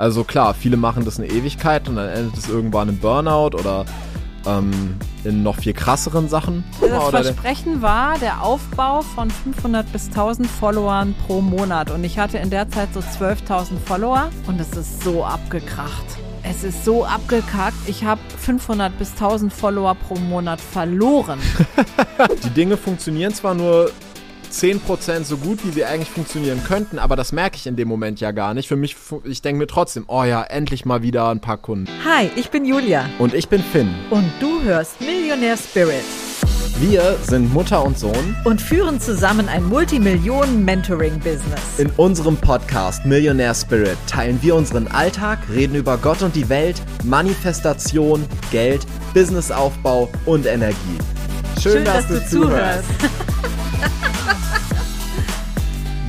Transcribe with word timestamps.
Also 0.00 0.22
klar, 0.22 0.54
viele 0.54 0.76
machen 0.76 1.04
das 1.04 1.18
eine 1.18 1.28
Ewigkeit 1.28 1.88
und 1.88 1.96
dann 1.96 2.08
endet 2.08 2.38
es 2.38 2.48
irgendwann 2.48 2.88
im 2.88 2.98
Burnout 2.98 3.58
oder 3.58 3.84
ähm, 4.46 4.96
in 5.24 5.42
noch 5.42 5.56
viel 5.56 5.72
krasseren 5.72 6.28
Sachen. 6.28 6.62
Das 6.80 7.08
Versprechen 7.08 7.82
war 7.82 8.16
der 8.16 8.44
Aufbau 8.44 9.02
von 9.02 9.28
500 9.28 9.90
bis 9.90 10.06
1000 10.06 10.46
Followern 10.46 11.16
pro 11.26 11.40
Monat 11.40 11.90
und 11.90 12.04
ich 12.04 12.16
hatte 12.16 12.38
in 12.38 12.48
der 12.48 12.68
Zeit 12.70 12.90
so 12.94 13.00
12.000 13.00 13.76
Follower 13.84 14.30
und 14.46 14.60
es 14.60 14.70
ist 14.76 15.02
so 15.02 15.24
abgekracht. 15.24 16.04
Es 16.44 16.62
ist 16.62 16.84
so 16.84 17.04
abgekackt. 17.04 17.88
Ich 17.88 18.04
habe 18.04 18.20
500 18.38 18.96
bis 18.96 19.10
1000 19.14 19.52
Follower 19.52 19.96
pro 19.96 20.14
Monat 20.14 20.60
verloren. 20.60 21.40
Die 22.44 22.50
Dinge 22.50 22.76
funktionieren 22.76 23.34
zwar 23.34 23.54
nur 23.54 23.90
10% 24.50 25.24
so 25.24 25.36
gut, 25.36 25.64
wie 25.64 25.70
sie 25.70 25.84
eigentlich 25.84 26.10
funktionieren 26.10 26.62
könnten, 26.64 26.98
aber 26.98 27.16
das 27.16 27.32
merke 27.32 27.56
ich 27.56 27.66
in 27.66 27.76
dem 27.76 27.88
Moment 27.88 28.20
ja 28.20 28.32
gar 28.32 28.54
nicht. 28.54 28.68
Für 28.68 28.76
mich, 28.76 28.96
ich 29.24 29.42
denke 29.42 29.58
mir 29.58 29.66
trotzdem, 29.66 30.04
oh 30.08 30.24
ja, 30.24 30.42
endlich 30.42 30.84
mal 30.84 31.02
wieder 31.02 31.28
ein 31.30 31.40
paar 31.40 31.58
Kunden. 31.58 31.88
Hi, 32.04 32.30
ich 32.36 32.50
bin 32.50 32.64
Julia. 32.64 33.08
Und 33.18 33.34
ich 33.34 33.48
bin 33.48 33.62
Finn. 33.62 33.94
Und 34.10 34.30
du 34.40 34.62
hörst 34.62 35.00
Millionaire 35.00 35.56
Spirit. 35.56 36.04
Wir 36.80 37.16
sind 37.24 37.52
Mutter 37.52 37.84
und 37.84 37.98
Sohn 37.98 38.36
und 38.44 38.62
führen 38.62 39.00
zusammen 39.00 39.48
ein 39.48 39.68
Multimillionen-Mentoring-Business. 39.68 41.78
In 41.78 41.90
unserem 41.96 42.36
Podcast 42.36 43.04
Millionaire 43.04 43.54
Spirit 43.54 43.98
teilen 44.06 44.38
wir 44.42 44.54
unseren 44.54 44.86
Alltag, 44.86 45.40
reden 45.52 45.74
über 45.74 45.98
Gott 45.98 46.22
und 46.22 46.36
die 46.36 46.48
Welt, 46.48 46.80
Manifestation, 47.02 48.24
Geld, 48.52 48.86
Businessaufbau 49.12 50.08
und 50.24 50.46
Energie. 50.46 50.76
Schön, 51.60 51.72
Schön 51.72 51.84
dass, 51.84 52.06
dass, 52.06 52.30
du, 52.30 52.38
du 52.38 52.46
zuhörst. 52.46 52.84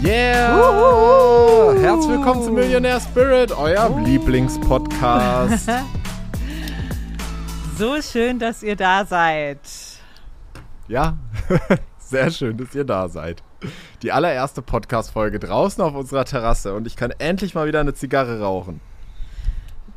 Yeah! 0.02 0.56
Uhuhu. 0.56 1.78
Herzlich 1.82 2.12
willkommen 2.12 2.42
zu 2.42 2.54
Millionaire 2.54 3.02
Spirit, 3.02 3.52
euer 3.52 3.92
uh. 3.92 4.00
Lieblingspodcast. 4.00 5.70
so 7.78 8.02
schön, 8.02 8.40
dass 8.40 8.64
ihr 8.64 8.78
da 8.78 9.04
seid. 9.04 9.60
Ja, 10.88 11.18
sehr 12.00 12.32
schön, 12.32 12.56
dass 12.56 12.74
ihr 12.76 12.86
da 12.86 13.10
seid. 13.10 13.44
Die 14.02 14.14
allererste 14.14 14.62
Podcast-Folge 14.62 15.38
draußen 15.38 15.84
auf 15.84 15.94
unserer 15.94 16.24
Terrasse 16.24 16.74
und 16.76 16.88
ich 16.88 16.96
kann 16.96 17.12
endlich 17.20 17.54
mal 17.54 17.68
wieder 17.68 17.82
eine 17.82 17.94
Zigarre 17.94 18.40
rauchen. 18.40 18.80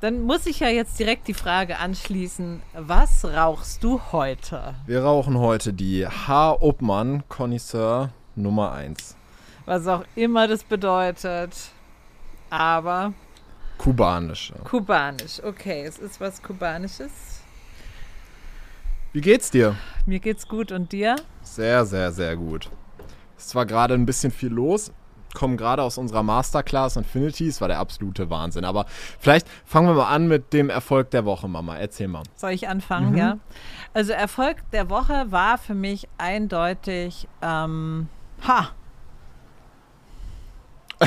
Dann 0.01 0.23
muss 0.23 0.47
ich 0.47 0.59
ja 0.59 0.69
jetzt 0.69 0.99
direkt 0.99 1.29
die 1.29 1.35
Frage 1.35 1.79
anschließen: 1.79 2.61
Was 2.75 3.25
rauchst 3.25 3.85
du 3.85 4.01
heute? 4.11 4.75
Wir 4.85 5.05
rauchen 5.05 5.39
heute 5.39 5.73
die 5.73 6.09
H. 6.09 6.61
Obmann 6.61 7.23
Connoisseur 7.29 8.11
Nummer 8.35 8.73
1 8.73 9.22
was 9.67 9.87
auch 9.87 10.05
immer 10.15 10.49
das 10.49 10.65
bedeutet. 10.65 11.55
Aber. 12.51 13.13
Kubanisch. 13.79 14.53
Kubanisch, 14.65 15.43
okay. 15.43 15.85
Es 15.85 15.99
ist 15.99 16.21
was 16.21 16.43
Kubanisches. 16.43 17.11
Wie 19.13 19.21
geht's 19.21 19.51
dir? 19.51 19.77
Mir 20.07 20.21
geht's 20.21 20.49
gut 20.49 20.73
und 20.73 20.93
dir? 20.93 21.17
Sehr, 21.43 21.85
sehr, 21.85 22.13
sehr 22.13 22.37
gut. 22.37 22.71
Ist 23.37 23.51
zwar 23.51 23.67
gerade 23.67 23.95
ein 23.95 24.07
bisschen 24.07 24.33
viel 24.33 24.51
los, 24.51 24.93
kommen 25.35 25.57
gerade 25.57 25.83
aus 25.83 25.99
unserer 25.99 26.23
Masterclass 26.23 26.97
Infinity, 26.97 27.49
es 27.49 27.61
war 27.61 27.69
der 27.69 27.79
absolute 27.79 28.31
Wahnsinn. 28.31 28.65
Aber 28.65 28.87
vielleicht 29.19 29.47
fangen 29.65 29.89
wir 29.89 29.95
mal 29.95 30.09
an 30.09 30.29
mit 30.29 30.53
dem 30.53 30.71
Erfolg 30.71 31.11
der 31.11 31.25
Woche, 31.25 31.49
Mama. 31.49 31.77
Erzähl 31.77 32.09
mal. 32.09 32.23
Soll 32.37 32.53
ich 32.53 32.69
anfangen, 32.69 33.13
mhm. 33.13 33.19
ja? 33.19 33.39
Also 33.95 34.13
Erfolg 34.13 34.59
der 34.73 34.89
Woche 34.89 35.27
war 35.31 35.59
für 35.59 35.75
mich 35.75 36.09
eindeutig, 36.19 37.29
ähm, 37.43 38.09
ha, 38.47 38.71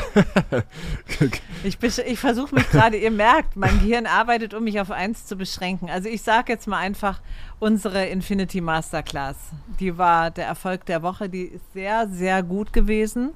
ich, 1.64 1.78
ich 1.84 2.20
versuche 2.20 2.56
mich 2.56 2.70
gerade, 2.70 2.98
ihr 2.98 3.12
merkt, 3.12 3.56
mein 3.56 3.80
Gehirn 3.80 4.06
arbeitet, 4.06 4.54
um 4.54 4.64
mich 4.64 4.80
auf 4.80 4.92
eins 4.92 5.26
zu 5.26 5.36
beschränken. 5.36 5.90
Also 5.90 6.10
ich 6.10 6.22
sage 6.22 6.52
jetzt 6.52 6.68
mal 6.68 6.78
einfach 6.78 7.22
unsere 7.60 8.06
Infinity 8.06 8.62
Masterclass. 8.62 9.38
Die 9.80 9.98
war 9.98 10.32
der 10.32 10.48
Erfolg 10.48 10.86
der 10.86 11.02
Woche, 11.04 11.30
die 11.30 11.44
ist 11.44 11.74
sehr, 11.74 12.08
sehr 12.08 12.44
gut 12.44 12.74
gewesen. 12.74 13.34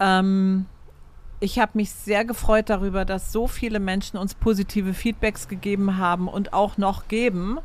Ähm, 0.00 0.66
ich 1.40 1.58
habe 1.58 1.72
mich 1.74 1.90
sehr 1.90 2.24
gefreut 2.24 2.70
darüber, 2.70 3.04
dass 3.04 3.32
so 3.32 3.46
viele 3.46 3.80
Menschen 3.80 4.16
uns 4.16 4.34
positive 4.34 4.94
Feedbacks 4.94 5.48
gegeben 5.48 5.98
haben 5.98 6.28
und 6.28 6.52
auch 6.52 6.78
noch 6.78 7.08
geben 7.08 7.58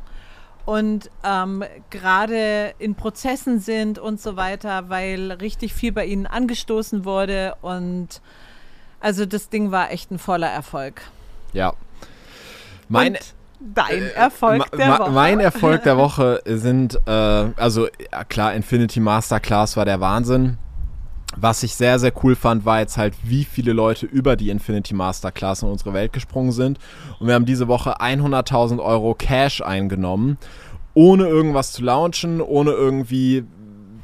und 0.70 1.10
ähm, 1.24 1.64
gerade 1.90 2.74
in 2.78 2.94
Prozessen 2.94 3.58
sind 3.58 3.98
und 3.98 4.20
so 4.20 4.36
weiter, 4.36 4.88
weil 4.88 5.32
richtig 5.32 5.74
viel 5.74 5.90
bei 5.90 6.04
ihnen 6.06 6.28
angestoßen 6.28 7.04
wurde 7.04 7.56
und 7.60 8.20
also 9.00 9.26
das 9.26 9.48
Ding 9.48 9.72
war 9.72 9.90
echt 9.90 10.12
ein 10.12 10.20
voller 10.20 10.46
Erfolg. 10.46 11.02
Ja. 11.52 11.72
Mein 12.88 13.14
und 13.14 13.34
dein 13.58 14.00
äh, 14.00 14.10
Erfolg 14.10 14.72
äh, 14.72 14.76
der 14.76 14.98
Woche. 15.00 15.10
Mein 15.10 15.40
Erfolg 15.40 15.82
der 15.82 15.96
Woche 15.96 16.40
sind, 16.44 17.00
äh, 17.04 17.10
also 17.10 17.88
ja, 18.12 18.22
klar, 18.22 18.54
Infinity 18.54 19.00
Masterclass 19.00 19.76
war 19.76 19.84
der 19.84 19.98
Wahnsinn. 19.98 20.56
Was 21.36 21.62
ich 21.62 21.76
sehr, 21.76 21.98
sehr 21.98 22.12
cool 22.24 22.34
fand, 22.34 22.64
war 22.64 22.80
jetzt 22.80 22.96
halt, 22.96 23.14
wie 23.22 23.44
viele 23.44 23.72
Leute 23.72 24.04
über 24.04 24.34
die 24.34 24.50
Infinity 24.50 24.94
Masterclass 24.94 25.62
in 25.62 25.68
unsere 25.68 25.94
Welt 25.94 26.12
gesprungen 26.12 26.52
sind. 26.52 26.78
Und 27.20 27.28
wir 27.28 27.34
haben 27.34 27.46
diese 27.46 27.68
Woche 27.68 28.00
100.000 28.00 28.82
Euro 28.82 29.14
Cash 29.14 29.62
eingenommen, 29.62 30.38
ohne 30.94 31.28
irgendwas 31.28 31.72
zu 31.72 31.84
launchen, 31.84 32.40
ohne 32.40 32.72
irgendwie 32.72 33.44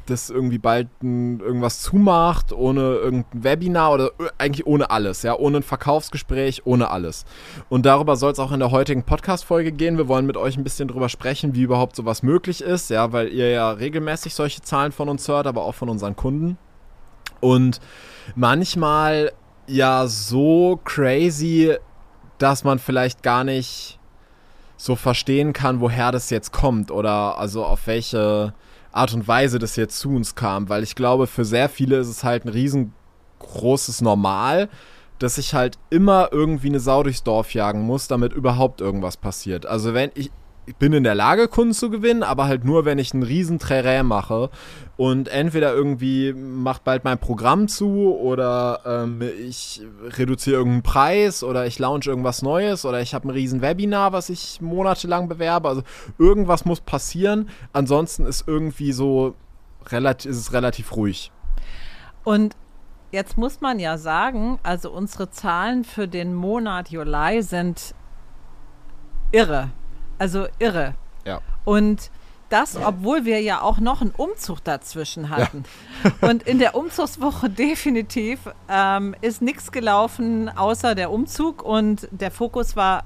das 0.09 0.29
irgendwie 0.29 0.57
bald 0.57 0.87
ein, 1.03 1.41
irgendwas 1.41 1.81
zumacht, 1.81 2.53
ohne 2.53 2.81
irgendein 2.95 3.43
Webinar 3.43 3.91
oder 3.91 4.11
eigentlich 4.37 4.65
ohne 4.65 4.89
alles, 4.89 5.21
ja, 5.23 5.37
ohne 5.37 5.57
ein 5.57 5.63
Verkaufsgespräch, 5.63 6.65
ohne 6.65 6.89
alles. 6.89 7.25
Und 7.67 7.85
darüber 7.85 8.15
soll 8.15 8.31
es 8.31 8.39
auch 8.39 8.53
in 8.53 8.59
der 8.61 8.71
heutigen 8.71 9.03
Podcast-Folge 9.03 9.73
gehen. 9.73 9.97
Wir 9.97 10.07
wollen 10.07 10.25
mit 10.25 10.37
euch 10.37 10.57
ein 10.57 10.63
bisschen 10.63 10.87
drüber 10.87 11.09
sprechen, 11.09 11.55
wie 11.55 11.63
überhaupt 11.63 11.97
sowas 11.97 12.23
möglich 12.23 12.61
ist, 12.61 12.89
ja, 12.89 13.11
weil 13.11 13.27
ihr 13.33 13.49
ja 13.49 13.71
regelmäßig 13.71 14.33
solche 14.33 14.61
Zahlen 14.61 14.93
von 14.93 15.09
uns 15.09 15.27
hört, 15.27 15.45
aber 15.45 15.63
auch 15.63 15.75
von 15.75 15.89
unseren 15.89 16.15
Kunden 16.15 16.57
und 17.39 17.79
manchmal 18.35 19.31
ja 19.67 20.07
so 20.07 20.79
crazy, 20.83 21.75
dass 22.37 22.63
man 22.63 22.79
vielleicht 22.79 23.23
gar 23.23 23.43
nicht 23.43 23.99
so 24.77 24.95
verstehen 24.95 25.53
kann, 25.53 25.79
woher 25.79 26.11
das 26.11 26.29
jetzt 26.29 26.51
kommt 26.53 26.91
oder 26.91 27.37
also 27.39 27.65
auf 27.65 27.87
welche 27.87 28.53
Art 28.91 29.13
und 29.13 29.27
Weise 29.27 29.59
das 29.59 29.75
jetzt 29.75 29.99
zu 29.99 30.09
uns 30.09 30.35
kam, 30.35 30.69
weil 30.69 30.83
ich 30.83 30.95
glaube, 30.95 31.27
für 31.27 31.45
sehr 31.45 31.69
viele 31.69 31.97
ist 31.97 32.07
es 32.07 32.23
halt 32.23 32.45
ein 32.45 32.49
riesengroßes 32.49 34.01
Normal, 34.01 34.69
dass 35.19 35.37
ich 35.37 35.53
halt 35.53 35.77
immer 35.89 36.29
irgendwie 36.31 36.67
eine 36.67 36.79
Sau 36.79 37.03
durchs 37.03 37.23
Dorf 37.23 37.53
jagen 37.53 37.81
muss, 37.81 38.07
damit 38.07 38.33
überhaupt 38.33 38.81
irgendwas 38.81 39.17
passiert. 39.17 39.65
Also 39.65 39.93
wenn 39.93 40.11
ich, 40.13 40.31
ich 40.67 40.75
bin 40.75 40.91
in 40.91 41.05
der 41.05 41.15
Lage, 41.15 41.47
Kunden 41.47 41.73
zu 41.73 41.89
gewinnen, 41.89 42.23
aber 42.23 42.45
halt 42.45 42.65
nur, 42.65 42.83
wenn 42.83 42.99
ich 42.99 43.13
einen 43.13 43.23
riesen 43.23 43.57
Trärä 43.57 44.03
mache 44.03 44.49
und 44.97 45.29
entweder 45.29 45.73
irgendwie 45.73 46.33
macht 46.33 46.83
bald 46.83 47.05
mein 47.05 47.17
Programm 47.17 47.69
zu 47.69 48.13
oder 48.13 48.81
ähm, 48.85 49.21
ich 49.21 49.81
reduziere 50.09 50.57
irgendeinen 50.57 50.83
Preis 50.83 51.41
oder 51.41 51.65
ich 51.65 51.79
launch 51.79 52.07
irgendwas 52.07 52.41
Neues 52.41 52.83
oder 52.83 52.99
ich 52.99 53.13
habe 53.13 53.29
ein 53.29 53.31
riesen 53.31 53.61
Webinar, 53.61 54.11
was 54.11 54.29
ich 54.29 54.59
monatelang 54.59 55.29
bewerbe. 55.29 55.69
Also 55.69 55.83
irgendwas 56.17 56.65
muss 56.65 56.81
passieren. 56.81 57.49
Ansonsten 57.71 58.25
ist 58.25 58.45
irgendwie 58.45 58.91
so 58.91 59.35
relativ, 59.87 60.29
ist 60.29 60.37
es 60.37 60.51
relativ 60.51 60.97
ruhig. 60.97 61.31
Und 62.25 62.57
jetzt 63.13 63.37
muss 63.37 63.61
man 63.61 63.79
ja 63.79 63.97
sagen, 63.97 64.59
also 64.63 64.91
unsere 64.91 65.29
Zahlen 65.29 65.85
für 65.85 66.09
den 66.09 66.35
Monat 66.35 66.89
Juli 66.89 67.41
sind 67.41 67.95
irre. 69.31 69.69
Also 70.17 70.47
irre. 70.59 70.95
Ja. 71.25 71.41
Und 71.65 72.11
das, 72.49 72.77
obwohl 72.77 73.25
wir 73.25 73.41
ja 73.41 73.61
auch 73.61 73.79
noch 73.79 74.01
einen 74.01 74.11
Umzug 74.11 74.63
dazwischen 74.63 75.29
hatten. 75.29 75.65
Ja. 76.03 76.11
Und 76.29 76.43
in 76.43 76.59
der 76.59 76.75
Umzugswoche 76.75 77.49
definitiv 77.49 78.39
ähm, 78.69 79.15
ist 79.21 79.41
nichts 79.41 79.71
gelaufen 79.71 80.49
außer 80.49 80.95
der 80.95 81.11
Umzug 81.11 81.61
und 81.61 82.07
der 82.11 82.31
Fokus 82.31 82.75
war 82.75 83.03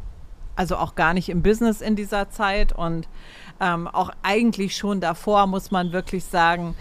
also 0.56 0.76
auch 0.76 0.96
gar 0.96 1.14
nicht 1.14 1.30
im 1.30 1.42
Business 1.42 1.82
in 1.82 1.96
dieser 1.96 2.30
Zeit 2.30 2.74
und 2.74 3.08
ähm, 3.60 3.88
auch 3.88 4.12
eigentlich 4.22 4.76
schon 4.76 5.02
davor 5.02 5.48
muss 5.48 5.72
man 5.72 5.92
wirklich 5.92 6.26
sagen, 6.26 6.76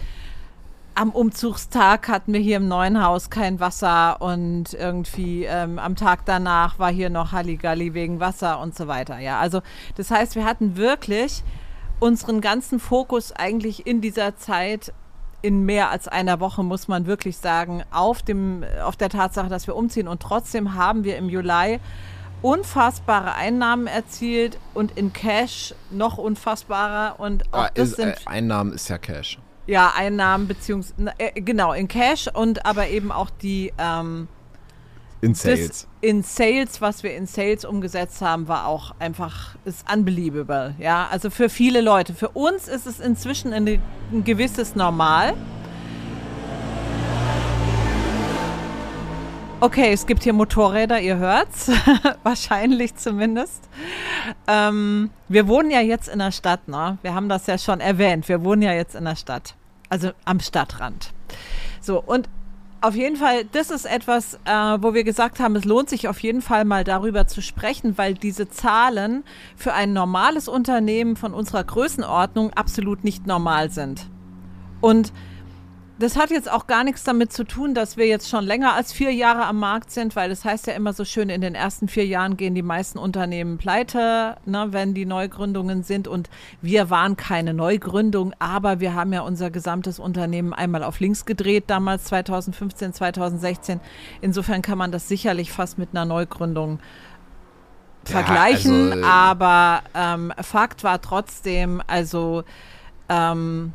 am 0.95 1.11
Umzugstag 1.11 2.07
hatten 2.07 2.33
wir 2.33 2.39
hier 2.39 2.57
im 2.57 2.67
neuen 2.67 3.03
Haus 3.03 3.29
kein 3.29 3.59
Wasser 3.59 4.21
und 4.21 4.73
irgendwie 4.73 5.45
ähm, 5.45 5.79
am 5.79 5.95
Tag 5.95 6.25
danach 6.25 6.79
war 6.79 6.91
hier 6.91 7.09
noch 7.09 7.31
Halligalli 7.31 7.93
wegen 7.93 8.19
Wasser 8.19 8.59
und 8.59 8.75
so 8.75 8.87
weiter. 8.87 9.19
Ja, 9.19 9.39
also 9.39 9.61
das 9.95 10.11
heißt, 10.11 10.35
wir 10.35 10.45
hatten 10.45 10.75
wirklich 10.75 11.43
unseren 11.99 12.41
ganzen 12.41 12.79
Fokus 12.79 13.31
eigentlich 13.31 13.87
in 13.87 14.01
dieser 14.01 14.35
Zeit 14.35 14.93
in 15.41 15.65
mehr 15.65 15.89
als 15.89 16.07
einer 16.07 16.39
Woche, 16.39 16.63
muss 16.63 16.87
man 16.87 17.05
wirklich 17.05 17.37
sagen, 17.37 17.83
auf, 17.91 18.21
dem, 18.21 18.63
auf 18.83 18.95
der 18.95 19.09
Tatsache, 19.09 19.49
dass 19.49 19.67
wir 19.67 19.75
umziehen. 19.75 20.07
Und 20.07 20.21
trotzdem 20.21 20.75
haben 20.75 21.03
wir 21.03 21.17
im 21.17 21.29
Juli 21.29 21.79
unfassbare 22.41 23.33
Einnahmen 23.35 23.87
erzielt 23.87 24.57
und 24.73 24.97
in 24.97 25.13
Cash 25.13 25.73
noch 25.89 26.17
unfassbarer. 26.17 27.19
Und 27.19 27.51
auch 27.53 27.65
ah, 27.65 27.69
das 27.73 27.89
ist, 27.89 27.95
sind 27.97 28.09
äh, 28.09 28.15
Einnahmen 28.25 28.73
ist 28.73 28.89
ja 28.89 28.97
Cash. 28.97 29.39
Ja, 29.67 29.93
Einnahmen 29.95 30.47
beziehungsweise, 30.47 31.13
äh, 31.17 31.39
genau, 31.41 31.73
in 31.73 31.87
Cash 31.87 32.27
und 32.27 32.65
aber 32.65 32.89
eben 32.89 33.11
auch 33.11 33.29
die, 33.29 33.71
ähm, 33.77 34.27
in 35.21 35.35
Sales. 35.35 35.67
Das 35.67 35.87
in 36.01 36.23
Sales, 36.23 36.81
was 36.81 37.03
wir 37.03 37.15
in 37.15 37.27
Sales 37.27 37.63
umgesetzt 37.63 38.21
haben, 38.21 38.47
war 38.47 38.65
auch 38.65 38.95
einfach, 38.97 39.55
ist 39.65 39.85
unbelievable. 39.91 40.73
Ja, 40.79 41.07
also 41.11 41.29
für 41.29 41.47
viele 41.47 41.81
Leute. 41.81 42.15
Für 42.15 42.29
uns 42.29 42.67
ist 42.67 42.87
es 42.87 42.99
inzwischen 42.99 43.53
ein, 43.53 43.79
ein 44.11 44.23
gewisses 44.23 44.75
Normal. 44.75 45.35
Okay, 49.63 49.93
es 49.93 50.07
gibt 50.07 50.23
hier 50.23 50.33
Motorräder, 50.33 50.99
ihr 51.01 51.17
hört's. 51.17 51.69
Wahrscheinlich 52.23 52.95
zumindest. 52.95 53.69
Ähm, 54.47 55.11
wir 55.27 55.47
wohnen 55.47 55.69
ja 55.69 55.81
jetzt 55.81 56.09
in 56.09 56.17
der 56.17 56.31
Stadt, 56.31 56.67
ne? 56.67 56.97
Wir 57.03 57.13
haben 57.13 57.29
das 57.29 57.45
ja 57.45 57.59
schon 57.59 57.79
erwähnt. 57.79 58.27
Wir 58.27 58.43
wohnen 58.43 58.63
ja 58.63 58.73
jetzt 58.73 58.95
in 58.95 59.05
der 59.05 59.15
Stadt. 59.15 59.53
Also 59.87 60.13
am 60.25 60.39
Stadtrand. 60.39 61.13
So, 61.79 62.01
und 62.01 62.27
auf 62.81 62.95
jeden 62.95 63.17
Fall, 63.17 63.45
das 63.51 63.69
ist 63.69 63.85
etwas, 63.85 64.39
äh, 64.45 64.51
wo 64.79 64.95
wir 64.95 65.03
gesagt 65.03 65.39
haben, 65.39 65.55
es 65.55 65.63
lohnt 65.63 65.89
sich 65.89 66.07
auf 66.07 66.17
jeden 66.21 66.41
Fall 66.41 66.65
mal 66.65 66.83
darüber 66.83 67.27
zu 67.27 67.43
sprechen, 67.43 67.99
weil 67.99 68.15
diese 68.15 68.49
Zahlen 68.49 69.23
für 69.55 69.73
ein 69.73 69.93
normales 69.93 70.47
Unternehmen 70.47 71.15
von 71.15 71.35
unserer 71.35 71.63
Größenordnung 71.63 72.51
absolut 72.53 73.03
nicht 73.03 73.27
normal 73.27 73.69
sind. 73.69 74.09
Und 74.79 75.13
das 76.01 76.17
hat 76.17 76.31
jetzt 76.31 76.51
auch 76.51 76.65
gar 76.65 76.83
nichts 76.83 77.03
damit 77.03 77.31
zu 77.31 77.43
tun, 77.43 77.75
dass 77.75 77.95
wir 77.95 78.07
jetzt 78.07 78.27
schon 78.27 78.43
länger 78.43 78.73
als 78.73 78.91
vier 78.91 79.13
Jahre 79.13 79.45
am 79.45 79.59
Markt 79.59 79.91
sind, 79.91 80.15
weil 80.15 80.29
das 80.29 80.43
heißt 80.43 80.65
ja 80.65 80.73
immer 80.73 80.93
so 80.93 81.05
schön, 81.05 81.29
in 81.29 81.41
den 81.41 81.53
ersten 81.53 81.87
vier 81.87 82.05
Jahren 82.05 82.37
gehen 82.37 82.55
die 82.55 82.63
meisten 82.63 82.97
Unternehmen 82.97 83.59
pleite, 83.59 84.37
ne, 84.45 84.67
wenn 84.71 84.95
die 84.95 85.05
Neugründungen 85.05 85.83
sind. 85.83 86.07
Und 86.07 86.29
wir 86.61 86.89
waren 86.89 87.17
keine 87.17 87.53
Neugründung, 87.53 88.33
aber 88.39 88.79
wir 88.79 88.95
haben 88.95 89.13
ja 89.13 89.21
unser 89.21 89.51
gesamtes 89.51 89.99
Unternehmen 89.99 90.53
einmal 90.53 90.83
auf 90.83 90.99
links 90.99 91.25
gedreht, 91.25 91.65
damals 91.67 92.05
2015, 92.05 92.93
2016. 92.93 93.79
Insofern 94.21 94.63
kann 94.63 94.79
man 94.79 94.91
das 94.91 95.07
sicherlich 95.07 95.51
fast 95.51 95.77
mit 95.77 95.89
einer 95.91 96.05
Neugründung 96.05 96.79
vergleichen. 98.05 98.91
Also, 98.93 99.05
aber 99.05 99.81
ähm, 99.93 100.33
Fakt 100.41 100.83
war 100.83 100.99
trotzdem, 100.99 101.81
also 101.85 102.43
ähm, 103.07 103.73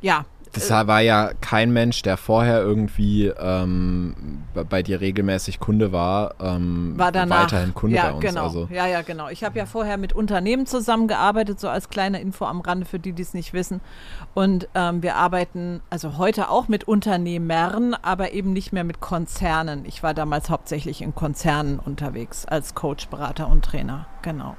ja, 0.00 0.24
das 0.52 0.70
war 0.70 1.00
ja 1.00 1.32
kein 1.40 1.72
Mensch, 1.72 2.02
der 2.02 2.16
vorher 2.16 2.60
irgendwie 2.60 3.26
ähm, 3.26 4.44
bei 4.68 4.82
dir 4.82 5.00
regelmäßig 5.00 5.60
Kunde 5.60 5.92
war, 5.92 6.34
ähm, 6.40 6.94
war 6.96 7.12
danach. 7.12 7.44
weiterhin 7.44 7.74
Kunde 7.74 7.96
ja, 7.96 8.08
bei 8.08 8.12
uns. 8.14 8.24
Genau. 8.24 8.42
Also. 8.44 8.68
Ja, 8.70 8.86
ja, 8.86 9.02
genau. 9.02 9.28
Ich 9.28 9.44
habe 9.44 9.58
ja 9.58 9.66
vorher 9.66 9.96
mit 9.96 10.12
Unternehmen 10.12 10.66
zusammengearbeitet, 10.66 11.60
so 11.60 11.68
als 11.68 11.88
kleine 11.88 12.20
Info 12.20 12.44
am 12.44 12.60
Rande 12.60 12.86
für 12.86 12.98
die, 12.98 13.12
die 13.12 13.22
es 13.22 13.34
nicht 13.34 13.52
wissen. 13.52 13.80
Und 14.34 14.68
ähm, 14.74 15.02
wir 15.02 15.16
arbeiten 15.16 15.80
also 15.90 16.16
heute 16.18 16.48
auch 16.48 16.68
mit 16.68 16.84
Unternehmern, 16.84 17.94
aber 17.94 18.32
eben 18.32 18.52
nicht 18.52 18.72
mehr 18.72 18.84
mit 18.84 19.00
Konzernen. 19.00 19.84
Ich 19.86 20.02
war 20.02 20.14
damals 20.14 20.50
hauptsächlich 20.50 21.02
in 21.02 21.14
Konzernen 21.14 21.78
unterwegs 21.78 22.46
als 22.46 22.74
Coach, 22.74 23.08
Berater 23.08 23.48
und 23.48 23.64
Trainer. 23.64 24.06
Genau. 24.22 24.56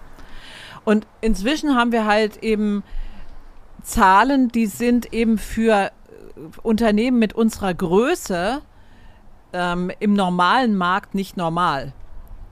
Und 0.86 1.06
inzwischen 1.22 1.75
haben 1.75 1.92
wir 1.92 2.06
halt 2.06 2.38
eben 2.44 2.84
Zahlen, 3.88 4.50
die 4.50 4.66
sind 4.66 5.13
eben 5.13 5.38
für 5.38 5.86
äh, 5.86 5.89
Unternehmen 6.62 7.19
mit 7.19 7.34
unserer 7.34 7.74
Größe 7.74 8.62
ähm, 9.54 9.92
im 10.00 10.13
normalen 10.13 10.75
Markt 10.75 11.16
nicht 11.16 11.38
normal. 11.38 11.94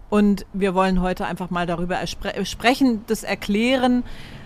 Und 0.10 0.46
wir 0.54 0.74
wollen 0.74 1.02
heute 1.02 1.26
einfach 1.26 1.50
mal 1.50 1.66
darüber 1.66 2.00
sprechen, 2.08 3.04
das 3.08 3.24
erklären. 3.24 4.04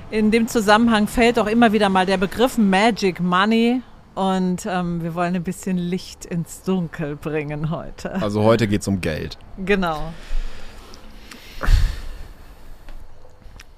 In 0.10 0.32
dem 0.32 0.48
Zusammenhang 0.48 1.08
fällt 1.08 1.38
auch 1.38 1.46
immer 1.46 1.74
wieder 1.74 1.90
mal 1.90 2.08
der 2.08 2.18
Begriff 2.18 2.58
Magic 2.58 3.20
Money. 3.20 3.82
Und 4.16 4.66
ähm, 4.66 5.04
wir 5.04 5.14
wollen 5.14 5.36
ein 5.36 5.44
bisschen 5.44 5.78
Licht 5.78 6.26
ins 6.26 6.64
Dunkel 6.64 7.16
bringen 7.16 7.70
heute. 7.70 8.16
Also 8.16 8.44
heute 8.44 8.68
geht 8.68 8.82
es 8.82 8.88
um 8.88 9.00
Geld. 9.00 9.38
Genau. 9.64 10.12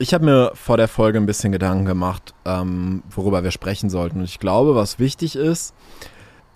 Ich 0.02 0.16
habe 0.16 0.26
mir 0.26 0.52
vor 0.56 0.78
der 0.78 0.88
Folge 0.88 1.20
ein 1.20 1.28
bisschen 1.28 1.52
Gedanken 1.52 1.86
gemacht, 1.86 2.34
ähm, 2.44 3.04
worüber 3.12 3.44
wir 3.44 3.52
sprechen 3.52 3.92
sollten. 3.92 4.18
Und 4.18 4.26
ich 4.26 4.40
glaube, 4.40 4.74
was 4.74 4.98
wichtig 4.98 5.36
ist, 5.36 5.76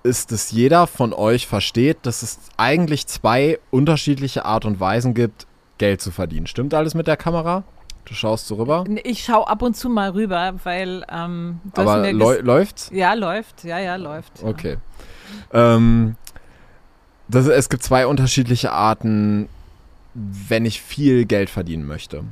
ist, 0.02 0.32
dass 0.32 0.50
jeder 0.50 0.88
von 0.88 1.14
euch 1.14 1.46
versteht, 1.46 2.00
dass 2.08 2.24
es 2.24 2.40
eigentlich 2.58 3.06
zwei 3.06 3.60
unterschiedliche 3.70 4.46
Art 4.46 4.66
und 4.66 4.80
Weisen 4.80 5.14
gibt, 5.14 5.46
Geld 5.78 6.02
zu 6.02 6.10
verdienen. 6.10 6.48
Stimmt 6.48 6.74
alles 6.74 6.96
mit 6.96 7.06
der 7.06 7.18
Kamera? 7.18 7.64
Du 8.06 8.16
schaust 8.16 8.48
so 8.48 8.56
rüber? 8.56 8.84
Ich 9.04 9.24
schaue 9.24 9.48
ab 9.48 9.62
und 9.62 9.78
zu 9.78 9.90
mal 9.90 10.10
rüber, 10.10 10.56
weil. 10.64 11.06
Ähm, 11.12 11.60
Aber 11.76 12.12
läuft's? 12.12 12.90
Ja, 12.92 13.14
läuft. 13.14 13.64
Ja, 13.64 13.78
ja, 13.78 13.96
läuft. 13.96 14.42
Ja. 14.42 14.48
Okay. 14.48 14.78
Ähm, 15.54 16.16
das, 17.28 17.46
es 17.46 17.70
gibt 17.70 17.84
zwei 17.84 18.08
unterschiedliche 18.08 18.72
Arten, 18.72 19.50
wenn 20.16 20.66
ich 20.66 20.82
viel 20.82 21.26
Geld 21.26 21.52
verdienen 21.52 21.86
möchte. 21.86 22.24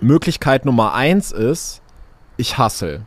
Möglichkeit 0.00 0.64
Nummer 0.64 0.94
eins 0.94 1.32
ist, 1.32 1.82
ich 2.36 2.58
hassel. 2.58 3.02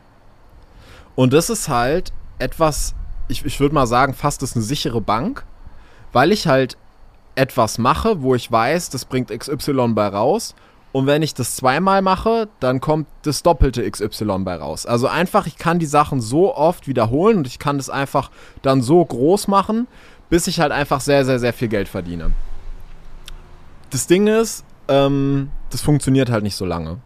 Und 1.14 1.32
das 1.32 1.50
ist 1.50 1.68
halt 1.68 2.12
etwas, 2.38 2.94
ich, 3.28 3.44
ich 3.44 3.60
würde 3.60 3.74
mal 3.74 3.86
sagen, 3.86 4.14
fast 4.14 4.42
ist 4.42 4.56
eine 4.56 4.64
sichere 4.64 5.00
Bank, 5.00 5.44
weil 6.12 6.32
ich 6.32 6.46
halt 6.46 6.76
etwas 7.34 7.78
mache, 7.78 8.22
wo 8.22 8.34
ich 8.34 8.50
weiß, 8.50 8.90
das 8.90 9.04
bringt 9.04 9.30
XY 9.30 9.88
bei 9.94 10.08
raus. 10.08 10.54
Und 10.92 11.08
wenn 11.08 11.22
ich 11.22 11.34
das 11.34 11.56
zweimal 11.56 12.02
mache, 12.02 12.48
dann 12.60 12.80
kommt 12.80 13.08
das 13.22 13.42
doppelte 13.42 13.90
XY 13.90 14.38
bei 14.44 14.54
raus. 14.54 14.86
Also 14.86 15.08
einfach, 15.08 15.48
ich 15.48 15.56
kann 15.56 15.80
die 15.80 15.86
Sachen 15.86 16.20
so 16.20 16.54
oft 16.54 16.86
wiederholen 16.86 17.38
und 17.38 17.48
ich 17.48 17.58
kann 17.58 17.78
das 17.78 17.90
einfach 17.90 18.30
dann 18.62 18.80
so 18.80 19.04
groß 19.04 19.48
machen, 19.48 19.88
bis 20.30 20.46
ich 20.46 20.60
halt 20.60 20.70
einfach 20.70 21.00
sehr, 21.00 21.24
sehr, 21.24 21.40
sehr 21.40 21.52
viel 21.52 21.66
Geld 21.66 21.88
verdiene. 21.88 22.30
Das 23.90 24.06
Ding 24.06 24.28
ist, 24.28 24.64
ähm, 24.88 25.50
das 25.70 25.80
funktioniert 25.80 26.30
halt 26.30 26.42
nicht 26.42 26.56
so 26.56 26.64
lange. 26.64 26.98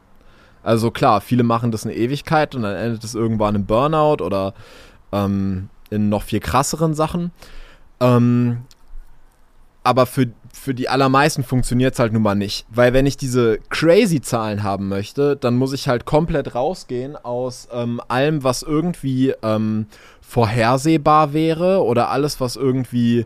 Also 0.62 0.90
klar, 0.90 1.20
viele 1.20 1.42
machen 1.42 1.70
das 1.70 1.84
eine 1.84 1.94
Ewigkeit 1.94 2.54
und 2.54 2.62
dann 2.62 2.74
endet 2.74 3.04
es 3.04 3.14
irgendwann 3.14 3.54
im 3.54 3.66
Burnout 3.66 4.22
oder 4.22 4.54
ähm, 5.12 5.70
in 5.90 6.08
noch 6.08 6.22
viel 6.22 6.40
krasseren 6.40 6.94
Sachen. 6.94 7.30
Ähm, 8.00 8.58
aber 9.84 10.04
für, 10.04 10.26
für 10.52 10.74
die 10.74 10.88
allermeisten 10.88 11.42
funktioniert 11.42 11.94
es 11.94 12.00
halt 12.00 12.12
nun 12.12 12.22
mal 12.22 12.34
nicht. 12.34 12.66
Weil 12.68 12.92
wenn 12.92 13.06
ich 13.06 13.16
diese 13.16 13.58
crazy 13.70 14.20
Zahlen 14.20 14.62
haben 14.62 14.88
möchte, 14.88 15.36
dann 15.36 15.56
muss 15.56 15.72
ich 15.72 15.88
halt 15.88 16.04
komplett 16.04 16.54
rausgehen 16.54 17.16
aus 17.16 17.68
ähm, 17.72 18.00
allem, 18.08 18.44
was 18.44 18.62
irgendwie 18.62 19.32
ähm, 19.42 19.86
vorhersehbar 20.20 21.32
wäre 21.32 21.82
oder 21.82 22.10
alles, 22.10 22.40
was 22.40 22.56
irgendwie 22.56 23.24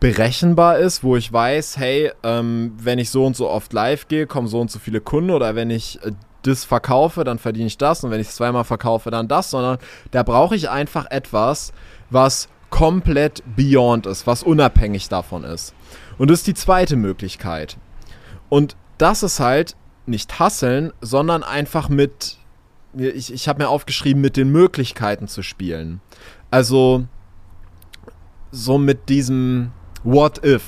berechenbar 0.00 0.78
ist, 0.78 1.02
wo 1.02 1.16
ich 1.16 1.32
weiß, 1.32 1.76
hey, 1.76 2.12
ähm, 2.22 2.72
wenn 2.78 2.98
ich 2.98 3.10
so 3.10 3.24
und 3.24 3.36
so 3.36 3.48
oft 3.48 3.72
live 3.72 4.08
gehe, 4.08 4.26
kommen 4.26 4.46
so 4.46 4.60
und 4.60 4.70
so 4.70 4.78
viele 4.78 5.00
Kunden 5.00 5.30
oder 5.30 5.54
wenn 5.54 5.70
ich 5.70 6.02
äh, 6.04 6.12
das 6.42 6.64
verkaufe, 6.64 7.24
dann 7.24 7.38
verdiene 7.38 7.66
ich 7.66 7.78
das 7.78 8.04
und 8.04 8.10
wenn 8.10 8.20
ich 8.20 8.28
es 8.28 8.36
zweimal 8.36 8.64
verkaufe, 8.64 9.10
dann 9.10 9.26
das, 9.26 9.50
sondern 9.50 9.78
da 10.12 10.22
brauche 10.22 10.54
ich 10.54 10.70
einfach 10.70 11.06
etwas, 11.10 11.72
was 12.10 12.48
komplett 12.70 13.42
beyond 13.56 14.06
ist, 14.06 14.26
was 14.26 14.42
unabhängig 14.42 15.08
davon 15.08 15.44
ist. 15.44 15.74
Und 16.16 16.30
das 16.30 16.40
ist 16.40 16.46
die 16.46 16.54
zweite 16.54 16.96
Möglichkeit. 16.96 17.76
Und 18.48 18.76
das 18.98 19.22
ist 19.22 19.40
halt 19.40 19.74
nicht 20.06 20.38
hasseln, 20.38 20.92
sondern 21.00 21.42
einfach 21.42 21.88
mit, 21.88 22.38
ich, 22.94 23.32
ich 23.32 23.48
habe 23.48 23.62
mir 23.62 23.68
aufgeschrieben, 23.68 24.20
mit 24.20 24.36
den 24.36 24.50
Möglichkeiten 24.50 25.28
zu 25.28 25.42
spielen. 25.42 26.00
Also 26.50 27.06
so 28.50 28.78
mit 28.78 29.08
diesem, 29.08 29.72
What 30.10 30.42
if? 30.42 30.64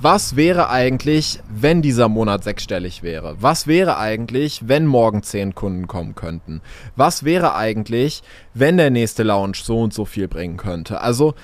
Was 0.00 0.34
wäre 0.34 0.68
eigentlich, 0.68 1.38
wenn 1.48 1.80
dieser 1.80 2.08
Monat 2.08 2.42
sechsstellig 2.42 3.04
wäre? 3.04 3.36
Was 3.38 3.68
wäre 3.68 3.98
eigentlich, 3.98 4.66
wenn 4.66 4.84
morgen 4.84 5.22
zehn 5.22 5.54
Kunden 5.54 5.86
kommen 5.86 6.16
könnten? 6.16 6.60
Was 6.96 7.22
wäre 7.22 7.54
eigentlich, 7.54 8.24
wenn 8.54 8.76
der 8.76 8.90
nächste 8.90 9.22
Lounge 9.22 9.58
so 9.62 9.80
und 9.80 9.94
so 9.94 10.04
viel 10.04 10.26
bringen 10.26 10.56
könnte? 10.56 11.00
Also 11.00 11.34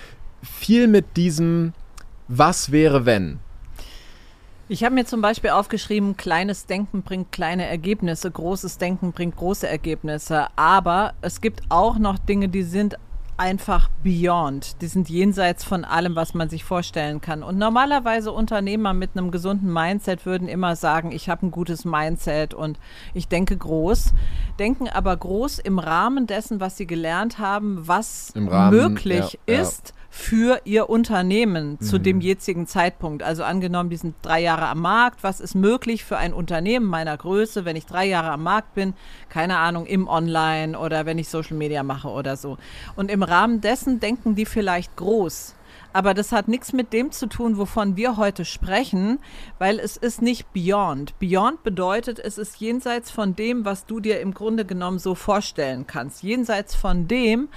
viel 0.42 0.88
mit 0.88 1.16
diesem 1.16 1.72
Was 2.26 2.72
wäre, 2.72 3.06
wenn? 3.06 3.38
Ich 4.66 4.82
habe 4.82 4.96
mir 4.96 5.04
zum 5.04 5.20
Beispiel 5.20 5.50
aufgeschrieben, 5.50 6.16
kleines 6.16 6.66
Denken 6.66 7.02
bringt 7.02 7.30
kleine 7.30 7.66
Ergebnisse, 7.66 8.28
großes 8.28 8.78
Denken 8.78 9.12
bringt 9.12 9.36
große 9.36 9.68
Ergebnisse. 9.68 10.48
Aber 10.56 11.14
es 11.20 11.40
gibt 11.40 11.60
auch 11.68 11.96
noch 11.96 12.18
Dinge, 12.18 12.48
die 12.48 12.64
sind 12.64 12.96
einfach 13.36 13.88
beyond. 14.02 14.80
Die 14.80 14.86
sind 14.86 15.08
jenseits 15.08 15.64
von 15.64 15.84
allem, 15.84 16.16
was 16.16 16.34
man 16.34 16.48
sich 16.48 16.64
vorstellen 16.64 17.20
kann. 17.20 17.42
Und 17.42 17.58
normalerweise 17.58 18.32
Unternehmer 18.32 18.92
mit 18.94 19.10
einem 19.16 19.30
gesunden 19.30 19.72
Mindset 19.72 20.24
würden 20.26 20.48
immer 20.48 20.76
sagen, 20.76 21.12
ich 21.12 21.28
habe 21.28 21.46
ein 21.46 21.50
gutes 21.50 21.84
Mindset 21.84 22.54
und 22.54 22.78
ich 23.12 23.28
denke 23.28 23.56
groß, 23.56 24.14
denken 24.58 24.88
aber 24.88 25.16
groß 25.16 25.58
im 25.58 25.78
Rahmen 25.78 26.26
dessen, 26.26 26.60
was 26.60 26.76
sie 26.76 26.86
gelernt 26.86 27.38
haben, 27.38 27.86
was 27.88 28.32
Rahmen, 28.36 28.76
möglich 28.76 29.38
ja, 29.46 29.60
ist. 29.60 29.88
Ja 29.88 30.03
für 30.16 30.60
ihr 30.62 30.88
Unternehmen 30.88 31.72
mhm. 31.72 31.80
zu 31.80 31.98
dem 31.98 32.20
jetzigen 32.20 32.68
Zeitpunkt. 32.68 33.24
Also 33.24 33.42
angenommen, 33.42 33.90
die 33.90 33.96
sind 33.96 34.14
drei 34.22 34.40
Jahre 34.40 34.68
am 34.68 34.80
Markt. 34.80 35.24
Was 35.24 35.40
ist 35.40 35.56
möglich 35.56 36.04
für 36.04 36.16
ein 36.16 36.32
Unternehmen 36.32 36.86
meiner 36.86 37.16
Größe, 37.16 37.64
wenn 37.64 37.74
ich 37.74 37.84
drei 37.84 38.06
Jahre 38.06 38.30
am 38.30 38.44
Markt 38.44 38.74
bin? 38.74 38.94
Keine 39.28 39.58
Ahnung, 39.58 39.86
im 39.86 40.06
Online 40.06 40.78
oder 40.78 41.04
wenn 41.04 41.18
ich 41.18 41.28
Social 41.28 41.56
Media 41.56 41.82
mache 41.82 42.08
oder 42.08 42.36
so. 42.36 42.58
Und 42.94 43.10
im 43.10 43.24
Rahmen 43.24 43.60
dessen 43.60 43.98
denken 43.98 44.36
die 44.36 44.46
vielleicht 44.46 44.94
groß. 44.94 45.56
aber 45.92 46.14
das 46.14 46.30
hat 46.30 46.46
nichts 46.46 46.72
mit 46.72 46.92
dem 46.92 47.10
zu 47.10 47.26
tun, 47.26 47.58
wovon 47.58 47.96
wir 47.96 48.16
heute 48.16 48.44
sprechen, 48.44 49.18
weil 49.58 49.80
es 49.80 49.96
ist 49.96 50.22
nicht 50.22 50.52
Beyond. 50.52 51.18
Beyond 51.18 51.64
bedeutet, 51.64 52.20
es 52.20 52.38
ist 52.38 52.56
jenseits 52.56 53.10
von 53.10 53.34
dem, 53.34 53.64
was 53.64 53.84
du 53.84 53.98
dir 53.98 54.20
im 54.20 54.32
Grunde 54.32 54.64
genommen 54.64 55.00
so 55.00 55.16
vorstellen 55.16 55.86
kannst. 55.88 56.22
Jenseits 56.22 56.76
von 56.76 57.08
dem, 57.08 57.48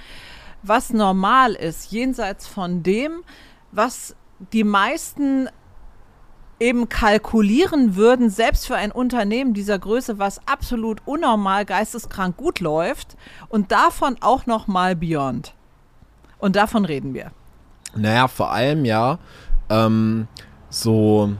was 0.62 0.92
normal 0.92 1.54
ist. 1.54 1.92
Jenseits 1.92 2.46
von 2.46 2.82
dem, 2.82 3.22
was 3.72 4.16
die 4.52 4.64
meisten 4.64 5.48
eben 6.60 6.88
kalkulieren 6.88 7.96
würden, 7.96 8.30
selbst 8.30 8.66
für 8.66 8.76
ein 8.76 8.90
Unternehmen 8.90 9.54
dieser 9.54 9.78
Größe, 9.78 10.18
was 10.18 10.40
absolut 10.46 11.00
unnormal 11.04 11.64
geisteskrank 11.64 12.36
gut 12.36 12.60
läuft 12.60 13.16
und 13.48 13.70
davon 13.70 14.16
auch 14.20 14.46
noch 14.46 14.66
mal 14.66 14.96
Beyond. 14.96 15.54
Und 16.38 16.56
davon 16.56 16.84
reden 16.84 17.14
wir. 17.14 17.32
Naja, 17.94 18.28
vor 18.28 18.50
allem 18.50 18.84
ja 18.84 19.18
ähm, 19.70 20.28
so 20.68 21.32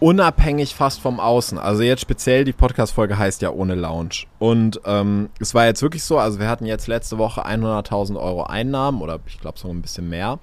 unabhängig 0.00 0.74
fast 0.74 1.00
vom 1.00 1.20
Außen. 1.20 1.58
Also 1.58 1.82
jetzt 1.82 2.00
speziell 2.00 2.44
die 2.44 2.52
Podcast-Folge 2.52 3.18
heißt 3.18 3.42
ja 3.42 3.50
ohne 3.50 3.74
Lounge. 3.74 4.24
Und 4.38 4.80
ähm, 4.86 5.28
es 5.38 5.54
war 5.54 5.66
jetzt 5.66 5.82
wirklich 5.82 6.02
so, 6.02 6.18
also 6.18 6.38
wir 6.38 6.48
hatten 6.48 6.64
jetzt 6.66 6.86
letzte 6.86 7.18
Woche 7.18 7.46
100.000 7.46 8.18
Euro 8.18 8.44
Einnahmen 8.44 9.02
oder 9.02 9.20
ich 9.26 9.38
glaube 9.38 9.58
sogar 9.58 9.74
ein 9.74 9.82
bisschen 9.82 10.08
mehr. 10.08 10.38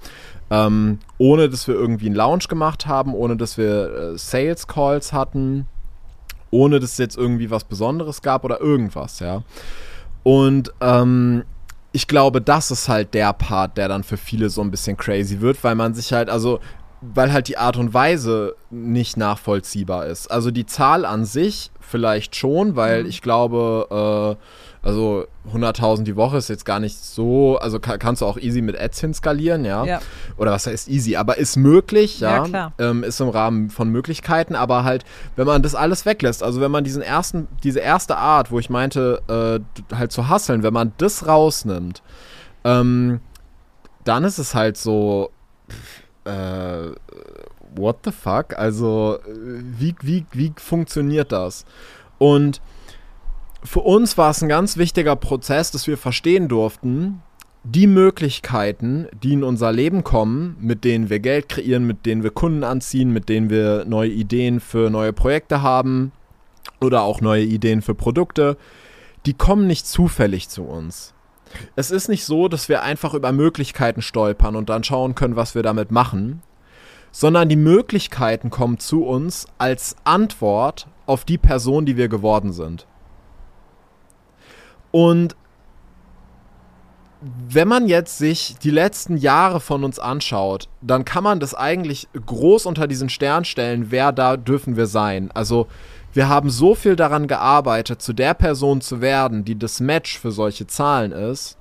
Ähm, 0.52 1.00
ohne 1.18 1.50
dass 1.50 1.68
wir 1.68 1.74
irgendwie 1.74 2.08
einen 2.08 2.16
Lounge 2.16 2.46
gemacht 2.48 2.86
haben, 2.86 3.16
ohne 3.16 3.36
dass 3.36 3.58
wir 3.58 4.13
äh, 4.13 4.18
Sales 4.18 4.68
Calls 4.68 5.13
hatten, 5.13 5.68
ohne 6.52 6.80
dass 6.80 6.92
es 6.92 6.98
jetzt 7.00 7.18
irgendwie 7.18 7.50
was 7.50 7.63
Besonderes 7.63 8.22
gab 8.22 8.46
oder 8.46 8.62
irgendwas, 8.62 9.20
ja. 9.20 9.42
Und 10.22 10.72
ähm, 10.80 11.44
ich 11.92 12.08
glaube, 12.08 12.42
das 12.42 12.72
ist 12.72 12.88
halt 12.88 13.13
der 13.13 13.34
Part, 13.34 13.78
der 13.78 13.88
dann 13.88 14.04
für 14.04 14.18
viele 14.18 14.50
so 14.50 14.62
ein 14.62 14.72
bisschen 14.72 14.96
crazy 14.98 15.42
wird, 15.42 15.63
weil 15.63 15.75
man 15.75 15.94
sich 15.94 16.13
halt, 16.13 16.30
also 16.30 16.60
weil 17.14 17.34
halt 17.34 17.48
die 17.48 17.58
Art 17.58 17.78
und 17.78 17.94
Weise 17.94 18.56
nicht 18.70 19.18
nachvollziehbar 19.18 20.06
ist. 20.06 20.32
Also 20.32 20.52
die 20.52 20.66
Zahl 20.66 21.06
an 21.06 21.26
sich 21.26 21.72
vielleicht 21.82 22.36
schon, 22.36 22.76
weil 22.76 23.04
mhm. 23.04 23.10
ich 23.10 23.22
glaube, 23.22 24.38
äh, 24.42 24.88
also 24.88 25.26
100.000 25.54 26.04
die 26.04 26.16
Woche 26.16 26.38
ist 26.38 26.50
jetzt 26.50 26.66
gar 26.66 26.80
nicht 26.80 26.98
so, 26.98 27.58
also 27.58 27.80
kann, 27.80 28.00
kannst 28.00 28.22
du 28.22 28.26
auch 28.26 28.38
easy 28.38 28.62
mit 28.62 28.80
Ads 28.80 29.02
hinskalieren, 29.02 29.66
ja? 29.66 29.86
ja. 29.86 30.00
Oder 30.38 30.52
was 30.52 30.68
heißt 30.68 30.90
easy, 30.90 31.16
aber 31.16 31.38
ist 31.38 31.56
möglich, 31.56 32.20
ja, 32.20 32.46
ja 32.46 32.74
ähm, 32.80 33.04
ist 33.04 33.20
im 33.20 33.30
Rahmen 33.30 33.70
von 33.70 33.90
Möglichkeiten, 33.90 34.56
aber 34.56 34.84
halt, 34.84 35.04
wenn 35.36 35.46
man 35.46 35.62
das 35.62 35.76
alles 35.76 36.06
weglässt, 36.06 36.44
also 36.44 36.62
wenn 36.62 36.72
man 36.72 36.84
diesen 36.84 37.02
ersten, 37.02 37.48
diese 37.64 37.80
erste 37.80 38.18
Art, 38.18 38.52
wo 38.52 38.60
ich 38.60 38.70
meinte, 38.70 39.22
äh, 39.92 39.96
halt 39.96 40.12
zu 40.12 40.30
hasseln, 40.30 40.64
wenn 40.64 40.74
man 40.74 40.94
das 40.98 41.28
rausnimmt, 41.28 42.02
ähm, 42.64 43.20
dann 44.04 44.24
ist 44.24 44.38
es 44.38 44.54
halt 44.56 44.78
so, 44.78 45.32
pff, 45.70 46.03
äh, 46.25 46.92
what 47.75 47.98
the 48.06 48.12
fuck? 48.12 48.58
Also, 48.58 49.20
wie, 49.25 49.96
wie, 50.01 50.25
wie 50.32 50.53
funktioniert 50.56 51.32
das? 51.32 51.65
Und 52.18 52.62
für 53.63 53.82
uns 53.82 54.18
war 54.18 54.32
es 54.32 54.42
ein 54.42 54.50
ganz 54.50 54.77
wichtiger 54.77 55.15
Prozess, 55.15 55.72
dass 55.72 55.88
wir 55.88 55.98
verstehen 55.98 56.48
durften, 56.48 57.22
die 57.63 57.88
Möglichkeiten, 57.88 59.08
die 59.24 59.34
in 59.34 59.44
unser 59.44 59.72
Leben 59.72 60.03
kommen, 60.03 60.58
mit 60.60 60.84
denen 60.84 61.10
wir 61.10 61.20
Geld 61.20 61.48
kreieren, 61.48 61.88
mit 61.88 62.06
denen 62.06 62.24
wir 62.24 62.32
Kunden 62.32 62.63
anziehen, 62.65 63.12
mit 63.12 63.30
denen 63.30 63.50
wir 63.50 63.86
neue 63.86 64.10
Ideen 64.10 64.60
für 64.60 64.89
neue 64.89 65.13
Projekte 65.13 65.62
haben 65.62 66.12
oder 66.82 67.03
auch 67.03 67.22
neue 67.22 67.44
Ideen 67.44 67.82
für 67.82 67.96
Produkte, 67.96 68.58
die 69.25 69.34
kommen 69.34 69.65
nicht 69.65 69.88
zufällig 69.88 70.50
zu 70.50 70.63
uns. 70.63 71.12
Es 71.76 71.92
ist 71.92 72.10
nicht 72.10 72.26
so, 72.26 72.48
dass 72.48 72.70
wir 72.70 72.84
einfach 72.84 73.14
über 73.14 73.32
Möglichkeiten 73.32 74.02
stolpern 74.02 74.56
und 74.56 74.70
dann 74.70 74.84
schauen 74.84 75.16
können, 75.16 75.36
was 75.36 75.56
wir 75.56 75.64
damit 75.64 75.92
machen, 75.92 76.42
sondern 77.12 77.50
die 77.50 77.56
Möglichkeiten 77.56 78.50
kommen 78.50 78.80
zu 78.80 79.06
uns 79.06 79.46
als 79.58 79.96
Antwort 80.04 80.88
auf 81.06 81.26
die 81.26 81.38
Person, 81.38 81.86
die 81.86 81.98
wir 81.98 82.08
geworden 82.08 82.54
sind. 82.54 82.88
Und 84.92 85.36
wenn 87.48 87.68
man 87.68 87.88
jetzt 87.88 88.18
sich 88.18 88.58
die 88.62 88.70
letzten 88.70 89.16
Jahre 89.16 89.60
von 89.60 89.84
uns 89.84 89.98
anschaut, 89.98 90.68
dann 90.82 91.06
kann 91.06 91.24
man 91.24 91.40
das 91.40 91.56
eigentlich 91.56 92.08
groß 92.14 92.66
unter 92.66 92.88
diesen 92.88 93.10
Stern 93.10 93.46
stellen, 93.46 93.92
wer 93.92 94.12
da 94.12 94.36
dürfen 94.36 94.76
wir 94.76 94.88
sein. 94.88 95.32
Also 95.34 95.68
wir 96.13 96.29
haben 96.29 96.50
so 96.50 96.75
viel 96.75 96.96
daran 96.96 97.27
gearbeitet, 97.27 98.01
zu 98.01 98.13
der 98.13 98.34
Person 98.34 98.82
zu 98.82 99.01
werden, 99.01 99.46
die 99.46 99.58
das 99.58 99.79
Match 99.79 100.20
für 100.20 100.32
solche 100.32 100.67
Zahlen 100.67 101.12
ist. 101.12 101.58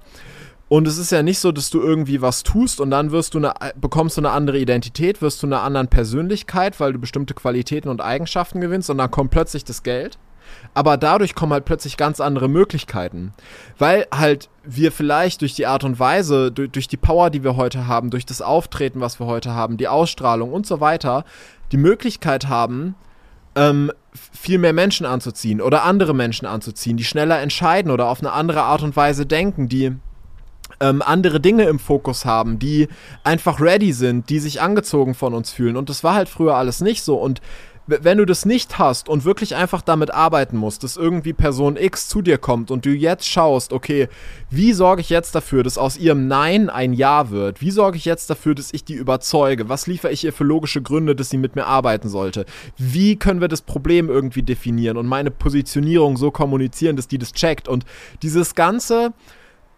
Und 0.69 0.89
es 0.89 0.97
ist 0.97 1.13
ja 1.13 1.23
nicht 1.23 1.39
so, 1.39 1.53
dass 1.53 1.69
du 1.69 1.83
irgendwie 1.83 2.23
was 2.23 2.45
tust 2.45 2.81
und 2.81 2.91
dann 2.91 3.11
wirst 3.11 3.35
du 3.35 3.39
eine, 3.39 3.53
bekommst 3.79 4.17
du 4.17 4.23
eine 4.23 4.31
andere 4.31 4.59
Identität, 4.59 5.21
wirst 5.21 5.43
du 5.43 5.47
eine 5.47 5.61
andere 5.61 5.87
Persönlichkeit, 5.87 6.81
weil 6.81 6.95
du 6.95 6.99
bestimmte 6.99 7.35
Qualitäten 7.35 7.91
und 7.91 8.01
Eigenschaften 8.01 8.61
gewinnst 8.61 8.89
und 8.89 8.97
dann 8.97 9.11
kommt 9.11 9.33
plötzlich 9.33 9.65
das 9.65 9.83
Geld. 9.83 10.19
Aber 10.75 10.97
dadurch 10.97 11.35
kommen 11.35 11.53
halt 11.53 11.67
plötzlich 11.67 11.97
ganz 11.97 12.21
andere 12.21 12.49
Möglichkeiten. 12.49 13.33
Weil 13.79 14.07
halt 14.15 14.49
wir 14.65 14.93
vielleicht 14.93 15.43
durch 15.43 15.55
die 15.55 15.67
Art 15.67 15.85
und 15.85 15.99
Weise, 15.99 16.51
durch, 16.51 16.71
durch 16.71 16.89
die 16.89 16.97
Power, 16.97 17.31
die 17.31 17.45
wir 17.45 17.57
heute 17.57 17.87
haben, 17.87 18.11
durch 18.11 18.25
das 18.25 18.41
Auftreten, 18.41 19.01
was 19.01 19.21
wir 19.21 19.27
heute 19.27 19.53
haben, 19.53 19.77
die 19.77 19.89
Ausstrahlung 19.89 20.53
und 20.53 20.67
so 20.67 20.81
weiter, 20.81 21.25
die 21.71 21.77
Möglichkeit 21.77 22.49
haben, 22.49 22.95
ähm, 23.55 23.93
viel 24.15 24.59
mehr 24.59 24.73
Menschen 24.73 25.07
anzuziehen 25.07 25.61
oder 25.61 25.85
andere 25.85 26.15
Menschen 26.15 26.47
anzuziehen, 26.47 26.97
die 26.97 27.05
schneller 27.05 27.41
entscheiden 27.41 27.91
oder 27.91 28.09
auf 28.09 28.21
eine 28.21 28.33
andere 28.33 28.63
Art 28.63 28.83
und 28.83 28.97
Weise 28.97 29.27
denken, 29.27 29.69
die 29.69 29.93
ähm, 30.81 31.03
andere 31.03 31.41
Dinge 31.41 31.65
im 31.65 31.79
Fokus 31.79 32.25
haben, 32.25 32.59
die 32.59 32.89
einfach 33.25 33.61
ready 33.61 33.93
sind, 33.93 34.29
die 34.31 34.39
sich 34.39 34.61
angezogen 34.61 35.15
von 35.15 35.33
uns 35.35 35.53
fühlen. 35.53 35.77
Und 35.77 35.89
das 35.89 36.03
war 36.03 36.15
halt 36.15 36.29
früher 36.29 36.57
alles 36.57 36.81
nicht 36.81 37.03
so. 37.03 37.17
Und 37.17 37.41
wenn 37.87 38.19
du 38.19 38.25
das 38.25 38.45
nicht 38.45 38.79
hast 38.79 39.09
und 39.09 39.25
wirklich 39.25 39.57
einfach 39.57 39.83
damit 39.83 40.13
arbeiten 40.13 40.57
musst, 40.57 40.85
dass 40.85 40.97
irgendwie 40.97 41.33
Person 41.33 41.77
X 41.77 42.09
zu 42.09 42.23
dir 42.23 42.39
kommt 42.39 42.71
und 42.71 42.87
du 42.87 42.91
jetzt 42.91 43.29
schaust, 43.29 43.73
okay, 43.73 44.09
wie 44.51 44.73
sorge 44.73 45.01
ich 45.01 45.11
jetzt 45.11 45.35
dafür, 45.35 45.63
dass 45.63 45.79
aus 45.79 45.97
ihrem 45.97 46.29
Nein 46.29 46.71
ein 46.71 46.93
Ja 46.93 47.31
wird? 47.31 47.61
Wie 47.61 47.71
sorge 47.71 47.97
ich 47.97 48.05
jetzt 48.05 48.31
dafür, 48.31 48.55
dass 48.55 48.73
ich 48.73 48.85
die 48.85 48.95
überzeuge? 48.95 49.69
Was 49.69 49.87
liefere 49.87 50.13
ich 50.13 50.25
ihr 50.25 50.33
für 50.33 50.45
logische 50.45 50.83
Gründe, 50.83 51.17
dass 51.17 51.31
sie 51.31 51.39
mit 51.39 51.57
mir 51.57 51.67
arbeiten 51.67 52.09
sollte? 52.09 52.47
Wie 52.79 53.17
können 53.17 53.41
wir 53.41 53.49
das 53.49 53.63
Problem 53.63 54.09
irgendwie 54.09 54.43
definieren 54.43 54.97
und 54.97 55.07
meine 55.07 55.31
Positionierung 55.31 56.17
so 56.17 56.31
kommunizieren, 56.31 56.97
dass 56.97 57.09
die 57.09 57.19
das 57.19 57.33
checkt? 57.33 57.67
Und 57.67 57.85
dieses 58.23 58.55
ganze 58.55 59.13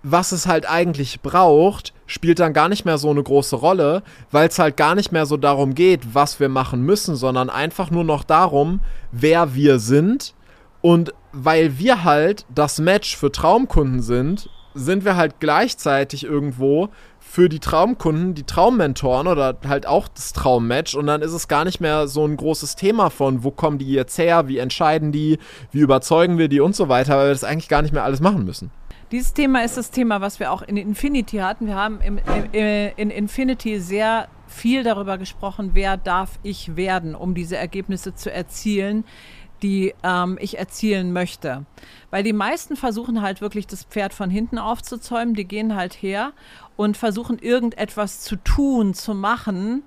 was 0.04 0.32
es 0.32 0.46
halt 0.46 0.68
eigentlich 0.68 1.22
braucht, 1.22 1.94
spielt 2.06 2.38
dann 2.38 2.52
gar 2.52 2.68
nicht 2.68 2.84
mehr 2.84 2.98
so 2.98 3.10
eine 3.10 3.22
große 3.22 3.56
Rolle, 3.56 4.02
weil 4.30 4.48
es 4.48 4.58
halt 4.58 4.76
gar 4.76 4.94
nicht 4.94 5.10
mehr 5.10 5.24
so 5.24 5.38
darum 5.38 5.74
geht, 5.74 6.14
was 6.14 6.38
wir 6.38 6.50
machen 6.50 6.82
müssen, 6.82 7.16
sondern 7.16 7.48
einfach 7.48 7.90
nur 7.90 8.04
noch 8.04 8.22
darum, 8.22 8.80
wer 9.10 9.54
wir 9.54 9.78
sind. 9.78 10.34
Und 10.82 11.14
weil 11.32 11.78
wir 11.78 12.04
halt 12.04 12.44
das 12.54 12.78
Match 12.78 13.16
für 13.16 13.32
Traumkunden 13.32 14.02
sind, 14.02 14.50
sind 14.74 15.06
wir 15.06 15.16
halt 15.16 15.40
gleichzeitig 15.40 16.24
irgendwo 16.24 16.90
für 17.18 17.48
die 17.48 17.60
Traumkunden, 17.60 18.34
die 18.34 18.42
Traummentoren 18.42 19.26
oder 19.26 19.56
halt 19.66 19.86
auch 19.86 20.08
das 20.08 20.34
Traummatch 20.34 20.94
und 20.94 21.06
dann 21.06 21.22
ist 21.22 21.32
es 21.32 21.48
gar 21.48 21.64
nicht 21.64 21.80
mehr 21.80 22.06
so 22.06 22.26
ein 22.26 22.36
großes 22.36 22.76
Thema 22.76 23.08
von, 23.08 23.42
wo 23.42 23.50
kommen 23.50 23.78
die 23.78 23.90
jetzt 23.90 24.18
her, 24.18 24.46
wie 24.48 24.58
entscheiden 24.58 25.10
die, 25.10 25.38
wie 25.72 25.80
überzeugen 25.80 26.36
wir 26.36 26.48
die 26.48 26.60
und 26.60 26.76
so 26.76 26.88
weiter, 26.88 27.16
weil 27.16 27.28
wir 27.28 27.32
das 27.32 27.44
eigentlich 27.44 27.68
gar 27.68 27.82
nicht 27.82 27.94
mehr 27.94 28.04
alles 28.04 28.20
machen 28.20 28.44
müssen. 28.44 28.70
Dieses 29.10 29.32
Thema 29.32 29.64
ist 29.64 29.76
das 29.76 29.90
Thema, 29.90 30.20
was 30.20 30.40
wir 30.40 30.50
auch 30.50 30.62
in 30.62 30.76
Infinity 30.76 31.38
hatten. 31.38 31.66
Wir 31.66 31.76
haben 31.76 32.00
im, 32.00 32.18
im, 32.52 32.92
in 32.96 33.10
Infinity 33.10 33.78
sehr 33.80 34.28
viel 34.46 34.82
darüber 34.82 35.18
gesprochen, 35.18 35.70
wer 35.74 35.96
darf 35.96 36.38
ich 36.42 36.76
werden, 36.76 37.14
um 37.14 37.34
diese 37.34 37.56
Ergebnisse 37.56 38.14
zu 38.14 38.32
erzielen, 38.32 39.04
die 39.62 39.94
ähm, 40.02 40.38
ich 40.40 40.58
erzielen 40.58 41.12
möchte. 41.12 41.64
Weil 42.10 42.22
die 42.22 42.32
meisten 42.32 42.76
versuchen 42.76 43.22
halt 43.22 43.40
wirklich 43.40 43.66
das 43.66 43.84
Pferd 43.84 44.14
von 44.14 44.30
hinten 44.30 44.58
aufzuzäumen, 44.58 45.34
die 45.34 45.46
gehen 45.46 45.74
halt 45.74 45.94
her 45.94 46.32
und 46.76 46.96
versuchen 46.96 47.38
irgendetwas 47.38 48.20
zu 48.20 48.36
tun, 48.36 48.94
zu 48.94 49.14
machen, 49.14 49.82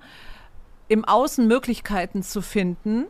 im 0.88 1.04
Außen 1.04 1.46
Möglichkeiten 1.46 2.22
zu 2.22 2.40
finden 2.40 3.04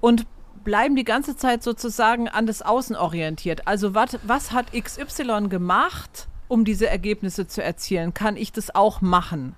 und 0.00 0.26
bleiben 0.64 0.96
die 0.96 1.04
ganze 1.04 1.36
Zeit 1.36 1.62
sozusagen 1.62 2.28
an 2.28 2.46
das 2.46 2.62
Außen 2.62 2.96
orientiert. 2.96 3.66
Also 3.66 3.94
wat, 3.94 4.18
was 4.22 4.52
hat 4.52 4.72
XY 4.72 5.48
gemacht, 5.48 6.28
um 6.48 6.64
diese 6.64 6.88
Ergebnisse 6.88 7.46
zu 7.46 7.62
erzielen? 7.62 8.14
Kann 8.14 8.36
ich 8.36 8.52
das 8.52 8.74
auch 8.74 9.00
machen? 9.00 9.54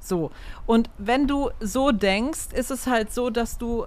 So. 0.00 0.30
Und 0.66 0.90
wenn 0.98 1.26
du 1.26 1.50
so 1.60 1.90
denkst, 1.90 2.52
ist 2.54 2.70
es 2.70 2.86
halt 2.86 3.12
so, 3.12 3.30
dass 3.30 3.58
du 3.58 3.86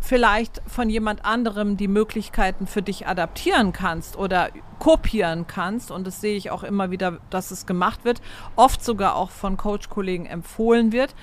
vielleicht 0.00 0.62
von 0.66 0.88
jemand 0.88 1.24
anderem 1.24 1.76
die 1.76 1.88
Möglichkeiten 1.88 2.66
für 2.66 2.82
dich 2.82 3.06
adaptieren 3.06 3.72
kannst 3.72 4.16
oder 4.16 4.50
kopieren 4.78 5.46
kannst. 5.46 5.90
Und 5.90 6.06
das 6.06 6.20
sehe 6.20 6.36
ich 6.36 6.50
auch 6.50 6.62
immer 6.62 6.90
wieder, 6.90 7.18
dass 7.30 7.50
es 7.50 7.66
gemacht 7.66 8.04
wird, 8.04 8.20
oft 8.54 8.84
sogar 8.84 9.16
auch 9.16 9.30
von 9.30 9.56
Coach-Kollegen 9.56 10.26
empfohlen 10.26 10.92
wird. 10.92 11.14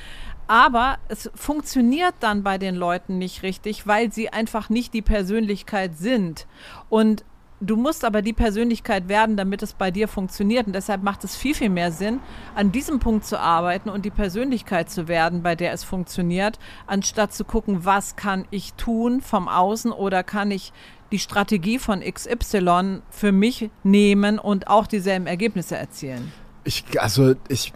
Aber 0.48 0.98
es 1.08 1.32
funktioniert 1.36 2.16
dann 2.20 2.44
bei 2.44 2.58
den 2.58 2.76
Leuten 2.76 3.18
nicht 3.18 3.44
richtig, 3.44 3.88
weil 3.88 4.12
sie 4.12 4.30
einfach 4.30 4.70
nicht 4.70 4.94
die 4.94 5.02
Persönlichkeit 5.02 5.98
sind. 5.98 6.48
Und 6.90 7.24
du 7.62 7.78
musst 7.78 8.04
aber 8.04 8.22
die 8.22 8.34
Persönlichkeit 8.34 9.08
werden, 9.08 9.38
damit 9.38 9.64
es 9.64 9.74
bei 9.74 9.90
dir 9.90 10.08
funktioniert. 10.08 10.68
Und 10.68 10.74
deshalb 10.74 11.04
macht 11.04 11.24
es 11.24 11.36
viel, 11.36 11.56
viel 11.56 11.70
mehr 11.70 11.92
Sinn, 11.92 12.20
an 12.56 12.72
diesem 12.72 13.00
Punkt 13.00 13.26
zu 13.26 13.40
arbeiten 13.40 13.90
und 13.90 14.04
die 14.06 14.12
Persönlichkeit 14.12 14.90
zu 14.90 15.08
werden, 15.08 15.44
bei 15.44 15.56
der 15.56 15.72
es 15.72 15.84
funktioniert, 15.84 16.60
anstatt 16.88 17.34
zu 17.34 17.46
gucken, 17.46 17.86
was 17.86 18.16
kann 18.16 18.46
ich 18.52 18.74
tun 18.74 19.22
vom 19.22 19.48
Außen 19.48 19.92
oder 19.92 20.24
kann 20.24 20.52
ich 20.52 20.74
die 21.12 21.20
Strategie 21.20 21.80
von 21.80 22.02
XY 22.02 23.02
für 23.10 23.32
mich 23.32 23.70
nehmen 23.84 24.40
und 24.40 24.68
auch 24.68 24.88
dieselben 24.88 25.28
Ergebnisse 25.28 25.78
erzielen. 25.78 26.32
Ich, 26.64 26.84
also 27.00 27.36
ich, 27.50 27.74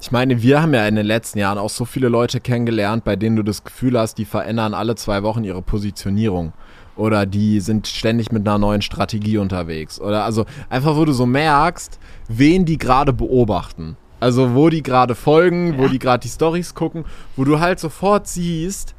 ich 0.00 0.10
meine, 0.10 0.42
wir 0.42 0.62
haben 0.62 0.74
ja 0.74 0.86
in 0.86 0.96
den 0.96 1.06
letzten 1.06 1.38
Jahren 1.38 1.58
auch 1.58 1.70
so 1.70 1.84
viele 1.84 2.08
Leute 2.08 2.40
kennengelernt, 2.40 3.04
bei 3.04 3.16
denen 3.16 3.36
du 3.36 3.42
das 3.42 3.64
Gefühl 3.64 3.98
hast, 3.98 4.16
die 4.18 4.24
verändern 4.24 4.74
alle 4.74 4.94
zwei 4.94 5.22
Wochen 5.22 5.44
ihre 5.44 5.62
Positionierung. 5.62 6.52
Oder 6.96 7.24
die 7.24 7.60
sind 7.60 7.86
ständig 7.86 8.32
mit 8.32 8.46
einer 8.46 8.58
neuen 8.58 8.82
Strategie 8.82 9.38
unterwegs. 9.38 10.00
Oder 10.00 10.24
also 10.24 10.44
einfach, 10.68 10.96
wo 10.96 11.04
du 11.04 11.12
so 11.12 11.26
merkst, 11.26 11.98
wen 12.28 12.64
die 12.64 12.78
gerade 12.78 13.12
beobachten. 13.12 13.96
Also 14.20 14.54
wo 14.54 14.68
die 14.68 14.82
gerade 14.82 15.14
folgen, 15.14 15.72
ja. 15.72 15.78
wo 15.78 15.88
die 15.88 15.98
gerade 15.98 16.22
die 16.22 16.28
Stories 16.28 16.74
gucken, 16.74 17.04
wo 17.34 17.44
du 17.44 17.58
halt 17.58 17.80
sofort 17.80 18.28
siehst, 18.28 18.94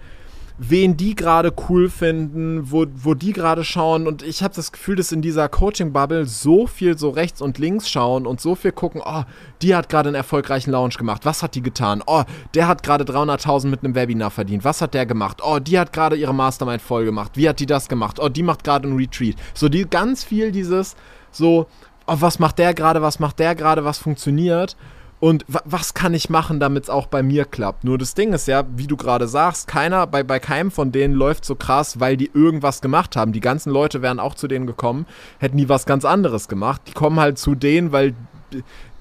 wen 0.57 0.97
die 0.97 1.15
gerade 1.15 1.51
cool 1.67 1.89
finden, 1.89 2.71
wo, 2.71 2.85
wo 2.95 3.13
die 3.13 3.33
gerade 3.33 3.63
schauen. 3.63 4.07
Und 4.07 4.21
ich 4.21 4.43
habe 4.43 4.53
das 4.53 4.71
Gefühl, 4.71 4.95
dass 4.95 5.11
in 5.11 5.21
dieser 5.21 5.49
Coaching-Bubble 5.49 6.25
so 6.25 6.67
viel 6.67 6.97
so 6.97 7.09
rechts 7.09 7.41
und 7.41 7.57
links 7.57 7.89
schauen 7.89 8.27
und 8.27 8.39
so 8.39 8.55
viel 8.55 8.71
gucken, 8.71 9.01
oh, 9.03 9.23
die 9.61 9.75
hat 9.75 9.89
gerade 9.89 10.09
einen 10.09 10.15
erfolgreichen 10.15 10.71
Launch 10.71 10.97
gemacht. 10.97 11.25
Was 11.25 11.41
hat 11.43 11.55
die 11.55 11.61
getan? 11.61 12.03
Oh, 12.05 12.23
der 12.53 12.67
hat 12.67 12.83
gerade 12.83 13.03
300.000 13.03 13.67
mit 13.67 13.83
einem 13.83 13.95
Webinar 13.95 14.31
verdient. 14.31 14.63
Was 14.63 14.81
hat 14.81 14.93
der 14.93 15.05
gemacht? 15.05 15.41
Oh, 15.43 15.59
die 15.59 15.79
hat 15.79 15.91
gerade 15.91 16.15
ihre 16.15 16.33
Mastermind 16.33 16.81
voll 16.81 17.05
gemacht. 17.05 17.31
Wie 17.35 17.49
hat 17.49 17.59
die 17.59 17.65
das 17.65 17.89
gemacht? 17.89 18.19
Oh, 18.19 18.29
die 18.29 18.43
macht 18.43 18.63
gerade 18.63 18.87
einen 18.87 18.97
Retreat. 18.97 19.35
So 19.53 19.69
die 19.69 19.85
ganz 19.85 20.23
viel 20.23 20.51
dieses 20.51 20.95
so, 21.31 21.67
oh, 22.05 22.15
was 22.19 22.39
macht 22.39 22.59
der 22.59 22.73
gerade? 22.73 23.01
Was 23.01 23.19
macht 23.19 23.39
der 23.39 23.55
gerade? 23.55 23.83
Was 23.83 23.97
funktioniert? 23.97 24.75
Und 25.23 25.45
was 25.47 25.93
kann 25.93 26.13
ich 26.13 26.29
machen, 26.29 26.59
damit 26.59 26.83
es 26.83 26.89
auch 26.89 27.07
bei 27.07 27.23
mir 27.23 27.45
klappt? 27.45 27.85
Nur 27.85 27.97
das 27.97 28.13
Ding 28.13 28.33
ist 28.33 28.45
ja, 28.45 28.65
wie 28.75 28.87
du 28.87 28.97
gerade 28.97 29.25
sagst, 29.29 29.69
keiner, 29.69 30.05
bei, 30.05 30.21
bei 30.21 30.37
keinem 30.37 30.69
von 30.69 30.91
denen 30.91 31.13
läuft 31.13 31.45
so 31.45 31.55
krass, 31.55 32.01
weil 32.01 32.17
die 32.17 32.29
irgendwas 32.33 32.81
gemacht 32.81 33.15
haben. 33.15 33.31
Die 33.31 33.39
ganzen 33.39 33.71
Leute 33.71 34.01
wären 34.01 34.19
auch 34.19 34.35
zu 34.35 34.49
denen 34.49 34.67
gekommen, 34.67 35.05
hätten 35.39 35.55
die 35.55 35.69
was 35.69 35.85
ganz 35.85 36.03
anderes 36.03 36.49
gemacht. 36.49 36.81
Die 36.87 36.91
kommen 36.91 37.21
halt 37.21 37.37
zu 37.37 37.55
denen, 37.55 37.93
weil 37.93 38.15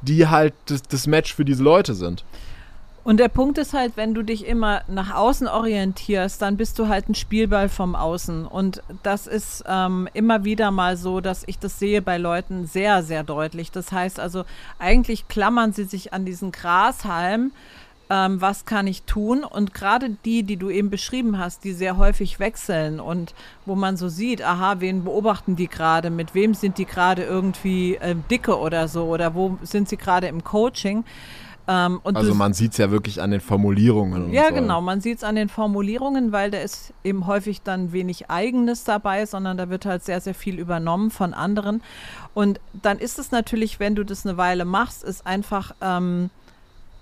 die 0.02 0.28
halt 0.28 0.54
das, 0.66 0.82
das 0.82 1.08
Match 1.08 1.34
für 1.34 1.44
diese 1.44 1.64
Leute 1.64 1.92
sind. 1.92 2.24
Und 3.04 3.18
der 3.18 3.28
Punkt 3.28 3.58
ist 3.58 3.74
halt, 3.74 3.96
wenn 3.96 4.14
du 4.14 4.22
dich 4.22 4.46
immer 4.46 4.82
nach 4.86 5.12
außen 5.12 5.48
orientierst, 5.48 6.40
dann 6.40 6.56
bist 6.56 6.78
du 6.78 6.86
halt 6.86 7.08
ein 7.08 7.16
Spielball 7.16 7.68
vom 7.68 7.96
Außen. 7.96 8.46
Und 8.46 8.82
das 9.02 9.26
ist 9.26 9.64
ähm, 9.66 10.08
immer 10.14 10.44
wieder 10.44 10.70
mal 10.70 10.96
so, 10.96 11.20
dass 11.20 11.42
ich 11.46 11.58
das 11.58 11.80
sehe 11.80 12.00
bei 12.00 12.16
Leuten 12.16 12.66
sehr, 12.66 13.02
sehr 13.02 13.24
deutlich. 13.24 13.72
Das 13.72 13.90
heißt 13.90 14.20
also, 14.20 14.44
eigentlich 14.78 15.26
klammern 15.26 15.72
sie 15.72 15.84
sich 15.84 16.12
an 16.12 16.24
diesen 16.24 16.52
Grashalm. 16.52 17.50
Ähm, 18.08 18.40
was 18.40 18.66
kann 18.66 18.86
ich 18.86 19.02
tun? 19.02 19.42
Und 19.42 19.74
gerade 19.74 20.10
die, 20.24 20.44
die 20.44 20.56
du 20.56 20.70
eben 20.70 20.90
beschrieben 20.90 21.38
hast, 21.38 21.64
die 21.64 21.72
sehr 21.72 21.96
häufig 21.96 22.38
wechseln 22.38 23.00
und 23.00 23.34
wo 23.66 23.74
man 23.74 23.96
so 23.96 24.08
sieht, 24.08 24.42
aha, 24.42 24.76
wen 24.78 25.02
beobachten 25.02 25.56
die 25.56 25.68
gerade? 25.68 26.10
Mit 26.10 26.36
wem 26.36 26.54
sind 26.54 26.78
die 26.78 26.84
gerade 26.84 27.24
irgendwie 27.24 27.96
äh, 27.96 28.14
dicke 28.30 28.58
oder 28.58 28.86
so? 28.86 29.06
Oder 29.06 29.34
wo 29.34 29.58
sind 29.62 29.88
sie 29.88 29.96
gerade 29.96 30.28
im 30.28 30.44
Coaching? 30.44 31.04
Ähm, 31.68 32.00
also 32.02 32.34
man 32.34 32.54
sieht 32.54 32.72
es 32.72 32.78
ja 32.78 32.90
wirklich 32.90 33.22
an 33.22 33.30
den 33.30 33.40
Formulierungen. 33.40 34.32
Ja, 34.32 34.48
so. 34.48 34.54
genau, 34.54 34.80
man 34.80 35.00
sieht 35.00 35.18
es 35.18 35.24
an 35.24 35.36
den 35.36 35.48
Formulierungen, 35.48 36.32
weil 36.32 36.50
da 36.50 36.58
ist 36.58 36.92
eben 37.04 37.26
häufig 37.26 37.62
dann 37.62 37.92
wenig 37.92 38.30
Eigenes 38.30 38.84
dabei, 38.84 39.26
sondern 39.26 39.56
da 39.56 39.68
wird 39.68 39.86
halt 39.86 40.04
sehr, 40.04 40.20
sehr 40.20 40.34
viel 40.34 40.58
übernommen 40.58 41.10
von 41.10 41.34
anderen. 41.34 41.82
Und 42.34 42.60
dann 42.72 42.98
ist 42.98 43.18
es 43.18 43.30
natürlich, 43.30 43.78
wenn 43.78 43.94
du 43.94 44.04
das 44.04 44.26
eine 44.26 44.36
Weile 44.36 44.64
machst, 44.64 45.04
ist 45.04 45.26
einfach, 45.26 45.74
ähm, 45.80 46.30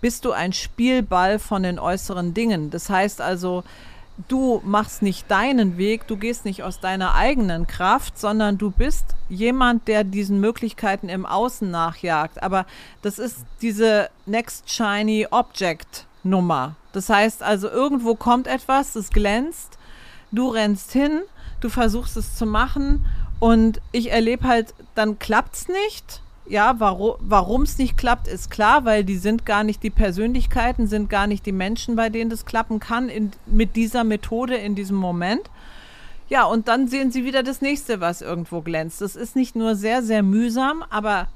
bist 0.01 0.25
du 0.25 0.33
ein 0.33 0.53
Spielball 0.53 1.39
von 1.39 1.63
den 1.63 1.79
äußeren 1.79 2.35
Dingen. 2.35 2.71
Das 2.71 2.91
heißt 2.91 3.21
also, 3.21 3.65
du 4.29 4.61
machst 4.65 5.03
nicht 5.03 5.31
deinen 5.31 5.77
Weg, 5.77 6.07
du 6.07 6.17
gehst 6.17 6.45
nicht 6.45 6.63
aus 6.63 6.81
deiner 6.81 7.15
eigenen 7.15 7.67
Kraft, 7.67 8.19
sondern 8.19 8.59
du 8.59 8.71
bist 8.71 9.05
jemand, 9.29 9.89
der 9.89 10.05
diesen 10.05 10.41
Möglichkeiten 10.41 11.09
im 11.09 11.27
Außen 11.27 11.71
nachjagt. 11.71 12.43
Aber 12.43 12.67
das 13.03 13.19
ist 13.19 13.45
diese 13.63 14.11
Next 14.27 14.71
Shiny 14.71 15.27
Object 15.31 16.07
Nummer. 16.23 16.77
Das 16.93 17.09
heißt 17.09 17.43
also, 17.43 17.69
irgendwo 17.69 18.15
kommt 18.15 18.47
etwas, 18.47 18.95
das 18.95 19.11
glänzt, 19.11 19.79
du 20.33 20.49
rennst 20.49 20.93
hin, 20.93 21.21
du 21.61 21.69
versuchst 21.69 22.17
es 22.17 22.35
zu 22.37 22.47
machen 22.47 23.07
und 23.39 23.81
ich 23.93 24.11
erlebe 24.11 24.47
halt, 24.47 24.75
dann 24.95 25.19
klappt 25.19 25.55
es 25.55 25.69
nicht 25.69 26.21
ja, 26.51 26.81
warum 26.81 27.63
es 27.63 27.79
nicht 27.79 27.97
klappt, 27.97 28.27
ist 28.27 28.51
klar, 28.51 28.85
weil 28.85 29.05
die 29.05 29.17
sind 29.17 29.47
gar 29.47 29.63
nicht 29.63 29.85
die 29.85 29.91
Persönlichkeiten, 29.91 30.89
sind 30.89 31.09
gar 31.09 31.29
nicht 31.29 31.47
die 31.47 31.53
Menschen, 31.53 31.95
bei 31.95 32.09
denen 32.09 32.29
das 32.29 32.45
klappen 32.45 32.81
kann, 32.81 33.09
in, 33.09 33.31
mit 33.47 33.77
dieser 33.77 34.03
Methode 34.03 34.57
in 34.57 34.75
diesem 34.75 34.97
Moment. 34.97 35.49
Ja, 36.29 36.45
und 36.45 36.67
dann 36.67 36.89
sehen 36.89 37.13
sie 37.13 37.25
wieder 37.25 37.45
das 37.45 37.61
nächste, 37.61 38.01
was 38.01 38.21
irgendwo 38.21 38.63
glänzt. 38.63 39.01
Das 39.01 39.15
ist 39.15 39.37
nicht 39.37 39.55
nur 39.55 39.77
sehr, 39.77 40.03
sehr 40.03 40.25
mühsam, 40.25 40.85
aber 40.91 41.29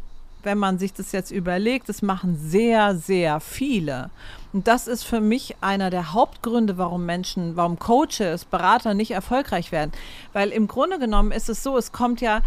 wenn 0.42 0.58
man 0.58 0.78
sich 0.78 0.92
das 0.92 1.12
jetzt 1.12 1.30
überlegt, 1.30 1.88
das 1.88 2.02
machen 2.02 2.36
sehr, 2.36 2.96
sehr 2.96 3.38
viele. 3.38 4.10
Und 4.52 4.66
das 4.66 4.88
ist 4.88 5.04
für 5.04 5.20
mich 5.20 5.56
einer 5.60 5.90
der 5.90 6.12
Hauptgründe, 6.12 6.76
warum 6.76 7.06
Menschen, 7.06 7.56
warum 7.56 7.78
Coaches, 7.78 8.44
Berater 8.44 8.94
nicht 8.94 9.12
erfolgreich 9.12 9.70
werden. 9.70 9.92
Weil 10.32 10.50
im 10.50 10.66
Grunde 10.66 10.98
genommen 10.98 11.30
ist 11.32 11.48
es 11.48 11.62
so, 11.62 11.78
es 11.78 11.92
kommt 11.92 12.20
ja 12.20 12.40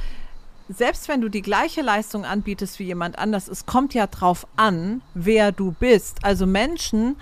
selbst 0.70 1.08
wenn 1.08 1.22
du 1.22 1.30
die 1.30 1.42
gleiche 1.42 1.82
Leistung 1.82 2.26
anbietest 2.26 2.80
wie 2.80 2.86
jemand 2.86 3.18
anders, 3.18 3.48
es 3.48 3.66
kommt 3.66 3.94
ja 3.94 4.08
drauf 4.08 4.48
an, 4.56 5.02
wer 5.14 5.52
du 5.52 5.72
bist. 5.72 6.24
Also 6.24 6.46
Menschen 6.46 7.16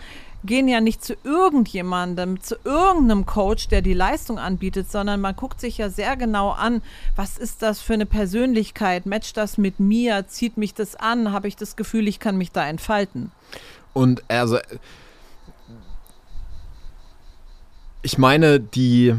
gehen 0.46 0.68
ja 0.68 0.82
nicht 0.82 1.04
zu 1.04 1.16
irgendjemandem, 1.24 2.42
zu 2.42 2.56
irgendeinem 2.64 3.26
Coach, 3.26 3.68
der 3.68 3.82
die 3.82 3.94
Leistung 3.94 4.38
anbietet, 4.38 4.92
sondern 4.92 5.22
man 5.22 5.36
guckt 5.36 5.60
sich 5.60 5.78
ja 5.78 5.90
sehr 5.90 6.16
genau 6.18 6.52
an, 6.52 6.82
was 7.16 7.38
ist 7.38 7.62
das 7.62 7.82
für 7.82 7.94
eine 7.94 8.06
Persönlichkeit, 8.06 9.06
matcht 9.06 9.38
das 9.38 9.58
mit 9.58 9.80
mir, 9.80 10.28
zieht 10.28 10.58
mich 10.58 10.74
das 10.74 10.96
an, 10.96 11.32
habe 11.32 11.48
ich 11.48 11.56
das 11.56 11.76
Gefühl, 11.76 12.08
ich 12.08 12.20
kann 12.20 12.38
mich 12.38 12.52
da 12.52 12.68
entfalten. 12.68 13.32
Und 13.94 14.24
also 14.28 14.60
ich 18.02 18.18
meine, 18.18 18.60
die 18.60 19.16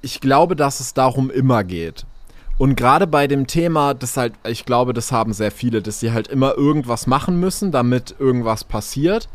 ich 0.00 0.20
glaube, 0.20 0.56
dass 0.56 0.80
es 0.80 0.94
darum 0.94 1.30
immer 1.30 1.64
geht. 1.64 2.04
Und 2.58 2.76
gerade 2.76 3.06
bei 3.06 3.26
dem 3.26 3.46
Thema, 3.46 3.94
das 3.94 4.16
halt, 4.16 4.34
ich 4.46 4.64
glaube, 4.64 4.92
das 4.92 5.10
haben 5.10 5.32
sehr 5.32 5.50
viele, 5.50 5.82
dass 5.82 6.00
sie 6.00 6.12
halt 6.12 6.28
immer 6.28 6.56
irgendwas 6.56 7.06
machen 7.06 7.40
müssen, 7.40 7.72
damit 7.72 8.14
irgendwas 8.18 8.64
passiert, 8.64 9.28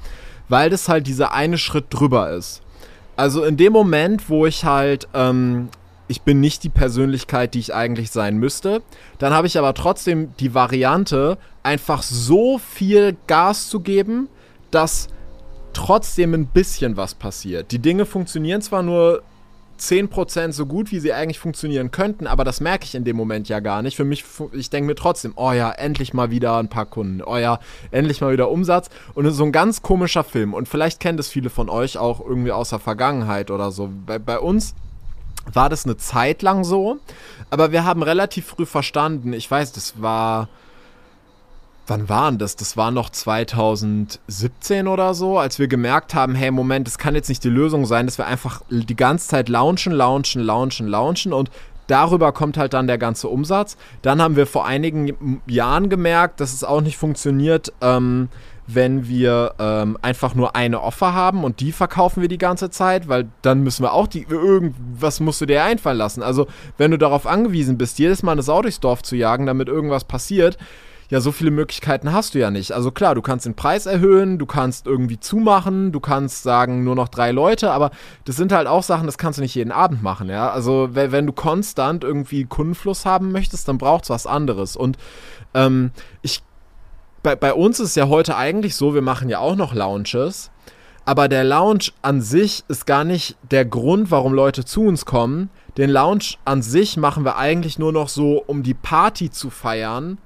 weil 0.50 0.70
das 0.70 0.88
halt 0.88 1.08
dieser 1.08 1.34
eine 1.34 1.58
Schritt 1.58 1.86
drüber 1.90 2.32
ist. 2.32 2.62
Also 3.16 3.44
in 3.44 3.58
dem 3.58 3.74
Moment, 3.74 4.30
wo 4.30 4.46
ich 4.46 4.64
halt, 4.64 5.08
ähm, 5.14 5.70
ich 6.08 6.22
bin 6.22 6.40
nicht 6.40 6.64
die 6.64 6.70
Persönlichkeit, 6.70 7.54
die 7.54 7.60
ich 7.60 7.74
eigentlich 7.74 8.12
sein 8.12 8.38
müsste, 8.38 8.82
dann 9.18 9.34
habe 9.34 9.48
ich 9.48 9.58
aber 9.58 9.74
trotzdem 9.74 10.34
die 10.40 10.54
Variante, 10.54 11.38
einfach 11.64 12.04
so 12.04 12.60
viel 12.60 13.18
Gas 13.26 13.68
zu 13.68 13.82
geben, 13.82 14.30
dass 14.72 15.10
trotzdem 15.74 16.34
ein 16.34 16.46
bisschen 16.46 16.96
was 16.96 17.14
passiert. 17.14 17.72
Die 17.72 17.80
Dinge 17.80 18.06
funktionieren 18.06 18.62
zwar 18.62 18.84
nur 18.84 19.22
10% 19.80 20.52
so 20.52 20.66
gut, 20.66 20.92
wie 20.92 21.00
sie 21.00 21.14
eigentlich 21.14 21.40
funktionieren 21.40 21.92
könnten, 21.92 22.28
aber 22.28 22.44
das 22.44 22.60
merke 22.60 22.86
ich 22.86 22.96
in 22.96 23.04
dem 23.04 23.16
Moment 23.16 23.50
ja 23.50 23.60
gar 23.60 23.82
nicht. 23.82 23.96
Für 23.96 24.04
mich, 24.04 24.24
ich 24.54 24.70
denke 24.70 24.88
mir 24.88 24.96
trotzdem, 24.96 25.34
oh 25.36 25.52
ja, 25.52 25.72
endlich 25.72 26.14
mal 26.14 26.32
wieder 26.32 26.58
ein 26.58 26.70
paar 26.70 26.86
Kunden, 26.86 27.22
oh 27.24 27.38
ja, 27.38 27.60
endlich 27.92 28.22
mal 28.22 28.34
wieder 28.34 28.50
Umsatz. 28.50 28.90
Und 29.14 29.26
es 29.26 29.34
ist 29.34 29.38
so 29.38 29.46
ein 29.46 29.52
ganz 29.52 29.82
komischer 29.82 30.24
Film. 30.24 30.54
Und 30.54 30.68
vielleicht 30.68 31.00
kennt 31.00 31.20
es 31.20 31.30
viele 31.30 31.50
von 31.50 31.70
euch 31.70 31.98
auch 31.98 32.20
irgendwie 32.20 32.52
aus 32.52 32.70
der 32.70 32.80
Vergangenheit 32.80 33.52
oder 33.52 33.72
so. 33.72 33.90
Bei, 34.06 34.20
bei 34.20 34.40
uns 34.40 34.76
war 35.54 35.70
das 35.70 35.86
eine 35.86 35.98
Zeit 35.98 36.42
lang 36.42 36.64
so, 36.64 36.98
aber 37.50 37.72
wir 37.72 37.86
haben 37.86 38.04
relativ 38.04 38.48
früh 38.48 38.66
verstanden, 38.66 39.34
ich 39.34 39.50
weiß, 39.50 39.72
das 39.72 40.02
war 40.02 40.50
wann 41.88 42.10
waren 42.10 42.38
das? 42.38 42.56
Das 42.56 42.78
war 42.78 42.92
noch 42.92 43.10
2017 43.10 44.88
oder 44.88 45.14
so, 45.14 45.40
als 45.40 45.60
wir 45.60 45.68
gemerkt 45.68 46.14
haben, 46.14 46.36
hey, 46.36 46.52
Moment, 46.52 46.88
das 46.88 46.98
kann 46.98 47.16
jetzt 47.16 47.30
nicht 47.30 47.44
die 47.44 47.50
Lösung 47.50 47.86
sein, 47.86 48.06
dass 48.06 48.18
wir 48.18 48.28
einfach 48.28 48.62
die 48.70 48.96
ganze 48.96 49.28
Zeit 49.28 49.50
launchen, 49.50 49.94
launchen, 49.94 50.42
launchen, 50.42 50.88
launchen 50.88 51.34
und 51.34 51.50
darüber 51.88 52.34
kommt 52.34 52.58
halt 52.58 52.74
dann 52.74 52.88
der 52.88 52.98
ganze 52.98 53.30
Umsatz. 53.30 53.78
Dann 54.02 54.22
haben 54.22 54.36
wir 54.36 54.46
vor 54.46 54.66
einigen 54.66 55.42
Jahren 55.48 55.90
gemerkt, 55.90 56.42
dass 56.42 56.54
es 56.54 56.64
auch 56.64 56.82
nicht 56.82 56.98
funktioniert, 56.98 57.74
ähm, 57.82 58.30
wenn 58.68 59.08
wir 59.08 59.54
ähm, 59.60 59.98
einfach 60.02 60.36
nur 60.36 60.58
eine 60.58 60.82
Offer 60.82 61.14
haben 61.14 61.46
und 61.46 61.62
die 61.62 61.72
verkaufen 61.72 62.22
wir 62.22 62.28
die 62.28 62.38
ganze 62.38 62.70
Zeit, 62.70 63.08
weil 63.08 63.30
dann 63.42 63.64
müssen 63.64 63.84
wir 63.84 63.94
auch 63.94 64.08
die, 64.08 64.28
irgendwas 64.30 65.22
musst 65.22 65.40
du 65.40 65.46
dir 65.46 65.64
einfallen 65.64 65.98
lassen. 65.98 66.22
Also, 66.22 66.48
wenn 66.78 66.92
du 66.92 66.98
darauf 66.98 67.26
angewiesen 67.26 67.78
bist, 67.78 67.98
jedes 67.98 68.24
Mal 68.24 68.34
eine 68.34 68.42
Sau 68.42 68.62
durchs 68.62 68.82
Dorf 68.82 69.04
zu 69.04 69.16
jagen, 69.16 69.46
damit 69.46 69.70
irgendwas 69.70 70.04
passiert, 70.04 70.58
ja, 71.10 71.22
so 71.22 71.32
viele 71.32 71.52
Möglichkeiten 71.52 72.12
hast 72.12 72.34
du 72.34 72.40
ja 72.40 72.52
nicht. 72.52 72.74
Also 72.74 72.92
klar, 72.92 73.16
du 73.16 73.22
kannst 73.22 73.46
den 73.46 73.56
Preis 73.56 73.86
erhöhen, 73.86 74.38
du 74.38 74.46
kannst 74.46 74.88
irgendwie 74.88 75.20
zumachen, 75.20 75.94
du 75.94 76.02
kannst 76.02 76.44
sagen, 76.44 76.84
nur 76.84 76.96
noch 76.96 77.08
drei 77.08 77.32
Leute, 77.32 77.72
aber 77.72 77.92
das 78.26 78.36
sind 78.36 78.52
halt 78.52 78.68
auch 78.68 78.84
Sachen, 78.84 79.06
das 79.06 79.18
kannst 79.18 79.38
du 79.38 79.42
nicht 79.42 79.56
jeden 79.56 79.72
Abend 79.72 80.04
machen, 80.04 80.30
ja. 80.30 80.50
Also 80.50 80.90
wenn, 80.92 81.26
du 81.26 81.32
konstant 81.32 82.04
irgendwie 82.04 82.44
Kundenfluss 82.44 83.06
haben 83.06 83.32
möchtest, 83.32 83.70
dann 83.70 83.78
braucht 83.78 84.04
es 84.04 84.10
was 84.10 84.28
anderes. 84.28 84.76
Und 84.76 84.98
ähm, 85.54 85.92
ich, 86.22 86.44
bei, 87.24 87.36
bei 87.38 87.54
uns 87.54 87.80
ist 87.80 87.96
ja 87.96 88.10
heute 88.10 88.36
eigentlich 88.36 88.76
so, 88.76 88.94
wir 88.94 89.02
machen 89.02 89.30
ja 89.30 89.40
auch 89.40 89.56
noch 89.56 89.74
Lounges, 89.74 90.52
aber 91.06 91.30
der 91.30 91.46
Lounge 91.46 91.86
an 92.02 92.20
sich 92.20 92.66
ist 92.68 92.86
gar 92.86 93.06
nicht 93.06 93.38
der 93.50 93.64
Grund, 93.64 94.12
warum 94.12 94.34
Leute 94.34 94.66
zu 94.66 94.82
uns 94.82 95.06
kommen. 95.06 95.50
Den 95.78 95.90
Lounge 95.90 96.36
an 96.44 96.62
sich 96.62 96.98
machen 96.98 97.24
wir 97.24 97.38
eigentlich 97.38 97.80
nur 97.80 97.94
noch 97.94 98.10
so, 98.10 98.44
um 98.46 98.62
die 98.62 98.74
Party 98.74 99.32
zu 99.32 99.50
feiern 99.50 100.18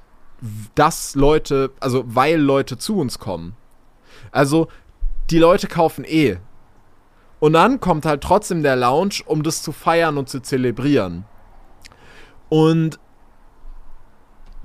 dass 0.76 1.16
Leute, 1.16 1.72
also 1.80 2.04
weil 2.06 2.40
Leute 2.40 2.78
zu 2.78 2.98
uns 2.98 3.20
kommen. 3.20 3.56
Also 4.32 4.68
die 5.30 5.40
Leute 5.40 5.68
kaufen 5.68 6.04
eh. 6.06 6.38
Und 7.40 7.54
dann 7.54 7.80
kommt 7.80 8.06
halt 8.06 8.22
trotzdem 8.22 8.64
der 8.64 8.76
Lounge, 8.76 9.22
um 9.26 9.44
das 9.44 9.64
zu 9.64 9.72
feiern 9.72 10.18
und 10.18 10.30
zu 10.30 10.42
zelebrieren. 10.42 11.26
Und 12.50 13.00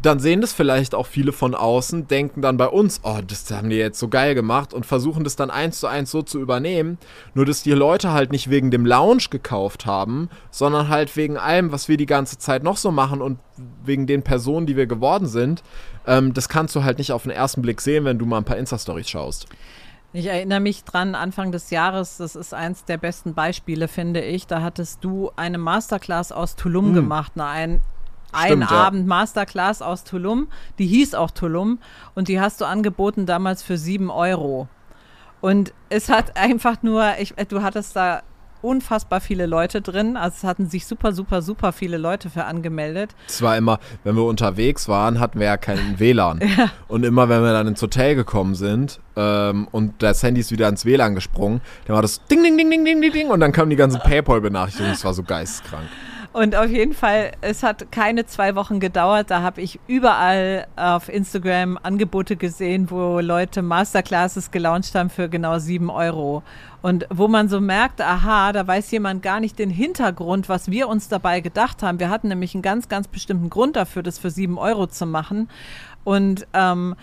dann 0.03 0.21
sehen 0.21 0.41
das 0.41 0.53
vielleicht 0.53 0.95
auch 0.95 1.07
viele 1.07 1.33
von 1.33 1.55
außen, 1.55 2.07
denken 2.07 2.43
dann 2.43 2.57
bei 2.57 2.69
uns, 2.69 3.01
oh, 3.03 3.19
das 3.27 3.51
haben 3.51 3.71
die 3.71 3.77
jetzt 3.77 3.99
so 3.99 4.09
geil 4.09 4.35
gemacht 4.35 4.75
und 4.75 4.85
versuchen 4.85 5.25
das 5.25 5.37
dann 5.37 5.51
eins 5.51 5.81
zu 5.81 5.87
eins 5.87 6.11
so 6.11 6.23
zu 6.23 6.39
übernehmen. 6.41 6.99
Nur, 7.35 7.47
dass 7.47 7.63
die 7.63 7.73
Leute 7.73 8.13
halt 8.13 8.31
nicht 8.31 8.51
wegen 8.51 8.71
dem 8.71 8.85
Lounge 8.85 9.25
gekauft 9.31 9.87
haben, 9.87 10.29
sondern 10.51 10.89
halt 10.89 11.17
wegen 11.17 11.39
allem, 11.39 11.73
was 11.73 11.89
wir 11.89 11.97
die 11.97 12.07
ganze 12.07 12.39
Zeit 12.39 12.63
noch 12.63 12.77
so 12.77 12.91
machen 12.91 13.23
und 13.23 13.39
wegen 13.85 14.07
den 14.07 14.23
Personen, 14.23 14.67
die 14.67 14.77
wir 14.77 14.87
geworden 14.87 15.27
sind. 15.27 15.63
Ähm, 16.07 16.35
das 16.35 16.49
kannst 16.49 16.77
du 16.77 16.85
halt 16.85 16.99
nicht 16.99 17.13
auf 17.13 17.23
den 17.23 17.33
ersten 17.33 17.63
Blick 17.63 17.81
sehen, 17.81 18.05
wenn 18.05 18.19
du 18.19 18.27
mal 18.27 18.39
ein 18.39 18.45
paar 18.45 18.59
Insta-Stories 18.59 19.09
schaust. 19.09 19.47
Ich 20.13 20.27
erinnere 20.27 20.61
mich 20.61 20.85
dran, 20.85 21.15
Anfang 21.15 21.53
des 21.53 21.71
Jahres, 21.71 22.19
das 22.19 22.37
ist 22.37 22.55
eins 22.55 22.85
der 22.85 22.97
besten 22.97 23.35
Beispiele, 23.35 23.89
finde 23.89 24.23
ich. 24.23 24.47
Da 24.47 24.63
hattest 24.63 25.05
du 25.05 25.31
eine 25.37 25.59
Masterclass 25.59 26.33
aus 26.33 26.57
Tulum 26.57 26.93
mm. 26.93 26.95
gemacht, 26.95 27.33
ein 27.37 27.81
einen 28.37 28.63
Stimmt, 28.63 28.73
Abend 28.73 29.01
ja. 29.03 29.07
Masterclass 29.07 29.83
aus 29.83 30.05
Tulum. 30.05 30.49
Die 30.79 30.87
hieß 30.87 31.15
auch 31.15 31.31
Tulum 31.31 31.79
und 32.15 32.29
die 32.29 32.41
hast 32.41 32.61
du 32.61 32.65
angeboten 32.65 33.27
damals 33.27 33.63
für 33.63 33.79
sieben 33.79 34.11
Euro. 34.11 34.69
Und 35.41 35.73
es 35.89 36.09
hat 36.09 36.37
einfach 36.39 36.83
nur, 36.83 37.05
ich, 37.19 37.35
du 37.49 37.63
hattest 37.63 37.97
da 37.97 38.23
unfassbar 38.63 39.21
viele 39.21 39.47
Leute 39.47 39.81
drin. 39.81 40.17
Also 40.17 40.37
es 40.39 40.45
hatten 40.45 40.69
sich 40.69 40.87
super, 40.87 41.13
super, 41.13 41.43
super 41.43 41.73
viele 41.73 41.99
Leute 41.99 42.31
für 42.31 42.45
angemeldet. 42.45 43.15
Es 43.29 43.43
war 43.43 43.57
immer, 43.57 43.79
wenn 44.05 44.17
wir 44.17 44.25
unterwegs 44.25 44.89
waren, 44.89 45.21
hatten 45.21 45.39
wir 45.39 45.47
ja 45.47 45.57
keinen 45.57 45.99
WLAN. 46.01 46.41
ja. 46.41 46.71
Und 46.89 47.05
immer, 47.05 47.29
wenn 47.29 47.43
wir 47.43 47.53
dann 47.53 47.69
ins 47.69 47.81
Hotel 47.81 48.15
gekommen 48.15 48.55
sind 48.55 49.01
ähm, 49.17 49.69
und 49.71 50.03
das 50.03 50.23
Handy 50.23 50.41
ist 50.41 50.51
wieder 50.51 50.69
ins 50.69 50.85
WLAN 50.85 51.15
gesprungen, 51.15 51.61
dann 51.87 51.95
war 51.95 52.03
das 52.03 52.25
Ding, 52.27 52.43
Ding, 52.43 52.57
Ding, 52.57 52.71
Ding, 52.71 52.85
Ding, 52.85 53.01
Ding, 53.01 53.13
Ding 53.13 53.31
und 53.31 53.41
dann 53.41 53.53
kamen 53.53 53.71
die 53.71 53.77
ganzen 53.77 54.01
Paypal-Benachrichtigungen. 54.01 54.95
Das 54.95 55.05
war 55.05 55.15
so 55.15 55.23
geisteskrank. 55.23 55.87
Und 56.37 56.55
auf 56.55 56.69
jeden 56.69 56.93
Fall, 56.93 57.33
es 57.41 57.63
hat 57.63 57.91
keine 57.91 58.27
zwei 58.27 58.57
Wochen 58.57 58.79
gedauert. 58.79 59.31
Da 59.31 59.41
habe 59.41 59.63
ich 59.63 59.81
überall 59.87 60.67
auf 60.77 61.09
Instagram 61.09 61.79
Angebote 61.83 62.37
gesehen, 62.37 62.91
wo 62.91 63.21
Leute 63.21 63.63
Masterclasses 63.63 64.51
gelauncht 64.51 64.95
haben 64.95 65.09
für 65.09 65.31
genau 65.31 65.59
sieben 65.59 65.89
Euro. 65.89 66.43
Und 66.83 67.07
wo 67.09 67.27
man 67.27 67.49
so 67.49 67.59
merkt, 67.59 68.03
aha, 68.03 68.53
da 68.53 68.67
weiß 68.67 68.91
jemand 68.91 69.23
gar 69.23 69.41
nicht 69.41 69.59
den 69.59 69.71
Hintergrund, 69.71 70.51
was 70.51 70.71
wir 70.71 70.89
uns 70.89 71.09
dabei 71.09 71.41
gedacht 71.41 71.83
haben. 71.83 72.01
Wir 72.01 72.11
hatten 72.11 72.29
nämlich 72.29 72.55
einen 72.55 72.61
ganz, 72.61 72.91
ganz 72.91 73.09
bestimmten 73.09 73.49
Grund 73.49 73.77
dafür, 73.77 74.03
das 74.03 74.19
für 74.19 74.29
sieben 74.31 74.59
Euro 74.59 74.89
zu 74.89 75.07
machen. 75.07 75.49
Und 76.05 76.47
ähm, 76.53 76.97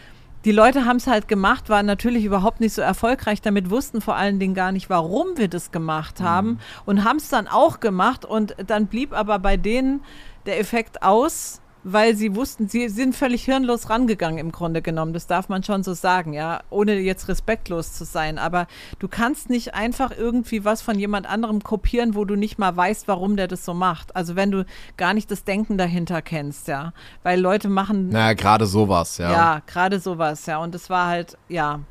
die 0.45 0.51
Leute 0.51 0.85
haben 0.85 0.97
es 0.97 1.07
halt 1.07 1.27
gemacht, 1.27 1.69
waren 1.69 1.85
natürlich 1.85 2.25
überhaupt 2.25 2.59
nicht 2.59 2.73
so 2.73 2.81
erfolgreich 2.81 3.41
damit, 3.41 3.69
wussten 3.69 4.01
vor 4.01 4.15
allen 4.15 4.39
Dingen 4.39 4.53
gar 4.53 4.71
nicht, 4.71 4.89
warum 4.89 5.37
wir 5.37 5.47
das 5.47 5.71
gemacht 5.71 6.21
haben 6.21 6.49
mhm. 6.49 6.59
und 6.85 7.03
haben 7.03 7.17
es 7.17 7.29
dann 7.29 7.47
auch 7.47 7.79
gemacht 7.79 8.25
und 8.25 8.55
dann 8.67 8.87
blieb 8.87 9.13
aber 9.13 9.39
bei 9.39 9.57
denen 9.57 10.01
der 10.45 10.59
Effekt 10.59 11.03
aus, 11.03 11.61
weil 11.83 12.15
sie 12.15 12.35
wussten, 12.35 12.67
sie 12.67 12.87
sind 12.87 13.15
völlig 13.15 13.43
hirnlos 13.43 13.89
rangegangen 13.89 14.39
im 14.39 14.51
Grunde 14.51 14.81
genommen. 14.81 15.13
Das 15.13 15.27
darf 15.27 15.49
man 15.49 15.63
schon 15.63 15.83
so 15.83 15.93
sagen, 15.93 16.33
ja, 16.33 16.61
ohne 16.69 16.95
jetzt 16.99 17.27
respektlos 17.27 17.93
zu 17.93 18.05
sein. 18.05 18.37
Aber 18.37 18.67
du 18.99 19.07
kannst 19.07 19.49
nicht 19.49 19.73
einfach 19.73 20.11
irgendwie 20.17 20.63
was 20.63 20.81
von 20.81 20.97
jemand 20.97 21.27
anderem 21.27 21.61
kopieren, 21.61 22.15
wo 22.15 22.25
du 22.25 22.35
nicht 22.35 22.57
mal 22.57 22.75
weißt, 22.75 23.07
warum 23.07 23.35
der 23.35 23.47
das 23.47 23.65
so 23.65 23.73
macht. 23.73 24.15
Also 24.15 24.35
wenn 24.35 24.51
du 24.51 24.65
gar 24.97 25.13
nicht 25.13 25.29
das 25.29 25.43
Denken 25.43 25.77
dahinter 25.77 26.21
kennst, 26.21 26.67
ja. 26.67 26.93
Weil 27.21 27.39
Leute 27.39 27.67
machen. 27.69 28.09
Naja, 28.09 28.33
gerade 28.33 28.65
sowas, 28.65 29.17
ja. 29.17 29.31
Ja, 29.31 29.61
gerade 29.65 29.99
sowas, 29.99 30.45
ja. 30.45 30.59
Und 30.59 30.73
das 30.73 30.89
war 30.89 31.07
halt, 31.07 31.37
ja. 31.49 31.81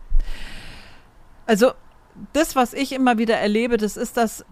Also 1.47 1.73
das, 2.33 2.57
was 2.57 2.73
ich 2.73 2.93
immer 2.93 3.19
wieder 3.19 3.37
erlebe, 3.37 3.77
das 3.77 3.97
ist, 3.97 4.17
dass 4.17 4.45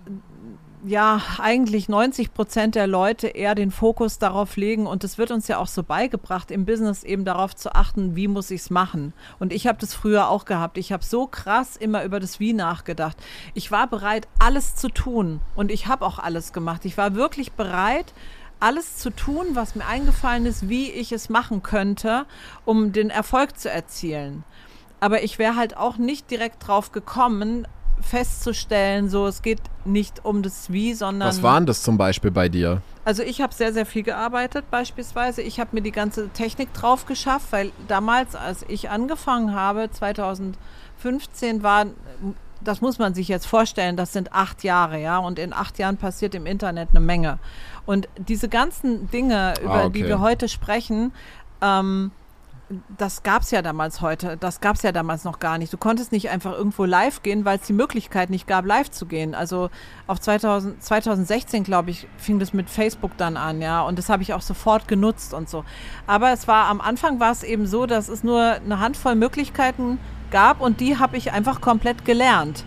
ja 0.84 1.20
eigentlich 1.38 1.88
90 1.88 2.32
Prozent 2.32 2.74
der 2.74 2.86
Leute 2.86 3.28
eher 3.28 3.54
den 3.54 3.70
Fokus 3.70 4.18
darauf 4.18 4.56
legen 4.56 4.86
und 4.86 5.04
es 5.04 5.18
wird 5.18 5.30
uns 5.30 5.48
ja 5.48 5.58
auch 5.58 5.66
so 5.66 5.82
beigebracht 5.82 6.50
im 6.50 6.64
Business 6.64 7.04
eben 7.04 7.24
darauf 7.24 7.54
zu 7.54 7.74
achten, 7.74 8.16
wie 8.16 8.28
muss 8.28 8.50
ich 8.50 8.62
es 8.62 8.70
machen. 8.70 9.12
Und 9.38 9.52
ich 9.52 9.66
habe 9.66 9.78
das 9.78 9.94
früher 9.94 10.28
auch 10.28 10.44
gehabt. 10.44 10.78
Ich 10.78 10.92
habe 10.92 11.04
so 11.04 11.26
krass 11.26 11.76
immer 11.76 12.04
über 12.04 12.20
das 12.20 12.40
Wie 12.40 12.52
nachgedacht. 12.52 13.16
Ich 13.54 13.70
war 13.70 13.86
bereit, 13.86 14.28
alles 14.38 14.74
zu 14.74 14.88
tun 14.88 15.40
und 15.54 15.70
ich 15.70 15.86
habe 15.86 16.04
auch 16.04 16.18
alles 16.18 16.52
gemacht. 16.52 16.84
Ich 16.84 16.96
war 16.96 17.14
wirklich 17.14 17.52
bereit, 17.52 18.12
alles 18.58 18.98
zu 18.98 19.10
tun, 19.10 19.46
was 19.54 19.74
mir 19.74 19.86
eingefallen 19.86 20.46
ist, 20.46 20.68
wie 20.68 20.90
ich 20.90 21.12
es 21.12 21.28
machen 21.28 21.62
könnte, 21.62 22.26
um 22.64 22.92
den 22.92 23.10
Erfolg 23.10 23.58
zu 23.58 23.70
erzielen. 23.70 24.44
Aber 25.00 25.22
ich 25.22 25.38
wäre 25.38 25.56
halt 25.56 25.76
auch 25.76 25.96
nicht 25.96 26.30
direkt 26.30 26.66
drauf 26.66 26.92
gekommen, 26.92 27.66
festzustellen, 28.02 29.08
so 29.08 29.26
es 29.26 29.42
geht 29.42 29.60
nicht 29.84 30.24
um 30.24 30.42
das 30.42 30.70
Wie, 30.72 30.94
sondern. 30.94 31.28
Was 31.28 31.42
waren 31.42 31.66
das 31.66 31.82
zum 31.82 31.98
Beispiel 31.98 32.30
bei 32.30 32.48
dir? 32.48 32.82
Also 33.04 33.22
ich 33.22 33.40
habe 33.40 33.54
sehr, 33.54 33.72
sehr 33.72 33.86
viel 33.86 34.02
gearbeitet 34.02 34.70
beispielsweise. 34.70 35.42
Ich 35.42 35.58
habe 35.58 35.70
mir 35.72 35.82
die 35.82 35.92
ganze 35.92 36.28
Technik 36.28 36.72
drauf 36.74 37.06
geschafft, 37.06 37.46
weil 37.50 37.72
damals, 37.88 38.34
als 38.34 38.64
ich 38.68 38.90
angefangen 38.90 39.54
habe, 39.54 39.90
2015 39.90 41.62
war, 41.62 41.86
das 42.60 42.80
muss 42.80 42.98
man 42.98 43.14
sich 43.14 43.28
jetzt 43.28 43.46
vorstellen, 43.46 43.96
das 43.96 44.12
sind 44.12 44.32
acht 44.32 44.64
Jahre, 44.64 45.00
ja, 45.00 45.18
und 45.18 45.38
in 45.38 45.52
acht 45.52 45.78
Jahren 45.78 45.96
passiert 45.96 46.34
im 46.34 46.46
Internet 46.46 46.90
eine 46.90 47.00
Menge. 47.00 47.38
Und 47.86 48.08
diese 48.16 48.48
ganzen 48.48 49.10
Dinge, 49.10 49.54
über 49.62 49.74
ah, 49.74 49.84
okay. 49.86 49.92
die 49.92 50.06
wir 50.06 50.20
heute 50.20 50.48
sprechen, 50.48 51.12
ähm, 51.62 52.12
das 52.96 53.24
gab 53.24 53.42
es 53.42 53.50
ja 53.50 53.62
damals 53.62 54.00
heute, 54.00 54.36
das 54.36 54.60
gab 54.60 54.76
es 54.76 54.82
ja 54.82 54.92
damals 54.92 55.24
noch 55.24 55.40
gar 55.40 55.58
nicht. 55.58 55.72
Du 55.72 55.76
konntest 55.76 56.12
nicht 56.12 56.30
einfach 56.30 56.52
irgendwo 56.52 56.84
live 56.84 57.22
gehen, 57.22 57.44
weil 57.44 57.58
es 57.58 57.66
die 57.66 57.72
Möglichkeit 57.72 58.30
nicht 58.30 58.46
gab, 58.46 58.64
live 58.64 58.90
zu 58.90 59.06
gehen. 59.06 59.34
Also 59.34 59.70
auf 60.06 60.20
2000, 60.20 60.82
2016, 60.82 61.64
glaube 61.64 61.90
ich, 61.90 62.06
fing 62.16 62.38
das 62.38 62.52
mit 62.52 62.70
Facebook 62.70 63.16
dann 63.16 63.36
an, 63.36 63.60
ja, 63.60 63.82
und 63.82 63.98
das 63.98 64.08
habe 64.08 64.22
ich 64.22 64.34
auch 64.34 64.40
sofort 64.40 64.86
genutzt 64.86 65.34
und 65.34 65.48
so. 65.48 65.64
Aber 66.06 66.32
es 66.32 66.46
war 66.46 66.66
am 66.66 66.80
Anfang 66.80 67.18
war 67.18 67.32
es 67.32 67.42
eben 67.42 67.66
so, 67.66 67.86
dass 67.86 68.08
es 68.08 68.22
nur 68.22 68.40
eine 68.40 68.78
Handvoll 68.78 69.16
Möglichkeiten 69.16 69.98
gab 70.30 70.60
und 70.60 70.80
die 70.80 70.98
habe 70.98 71.16
ich 71.16 71.32
einfach 71.32 71.60
komplett 71.60 72.04
gelernt. 72.04 72.64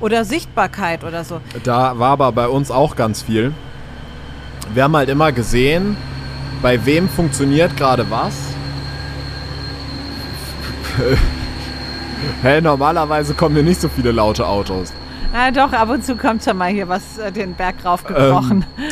Oder 0.00 0.24
Sichtbarkeit 0.24 1.02
oder 1.02 1.24
so. 1.24 1.40
Da 1.64 1.98
war 1.98 2.10
aber 2.10 2.30
bei 2.30 2.46
uns 2.46 2.70
auch 2.70 2.94
ganz 2.94 3.22
viel. 3.22 3.52
Wir 4.72 4.84
haben 4.84 4.96
halt 4.96 5.08
immer 5.08 5.32
gesehen, 5.32 5.96
bei 6.62 6.84
wem 6.86 7.08
funktioniert 7.08 7.76
gerade 7.76 8.08
was 8.08 8.57
Hä, 12.42 12.60
normalerweise 12.60 13.34
kommen 13.34 13.54
hier 13.54 13.64
nicht 13.64 13.80
so 13.80 13.88
viele 13.88 14.12
laute 14.12 14.46
Autos. 14.46 14.92
Na 15.32 15.50
doch, 15.50 15.72
ab 15.72 15.90
und 15.90 16.04
zu 16.04 16.16
kommt 16.16 16.42
schon 16.42 16.56
mal 16.56 16.70
hier 16.70 16.88
was 16.88 17.18
äh, 17.18 17.30
den 17.30 17.54
Berg 17.54 17.84
raufgebrochen. 17.84 18.64
Ähm, 18.78 18.84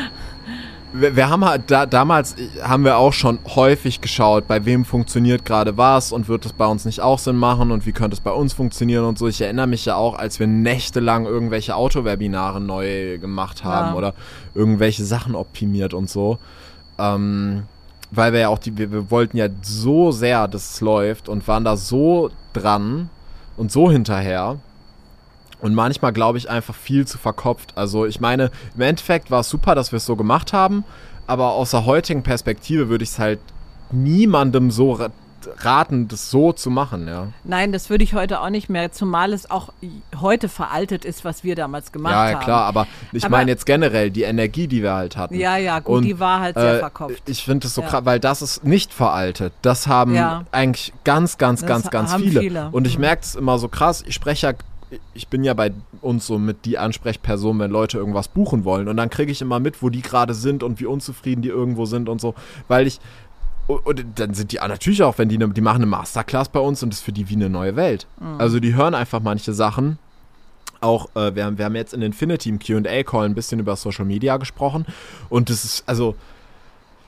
wir, 0.92 1.16
wir, 1.16 1.28
haben 1.28 1.44
halt 1.44 1.62
da, 1.70 1.86
damals 1.86 2.36
haben 2.62 2.84
wir 2.84 2.96
auch 2.98 3.12
schon 3.12 3.38
häufig 3.54 4.00
geschaut, 4.00 4.46
bei 4.46 4.64
wem 4.64 4.84
funktioniert 4.84 5.44
gerade 5.44 5.76
was 5.76 6.12
und 6.12 6.28
wird 6.28 6.46
es 6.46 6.52
bei 6.52 6.66
uns 6.66 6.84
nicht 6.84 7.00
auch 7.00 7.18
Sinn 7.18 7.36
machen 7.36 7.70
und 7.70 7.86
wie 7.86 7.92
könnte 7.92 8.14
es 8.14 8.20
bei 8.20 8.30
uns 8.30 8.52
funktionieren 8.52 9.04
und 9.04 9.18
so. 9.18 9.26
Ich 9.26 9.40
erinnere 9.40 9.66
mich 9.66 9.84
ja 9.84 9.96
auch, 9.96 10.16
als 10.16 10.38
wir 10.38 10.46
nächtelang 10.46 11.26
irgendwelche 11.26 11.74
Autowebinare 11.74 12.60
neu 12.60 13.18
gemacht 13.18 13.64
haben 13.64 13.88
ja. 13.88 13.94
oder 13.94 14.14
irgendwelche 14.54 15.04
Sachen 15.04 15.34
optimiert 15.34 15.94
und 15.94 16.08
so. 16.08 16.38
Ähm, 16.98 17.64
weil 18.10 18.32
wir 18.32 18.40
ja 18.40 18.48
auch 18.48 18.58
die, 18.58 18.76
wir, 18.78 18.92
wir 18.92 19.10
wollten 19.10 19.36
ja 19.36 19.48
so 19.62 20.12
sehr, 20.12 20.48
dass 20.48 20.74
es 20.74 20.80
läuft 20.80 21.28
und 21.28 21.46
waren 21.48 21.64
da 21.64 21.76
so 21.76 22.30
dran 22.52 23.10
und 23.56 23.72
so 23.72 23.90
hinterher. 23.90 24.58
Und 25.60 25.74
manchmal 25.74 26.12
glaube 26.12 26.38
ich 26.38 26.50
einfach 26.50 26.74
viel 26.74 27.06
zu 27.06 27.18
verkopft. 27.18 27.72
Also 27.76 28.06
ich 28.06 28.20
meine, 28.20 28.50
im 28.74 28.82
Endeffekt 28.82 29.30
war 29.30 29.40
es 29.40 29.48
super, 29.48 29.74
dass 29.74 29.92
wir 29.92 29.96
es 29.96 30.06
so 30.06 30.16
gemacht 30.16 30.52
haben, 30.52 30.84
aber 31.26 31.52
aus 31.52 31.70
der 31.72 31.86
heutigen 31.86 32.22
Perspektive 32.22 32.88
würde 32.88 33.04
ich 33.04 33.10
es 33.10 33.18
halt 33.18 33.40
niemandem 33.90 34.70
so 34.70 34.98
raten, 35.58 36.08
das 36.08 36.30
so 36.30 36.52
zu 36.52 36.70
machen, 36.70 37.06
ja. 37.08 37.28
Nein, 37.44 37.72
das 37.72 37.90
würde 37.90 38.04
ich 38.04 38.14
heute 38.14 38.40
auch 38.40 38.50
nicht 38.50 38.68
mehr, 38.68 38.92
zumal 38.92 39.32
es 39.32 39.50
auch 39.50 39.72
heute 40.20 40.48
veraltet 40.48 41.04
ist, 41.04 41.24
was 41.24 41.44
wir 41.44 41.54
damals 41.56 41.92
gemacht 41.92 42.12
ja, 42.12 42.18
haben. 42.24 42.32
Ja, 42.32 42.38
klar, 42.40 42.64
aber 42.64 42.86
ich 43.12 43.24
Aber- 43.24 43.36
meine 43.36 43.50
jetzt 43.50 43.66
generell 43.66 44.10
die 44.10 44.22
Energie, 44.22 44.66
die 44.66 44.82
wir 44.82 44.94
halt 44.94 45.16
hatten. 45.16 45.34
Ja, 45.34 45.56
ja, 45.56 45.78
gut, 45.80 45.96
Und, 45.98 46.02
die 46.04 46.18
war 46.20 46.40
halt 46.40 46.56
sehr 46.56 46.76
Äh, 46.76 46.78
verkopft. 46.78 47.22
Ich 47.28 47.44
finde 47.44 47.60
das 47.66 47.74
so 47.74 47.82
Ja. 47.82 47.88
krass, 47.88 48.04
weil 48.04 48.20
das 48.20 48.42
ist 48.42 48.64
nicht 48.64 48.92
veraltet. 48.92 49.52
Das 49.62 49.86
haben 49.86 50.14
Ja. 50.14 50.44
eigentlich 50.52 50.92
ganz, 51.04 51.38
ganz, 51.38 51.60
Das 51.60 51.68
ganz, 51.68 51.90
ganz 51.90 52.14
viele. 52.14 52.40
viele. 52.40 52.68
Und 52.72 52.86
ich 52.86 52.96
Mhm. 52.96 53.02
merke 53.02 53.22
es 53.22 53.34
immer 53.34 53.58
so 53.58 53.68
krass. 53.68 54.02
Ich 54.06 54.14
spreche 54.14 54.48
ja, 54.48 54.52
ich 55.14 55.26
bin 55.26 55.42
ja 55.42 55.52
bei 55.52 55.72
uns 56.00 56.26
so 56.28 56.38
mit 56.38 56.64
die 56.64 56.78
Ansprechperson, 56.78 57.58
wenn 57.58 57.72
Leute 57.72 57.98
irgendwas 57.98 58.28
buchen 58.28 58.64
wollen. 58.64 58.86
Und 58.86 58.96
dann 58.96 59.10
kriege 59.10 59.32
ich 59.32 59.42
immer 59.42 59.58
mit, 59.58 59.82
wo 59.82 59.90
die 59.90 60.00
gerade 60.00 60.32
sind 60.32 60.62
und 60.62 60.78
wie 60.78 60.86
unzufrieden 60.86 61.42
die 61.42 61.48
irgendwo 61.48 61.86
sind 61.86 62.08
und 62.08 62.20
so. 62.20 62.34
Weil 62.68 62.86
ich. 62.86 63.00
Und 63.66 64.04
dann 64.14 64.34
sind 64.34 64.52
die 64.52 64.56
natürlich 64.56 65.02
auch, 65.02 65.18
wenn 65.18 65.28
die, 65.28 65.38
ne, 65.38 65.48
die 65.48 65.60
machen 65.60 65.76
eine 65.76 65.86
Masterclass 65.86 66.48
bei 66.48 66.60
uns 66.60 66.82
und 66.82 66.90
das 66.90 67.00
ist 67.00 67.04
für 67.04 67.12
die 67.12 67.28
wie 67.28 67.34
eine 67.34 67.50
neue 67.50 67.74
Welt. 67.74 68.06
Mhm. 68.20 68.40
Also 68.40 68.60
die 68.60 68.74
hören 68.74 68.94
einfach 68.94 69.20
manche 69.20 69.52
Sachen. 69.52 69.98
Auch, 70.80 71.08
äh, 71.16 71.34
wir, 71.34 71.44
haben, 71.44 71.58
wir 71.58 71.64
haben 71.64 71.74
jetzt 71.74 71.94
in 71.94 72.02
Infinity 72.02 72.48
im 72.48 72.58
QA-Call 72.58 73.24
ein 73.24 73.34
bisschen 73.34 73.58
über 73.58 73.74
Social 73.74 74.04
Media 74.04 74.36
gesprochen. 74.36 74.86
Und 75.28 75.50
das 75.50 75.64
ist, 75.64 75.84
also, 75.86 76.14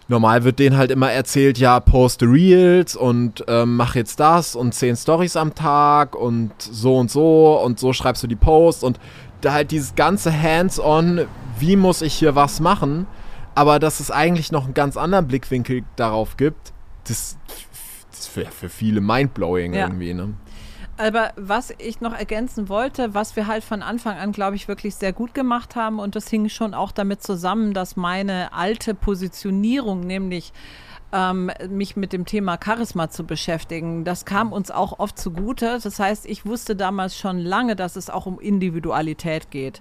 normal 0.09 0.43
wird 0.45 0.59
denen 0.59 0.77
halt 0.77 0.91
immer 0.91 1.13
erzählt, 1.13 1.59
ja, 1.59 1.79
poste 1.81 2.27
Reels 2.27 2.97
und 2.97 3.45
ähm, 3.47 3.77
mach 3.77 3.95
jetzt 3.95 4.19
das 4.19 4.57
und 4.57 4.75
zehn 4.75 4.97
Stories 4.97 5.37
am 5.37 5.55
Tag 5.55 6.17
und 6.17 6.51
so 6.59 6.97
und 6.97 7.11
so 7.11 7.61
und 7.63 7.79
so 7.79 7.93
schreibst 7.93 8.23
du 8.23 8.27
die 8.27 8.37
Posts 8.37 8.83
und 8.83 8.99
da 9.43 9.53
halt 9.53 9.71
dieses 9.71 9.95
ganze 9.95 10.33
Hands-on, 10.33 11.27
wie 11.59 11.77
muss 11.77 12.03
ich 12.03 12.15
hier 12.15 12.35
was 12.35 12.59
machen, 12.59 13.07
aber 13.55 13.79
dass 13.79 14.01
es 14.01 14.11
eigentlich 14.11 14.53
noch 14.53 14.65
einen 14.65 14.75
ganz 14.75 14.97
anderen 14.97 15.27
Blickwinkel 15.27 15.85
darauf 15.97 16.37
gibt, 16.37 16.73
das, 17.05 17.37
das 18.11 18.21
ist 18.21 18.29
für, 18.29 18.47
für 18.47 18.69
viele 18.69 19.01
mindblowing 19.01 19.75
Ja. 19.75 19.87
irgendwie, 19.87 20.15
ne? 20.15 20.35
Aber 21.01 21.31
was 21.37 21.73
ich 21.79 22.01
noch 22.01 22.13
ergänzen 22.13 22.69
wollte, 22.69 23.15
was 23.15 23.37
wir 23.37 23.47
halt 23.47 23.63
von 23.63 23.83
Anfang 23.83 24.19
an, 24.19 24.33
glaube 24.33 24.57
ich, 24.57 24.67
wirklich 24.67 24.97
sehr 24.97 25.13
gut 25.13 25.33
gemacht 25.33 25.77
haben, 25.77 26.01
und 26.01 26.17
das 26.17 26.29
hing 26.29 26.49
schon 26.49 26.75
auch 26.75 26.91
damit 26.91 27.23
zusammen, 27.23 27.73
dass 27.73 27.95
meine 27.95 28.53
alte 28.53 28.95
Positionierung, 28.95 30.01
nämlich 30.01 30.53
ähm, 31.13 31.51
mich 31.69 31.97
mit 31.97 32.13
dem 32.13 32.27
Thema 32.27 32.59
Charisma 32.63 33.09
zu 33.11 33.25
beschäftigen, 33.25 34.05
das 34.05 34.25
kam 34.25 34.53
uns 34.53 34.71
auch 34.71 34.99
oft 34.99 35.19
zugute. 35.19 35.79
Das 35.83 35.99
heißt, 35.99 36.27
ich 36.27 36.45
wusste 36.45 36.77
damals 36.77 37.17
schon 37.17 37.39
lange, 37.39 37.77
dass 37.77 37.97
es 37.97 38.11
auch 38.11 38.27
um 38.27 38.39
Individualität 38.39 39.51
geht. 39.51 39.81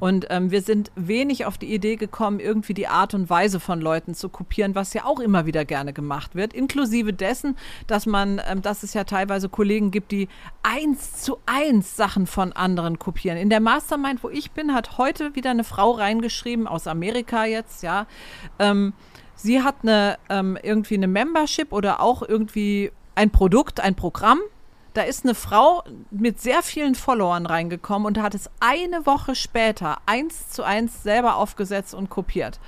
Und 0.00 0.26
ähm, 0.30 0.50
wir 0.50 0.62
sind 0.62 0.90
wenig 0.96 1.46
auf 1.46 1.58
die 1.58 1.72
Idee 1.72 1.96
gekommen, 1.96 2.40
irgendwie 2.40 2.74
die 2.74 2.88
Art 2.88 3.14
und 3.14 3.30
Weise 3.30 3.60
von 3.60 3.80
Leuten 3.80 4.14
zu 4.14 4.28
kopieren, 4.28 4.74
was 4.74 4.94
ja 4.94 5.04
auch 5.04 5.20
immer 5.20 5.46
wieder 5.46 5.64
gerne 5.64 5.92
gemacht 5.92 6.34
wird, 6.34 6.52
inklusive 6.52 7.12
dessen, 7.12 7.56
dass 7.86 8.06
man, 8.06 8.40
ähm, 8.48 8.62
dass 8.62 8.82
es 8.82 8.94
ja 8.94 9.04
teilweise 9.04 9.48
Kollegen 9.48 9.90
gibt, 9.90 10.12
die 10.12 10.28
eins 10.62 11.22
zu 11.22 11.38
eins 11.46 11.96
Sachen 11.96 12.26
von 12.26 12.52
anderen 12.52 12.98
kopieren. 12.98 13.38
In 13.38 13.50
der 13.50 13.60
Mastermind, 13.60 14.22
wo 14.24 14.28
ich 14.28 14.50
bin, 14.50 14.74
hat 14.74 14.98
heute 14.98 15.34
wieder 15.34 15.50
eine 15.50 15.64
Frau 15.64 15.92
reingeschrieben, 15.92 16.66
aus 16.66 16.86
Amerika 16.86 17.44
jetzt, 17.44 17.82
ja. 17.82 18.06
Ähm, 18.58 18.92
sie 19.44 19.62
hat 19.62 19.76
eine 19.82 20.18
ähm, 20.30 20.58
irgendwie 20.60 20.94
eine 20.94 21.06
Membership 21.06 21.72
oder 21.72 22.00
auch 22.00 22.22
irgendwie 22.22 22.90
ein 23.14 23.30
Produkt, 23.30 23.78
ein 23.78 23.94
Programm. 23.94 24.40
Da 24.94 25.02
ist 25.02 25.24
eine 25.24 25.34
Frau 25.34 25.84
mit 26.10 26.40
sehr 26.40 26.62
vielen 26.62 26.94
Followern 26.94 27.46
reingekommen 27.46 28.06
und 28.06 28.22
hat 28.22 28.34
es 28.34 28.50
eine 28.60 29.06
Woche 29.06 29.34
später 29.34 29.98
eins 30.06 30.48
zu 30.48 30.62
eins 30.62 31.02
selber 31.02 31.36
aufgesetzt 31.36 31.94
und 31.94 32.10
kopiert. 32.10 32.58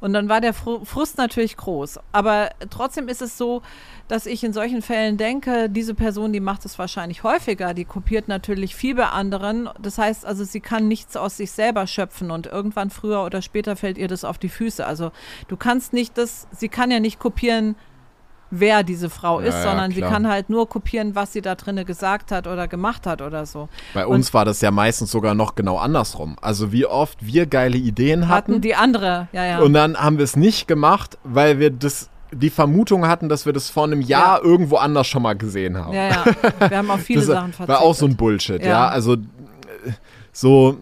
Und 0.00 0.12
dann 0.12 0.28
war 0.28 0.40
der 0.40 0.54
Fru- 0.54 0.84
Frust 0.84 1.18
natürlich 1.18 1.56
groß. 1.56 1.98
Aber 2.12 2.50
trotzdem 2.70 3.08
ist 3.08 3.22
es 3.22 3.38
so, 3.38 3.62
dass 4.08 4.26
ich 4.26 4.44
in 4.44 4.52
solchen 4.52 4.82
Fällen 4.82 5.16
denke, 5.16 5.70
diese 5.70 5.94
Person, 5.94 6.32
die 6.32 6.40
macht 6.40 6.64
es 6.64 6.78
wahrscheinlich 6.78 7.22
häufiger, 7.22 7.72
die 7.74 7.84
kopiert 7.84 8.28
natürlich 8.28 8.74
viel 8.74 8.94
bei 8.94 9.06
anderen. 9.06 9.68
Das 9.80 9.98
heißt 9.98 10.26
also, 10.26 10.44
sie 10.44 10.60
kann 10.60 10.88
nichts 10.88 11.16
aus 11.16 11.38
sich 11.38 11.52
selber 11.52 11.86
schöpfen 11.86 12.30
und 12.30 12.46
irgendwann 12.46 12.90
früher 12.90 13.24
oder 13.24 13.40
später 13.40 13.76
fällt 13.76 13.96
ihr 13.96 14.08
das 14.08 14.24
auf 14.24 14.38
die 14.38 14.48
Füße. 14.50 14.86
Also 14.86 15.10
du 15.48 15.56
kannst 15.56 15.92
nicht 15.92 16.18
das, 16.18 16.46
sie 16.52 16.68
kann 16.68 16.90
ja 16.90 17.00
nicht 17.00 17.18
kopieren, 17.18 17.76
wer 18.50 18.82
diese 18.82 19.10
Frau 19.10 19.40
Ja, 19.40 19.48
ist, 19.48 19.54
ja, 19.54 19.62
sondern 19.62 19.90
sie 19.90 19.98
klar. 19.98 20.10
kann 20.12 20.28
halt 20.28 20.48
nur 20.50 20.68
kopieren, 20.68 21.14
was 21.14 21.32
sie 21.32 21.40
da 21.40 21.54
drinne 21.54 21.84
gesagt 21.84 22.30
hat 22.30 22.46
oder 22.46 22.68
gemacht 22.68 23.06
hat 23.06 23.20
oder 23.22 23.46
so. 23.46 23.68
Bei 23.94 24.06
Und- 24.06 24.14
uns 24.16 24.34
war 24.34 24.44
das 24.44 24.60
ja 24.60 24.70
meistens 24.70 25.10
sogar 25.10 25.34
noch 25.34 25.54
genau 25.54 25.78
andersrum. 25.78 26.36
Also 26.40 26.70
wie 26.72 26.86
oft 26.86 27.24
wir 27.26 27.46
geile 27.46 27.76
Ideen 27.76 28.28
Hatten 28.28 28.52
hatten, 28.52 28.60
die 28.60 28.74
andere, 28.74 29.28
ja, 29.32 29.44
ja. 29.44 29.58
und 29.60 29.72
dann 29.72 29.96
haben 29.96 30.18
wir 30.18 30.24
es 30.24 30.36
nicht 30.36 30.68
gemacht, 30.68 31.18
weil 31.24 31.58
wir 31.58 31.70
das 31.70 32.08
die 32.32 32.50
Vermutung 32.50 33.06
hatten, 33.06 33.28
dass 33.28 33.46
wir 33.46 33.52
das 33.52 33.70
vor 33.70 33.84
einem 33.84 34.00
Jahr 34.00 34.42
irgendwo 34.42 34.76
anders 34.76 35.06
schon 35.06 35.22
mal 35.22 35.36
gesehen 35.36 35.76
haben. 35.76 35.92
ja, 35.92 36.08
ja. 36.08 36.24
Wir 36.68 36.78
haben 36.78 36.90
auf 36.90 37.00
viele 37.04 37.22
Sachen 37.22 37.52
verzichtet. 37.52 37.68
war 37.68 37.80
auch 37.82 37.94
so 37.94 38.06
ein 38.06 38.16
Bullshit, 38.16 38.60
ja. 38.60 38.68
Ja. 38.68 38.88
Also 38.88 39.14
äh, 39.14 39.18
so 40.32 40.76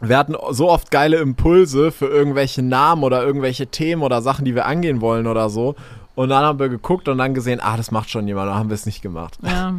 wir 0.00 0.18
hatten 0.18 0.34
so 0.50 0.68
oft 0.68 0.90
geile 0.90 1.16
Impulse 1.18 1.90
für 1.90 2.06
irgendwelche 2.06 2.62
Namen 2.62 3.02
oder 3.02 3.22
irgendwelche 3.24 3.68
Themen 3.68 4.02
oder 4.02 4.20
Sachen, 4.22 4.44
die 4.44 4.54
wir 4.54 4.66
angehen 4.66 5.00
wollen 5.00 5.26
oder 5.26 5.48
so. 5.48 5.74
Und 6.16 6.30
dann 6.30 6.42
haben 6.42 6.58
wir 6.58 6.70
geguckt 6.70 7.08
und 7.08 7.18
dann 7.18 7.34
gesehen, 7.34 7.60
ah, 7.60 7.76
das 7.76 7.90
macht 7.90 8.08
schon 8.08 8.26
jemand, 8.26 8.48
dann 8.48 8.56
haben 8.56 8.70
wir 8.70 8.74
es 8.74 8.86
nicht 8.86 9.02
gemacht. 9.02 9.38
Ja. 9.42 9.74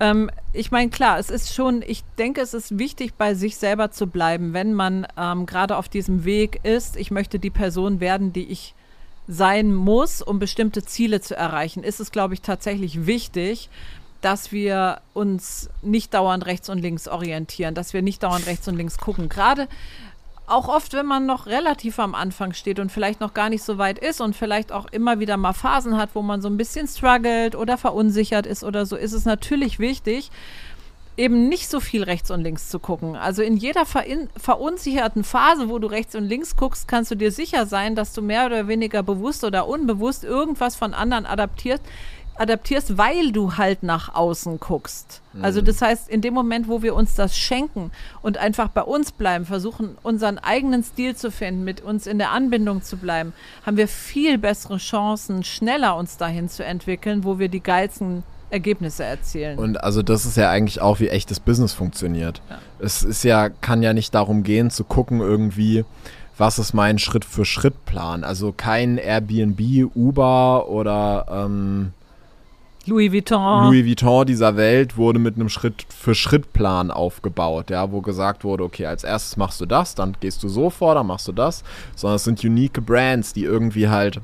Ähm, 0.00 0.28
ich 0.52 0.72
meine, 0.72 0.90
klar, 0.90 1.18
es 1.20 1.30
ist 1.30 1.54
schon, 1.54 1.82
ich 1.86 2.02
denke, 2.18 2.40
es 2.40 2.54
ist 2.54 2.76
wichtig, 2.76 3.14
bei 3.14 3.34
sich 3.34 3.56
selber 3.56 3.92
zu 3.92 4.08
bleiben, 4.08 4.52
wenn 4.52 4.74
man 4.74 5.06
ähm, 5.16 5.46
gerade 5.46 5.76
auf 5.76 5.88
diesem 5.88 6.24
Weg 6.24 6.58
ist. 6.64 6.96
Ich 6.96 7.12
möchte 7.12 7.38
die 7.38 7.50
Person 7.50 8.00
werden, 8.00 8.32
die 8.32 8.46
ich 8.46 8.74
sein 9.28 9.72
muss, 9.72 10.22
um 10.22 10.40
bestimmte 10.40 10.84
Ziele 10.84 11.20
zu 11.20 11.36
erreichen. 11.36 11.84
Ist 11.84 12.00
es, 12.00 12.10
glaube 12.10 12.34
ich, 12.34 12.42
tatsächlich 12.42 13.06
wichtig, 13.06 13.70
dass 14.22 14.50
wir 14.50 15.00
uns 15.14 15.70
nicht 15.82 16.12
dauernd 16.14 16.46
rechts 16.46 16.68
und 16.68 16.78
links 16.78 17.06
orientieren, 17.06 17.76
dass 17.76 17.94
wir 17.94 18.02
nicht 18.02 18.24
dauernd 18.24 18.46
rechts 18.46 18.66
und 18.66 18.74
links 18.74 18.98
gucken. 18.98 19.28
Gerade 19.28 19.68
auch 20.50 20.68
oft, 20.68 20.92
wenn 20.92 21.06
man 21.06 21.26
noch 21.26 21.46
relativ 21.46 21.98
am 21.98 22.14
Anfang 22.14 22.52
steht 22.52 22.78
und 22.78 22.90
vielleicht 22.90 23.20
noch 23.20 23.34
gar 23.34 23.48
nicht 23.48 23.62
so 23.62 23.78
weit 23.78 23.98
ist 23.98 24.20
und 24.20 24.34
vielleicht 24.36 24.72
auch 24.72 24.86
immer 24.90 25.20
wieder 25.20 25.36
mal 25.36 25.52
Phasen 25.52 25.96
hat, 25.96 26.10
wo 26.14 26.22
man 26.22 26.42
so 26.42 26.48
ein 26.48 26.56
bisschen 26.56 26.88
struggelt 26.88 27.54
oder 27.54 27.78
verunsichert 27.78 28.46
ist 28.46 28.64
oder 28.64 28.86
so, 28.86 28.96
ist 28.96 29.12
es 29.12 29.24
natürlich 29.24 29.78
wichtig, 29.78 30.30
eben 31.16 31.48
nicht 31.48 31.68
so 31.68 31.80
viel 31.80 32.02
rechts 32.02 32.30
und 32.30 32.40
links 32.40 32.68
zu 32.68 32.78
gucken. 32.78 33.14
Also 33.14 33.42
in 33.42 33.56
jeder 33.56 33.84
verunsicherten 33.84 35.22
Phase, 35.22 35.68
wo 35.68 35.78
du 35.78 35.86
rechts 35.86 36.14
und 36.14 36.24
links 36.24 36.56
guckst, 36.56 36.88
kannst 36.88 37.10
du 37.10 37.14
dir 37.14 37.30
sicher 37.30 37.66
sein, 37.66 37.94
dass 37.94 38.14
du 38.14 38.22
mehr 38.22 38.46
oder 38.46 38.68
weniger 38.68 39.02
bewusst 39.02 39.44
oder 39.44 39.68
unbewusst 39.68 40.24
irgendwas 40.24 40.76
von 40.76 40.94
anderen 40.94 41.26
adaptierst, 41.26 41.82
adaptierst, 42.36 42.96
weil 42.96 43.32
du 43.32 43.56
halt 43.56 43.82
nach 43.82 44.14
außen 44.14 44.60
guckst. 44.60 45.20
Also 45.42 45.60
das 45.60 45.80
heißt, 45.80 46.08
in 46.08 46.22
dem 46.22 46.34
Moment, 46.34 46.68
wo 46.68 46.82
wir 46.82 46.94
uns 46.94 47.14
das 47.14 47.36
schenken 47.36 47.92
und 48.22 48.38
einfach 48.38 48.68
bei 48.68 48.82
uns 48.82 49.12
bleiben, 49.12 49.44
versuchen 49.44 49.96
unseren 50.02 50.38
eigenen 50.38 50.82
Stil 50.82 51.14
zu 51.14 51.30
finden, 51.30 51.62
mit 51.62 51.82
uns 51.82 52.06
in 52.06 52.18
der 52.18 52.30
Anbindung 52.32 52.82
zu 52.82 52.96
bleiben, 52.96 53.32
haben 53.64 53.76
wir 53.76 53.86
viel 53.86 54.38
bessere 54.38 54.78
Chancen, 54.78 55.44
schneller 55.44 55.96
uns 55.96 56.16
dahin 56.16 56.48
zu 56.48 56.64
entwickeln, 56.64 57.24
wo 57.24 57.38
wir 57.38 57.48
die 57.48 57.62
geilsten 57.62 58.24
Ergebnisse 58.50 59.04
erzielen. 59.04 59.58
Und 59.58 59.82
also 59.84 60.02
das 60.02 60.24
ist 60.24 60.36
ja 60.36 60.50
eigentlich 60.50 60.80
auch, 60.80 60.98
wie 60.98 61.08
echtes 61.08 61.38
Business 61.38 61.72
funktioniert. 61.72 62.42
Es 62.78 63.02
ist 63.02 63.22
ja, 63.22 63.48
kann 63.48 63.82
ja 63.82 63.92
nicht 63.92 64.14
darum 64.14 64.42
gehen, 64.42 64.70
zu 64.70 64.82
gucken 64.84 65.20
irgendwie, 65.20 65.84
was 66.36 66.58
ist 66.58 66.72
mein 66.72 66.98
Schritt-für-Schritt-Plan. 66.98 68.24
Also 68.24 68.52
kein 68.52 68.98
Airbnb, 68.98 69.60
Uber 69.94 70.68
oder 70.68 71.26
ähm, 71.30 71.92
Louis 72.86 73.12
Vuitton. 73.12 73.68
Louis 73.68 73.84
Vuitton 73.84 74.26
dieser 74.26 74.56
Welt 74.56 74.96
wurde 74.96 75.18
mit 75.18 75.36
einem 75.36 75.48
Schritt-für-Schritt-Plan 75.48 76.90
aufgebaut, 76.90 77.70
ja, 77.70 77.92
wo 77.92 78.00
gesagt 78.00 78.42
wurde, 78.44 78.64
okay, 78.64 78.86
als 78.86 79.04
erstes 79.04 79.36
machst 79.36 79.60
du 79.60 79.66
das, 79.66 79.94
dann 79.94 80.16
gehst 80.20 80.42
du 80.42 80.48
so 80.48 80.70
vor, 80.70 80.94
dann 80.94 81.06
machst 81.06 81.28
du 81.28 81.32
das, 81.32 81.62
sondern 81.94 82.16
es 82.16 82.24
sind 82.24 82.42
unique 82.42 82.84
Brands, 82.84 83.32
die 83.32 83.44
irgendwie 83.44 83.88
halt 83.88 84.20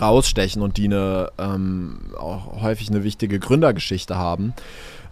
rausstechen 0.00 0.62
und 0.62 0.76
die 0.76 0.86
eine 0.86 1.30
ähm, 1.38 1.98
auch 2.18 2.62
häufig 2.62 2.90
eine 2.90 3.04
wichtige 3.04 3.38
Gründergeschichte 3.38 4.16
haben, 4.16 4.54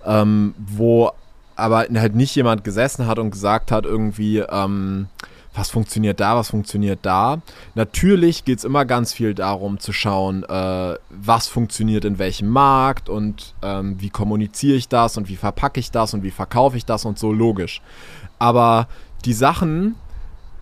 ähm, 0.06 0.54
wo 0.58 1.12
aber 1.56 1.86
halt 1.92 2.14
nicht 2.14 2.34
jemand 2.36 2.62
gesessen 2.62 3.06
hat 3.06 3.18
und 3.18 3.32
gesagt 3.32 3.72
hat 3.72 3.84
irgendwie, 3.84 4.38
ähm, 4.38 5.08
was 5.54 5.70
funktioniert 5.70 6.20
da, 6.20 6.36
was 6.36 6.50
funktioniert 6.50 7.00
da. 7.02 7.40
Natürlich 7.74 8.44
geht 8.44 8.58
es 8.58 8.64
immer 8.64 8.84
ganz 8.84 9.12
viel 9.12 9.34
darum 9.34 9.80
zu 9.80 9.92
schauen, 9.92 10.44
äh, 10.44 10.94
was 11.10 11.48
funktioniert 11.48 12.04
in 12.04 12.18
welchem 12.18 12.48
Markt 12.48 13.08
und 13.08 13.54
ähm, 13.62 14.00
wie 14.00 14.10
kommuniziere 14.10 14.76
ich 14.76 14.88
das 14.88 15.16
und 15.16 15.28
wie 15.28 15.36
verpacke 15.36 15.80
ich 15.80 15.90
das 15.90 16.14
und 16.14 16.22
wie 16.22 16.30
verkaufe 16.30 16.76
ich 16.76 16.84
das 16.84 17.04
und 17.04 17.18
so 17.18 17.32
logisch. 17.32 17.82
Aber 18.38 18.88
die 19.24 19.32
Sachen 19.32 19.96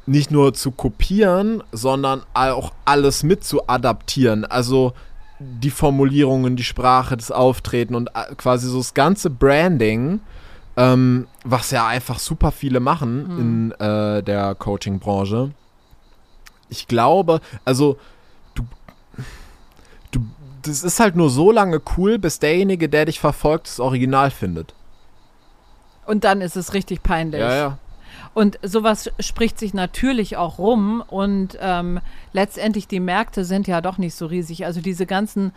nicht 0.06 0.30
nur 0.30 0.54
zu 0.54 0.70
kopieren, 0.70 1.62
sondern 1.72 2.22
auch 2.32 2.72
alles 2.84 3.22
mit 3.22 3.44
zu 3.44 3.68
adaptieren. 3.68 4.44
Also 4.44 4.92
die 5.38 5.70
Formulierungen, 5.70 6.56
die 6.56 6.64
Sprache, 6.64 7.16
das 7.16 7.30
Auftreten 7.30 7.94
und 7.94 8.08
äh, 8.14 8.34
quasi 8.36 8.68
so 8.68 8.78
das 8.78 8.94
ganze 8.94 9.30
Branding, 9.30 10.20
ähm, 10.76 11.26
was 11.44 11.70
ja 11.70 11.86
einfach 11.86 12.18
super 12.18 12.52
viele 12.52 12.80
machen 12.80 13.38
in 13.38 13.72
äh, 13.72 14.22
der 14.22 14.54
Coaching-Branche. 14.54 15.52
Ich 16.68 16.86
glaube, 16.88 17.40
also 17.64 17.98
du, 18.54 18.64
du, 20.10 20.20
das 20.62 20.82
ist 20.82 21.00
halt 21.00 21.16
nur 21.16 21.30
so 21.30 21.50
lange 21.50 21.80
cool, 21.96 22.18
bis 22.18 22.38
derjenige, 22.38 22.88
der 22.88 23.06
dich 23.06 23.20
verfolgt, 23.20 23.68
das 23.68 23.80
Original 23.80 24.30
findet. 24.30 24.74
Und 26.06 26.24
dann 26.24 26.40
ist 26.40 26.56
es 26.56 26.74
richtig 26.74 27.02
peinlich. 27.02 27.40
Ja, 27.40 27.54
ja. 27.54 27.78
Und 28.34 28.58
sowas 28.62 29.10
spricht 29.18 29.58
sich 29.58 29.72
natürlich 29.72 30.36
auch 30.36 30.58
rum 30.58 31.02
und 31.08 31.56
ähm, 31.60 32.00
letztendlich 32.32 32.86
die 32.86 33.00
Märkte 33.00 33.44
sind 33.46 33.66
ja 33.66 33.80
doch 33.80 33.96
nicht 33.96 34.14
so 34.14 34.26
riesig. 34.26 34.66
Also 34.66 34.82
diese 34.82 35.06
ganzen 35.06 35.52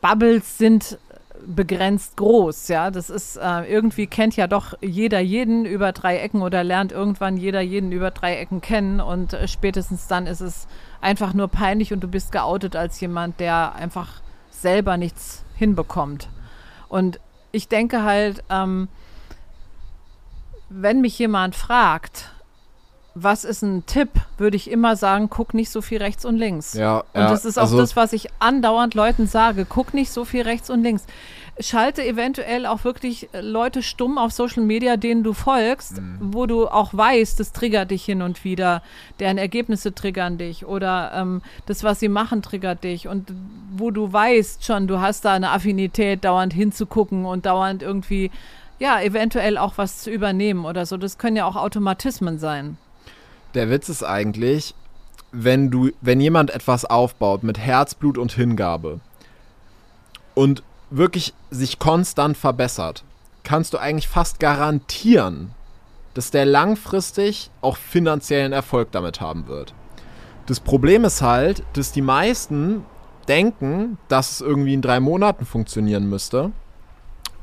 Bubbles 0.00 0.58
sind 0.58 0.98
begrenzt 1.46 2.16
groß, 2.16 2.68
ja. 2.68 2.90
Das 2.90 3.10
ist 3.10 3.36
äh, 3.36 3.62
irgendwie 3.62 4.06
kennt 4.06 4.36
ja 4.36 4.46
doch 4.46 4.74
jeder 4.80 5.20
jeden 5.20 5.64
über 5.64 5.92
drei 5.92 6.18
Ecken 6.18 6.42
oder 6.42 6.64
lernt 6.64 6.92
irgendwann 6.92 7.36
jeder 7.36 7.60
jeden 7.60 7.92
über 7.92 8.10
drei 8.10 8.36
Ecken 8.36 8.60
kennen 8.60 9.00
und 9.00 9.32
äh, 9.32 9.48
spätestens 9.48 10.06
dann 10.06 10.26
ist 10.26 10.40
es 10.40 10.66
einfach 11.00 11.34
nur 11.34 11.48
peinlich 11.48 11.92
und 11.92 12.00
du 12.00 12.08
bist 12.08 12.32
geoutet 12.32 12.76
als 12.76 13.00
jemand, 13.00 13.40
der 13.40 13.74
einfach 13.74 14.20
selber 14.50 14.96
nichts 14.96 15.44
hinbekommt. 15.56 16.28
Und 16.88 17.20
ich 17.52 17.68
denke 17.68 18.02
halt, 18.02 18.42
ähm, 18.50 18.88
wenn 20.68 21.00
mich 21.00 21.18
jemand 21.18 21.56
fragt, 21.56 22.30
was 23.22 23.44
ist 23.44 23.62
ein 23.62 23.84
Tipp, 23.86 24.10
würde 24.36 24.56
ich 24.56 24.70
immer 24.70 24.94
sagen, 24.96 25.28
guck 25.30 25.54
nicht 25.54 25.70
so 25.70 25.80
viel 25.82 25.98
rechts 25.98 26.24
und 26.24 26.36
links. 26.36 26.74
Ja, 26.74 26.98
und 27.12 27.20
ja, 27.20 27.30
das 27.30 27.44
ist 27.44 27.58
auch 27.58 27.62
also- 27.62 27.78
das, 27.78 27.96
was 27.96 28.12
ich 28.12 28.28
andauernd 28.38 28.94
Leuten 28.94 29.26
sage. 29.26 29.64
Guck 29.68 29.94
nicht 29.94 30.10
so 30.10 30.24
viel 30.24 30.42
rechts 30.42 30.70
und 30.70 30.82
links. 30.82 31.04
Schalte 31.60 32.04
eventuell 32.06 32.66
auch 32.66 32.84
wirklich 32.84 33.28
äh, 33.34 33.40
Leute 33.40 33.82
stumm 33.82 34.16
auf 34.16 34.30
Social 34.32 34.62
Media, 34.62 34.96
denen 34.96 35.24
du 35.24 35.32
folgst, 35.32 36.00
Mhm. 36.00 36.18
wo 36.20 36.46
du 36.46 36.68
auch 36.68 36.94
weißt, 36.94 37.40
das 37.40 37.52
triggert 37.52 37.90
dich 37.90 38.04
hin 38.04 38.22
und 38.22 38.44
wieder, 38.44 38.80
deren 39.18 39.38
Ergebnisse 39.38 39.92
triggern 39.92 40.38
dich 40.38 40.64
oder 40.66 41.10
ähm, 41.16 41.42
das, 41.66 41.82
was 41.82 41.98
sie 41.98 42.08
machen, 42.08 42.42
triggert 42.42 42.84
dich 42.84 43.08
und 43.08 43.32
wo 43.76 43.90
du 43.90 44.12
weißt 44.12 44.64
schon, 44.64 44.86
du 44.86 45.00
hast 45.00 45.24
da 45.24 45.32
eine 45.32 45.50
Affinität, 45.50 46.24
dauernd 46.24 46.52
hinzugucken 46.52 47.24
und 47.24 47.44
dauernd 47.46 47.82
irgendwie, 47.82 48.30
ja, 48.78 49.00
eventuell 49.00 49.58
auch 49.58 49.72
was 49.76 49.98
zu 50.02 50.10
übernehmen 50.12 50.64
oder 50.64 50.86
so. 50.86 50.96
Das 50.96 51.18
können 51.18 51.36
ja 51.36 51.44
auch 51.46 51.56
Automatismen 51.56 52.38
sein. 52.38 52.76
Der 53.58 53.70
Witz 53.70 53.88
ist 53.88 54.04
eigentlich, 54.04 54.72
wenn 55.32 55.72
du, 55.72 55.90
wenn 56.00 56.20
jemand 56.20 56.50
etwas 56.50 56.84
aufbaut 56.84 57.42
mit 57.42 57.58
Herzblut 57.58 58.16
und 58.16 58.30
Hingabe 58.30 59.00
und 60.36 60.62
wirklich 60.90 61.34
sich 61.50 61.80
konstant 61.80 62.36
verbessert, 62.36 63.02
kannst 63.42 63.74
du 63.74 63.78
eigentlich 63.78 64.06
fast 64.06 64.38
garantieren, 64.38 65.50
dass 66.14 66.30
der 66.30 66.46
langfristig 66.46 67.50
auch 67.60 67.76
finanziellen 67.76 68.52
Erfolg 68.52 68.92
damit 68.92 69.20
haben 69.20 69.48
wird. 69.48 69.74
Das 70.46 70.60
Problem 70.60 71.02
ist 71.04 71.20
halt, 71.20 71.64
dass 71.72 71.90
die 71.90 72.00
meisten 72.00 72.84
denken, 73.26 73.98
dass 74.06 74.30
es 74.30 74.40
irgendwie 74.40 74.74
in 74.74 74.82
drei 74.82 75.00
Monaten 75.00 75.44
funktionieren 75.44 76.08
müsste 76.08 76.52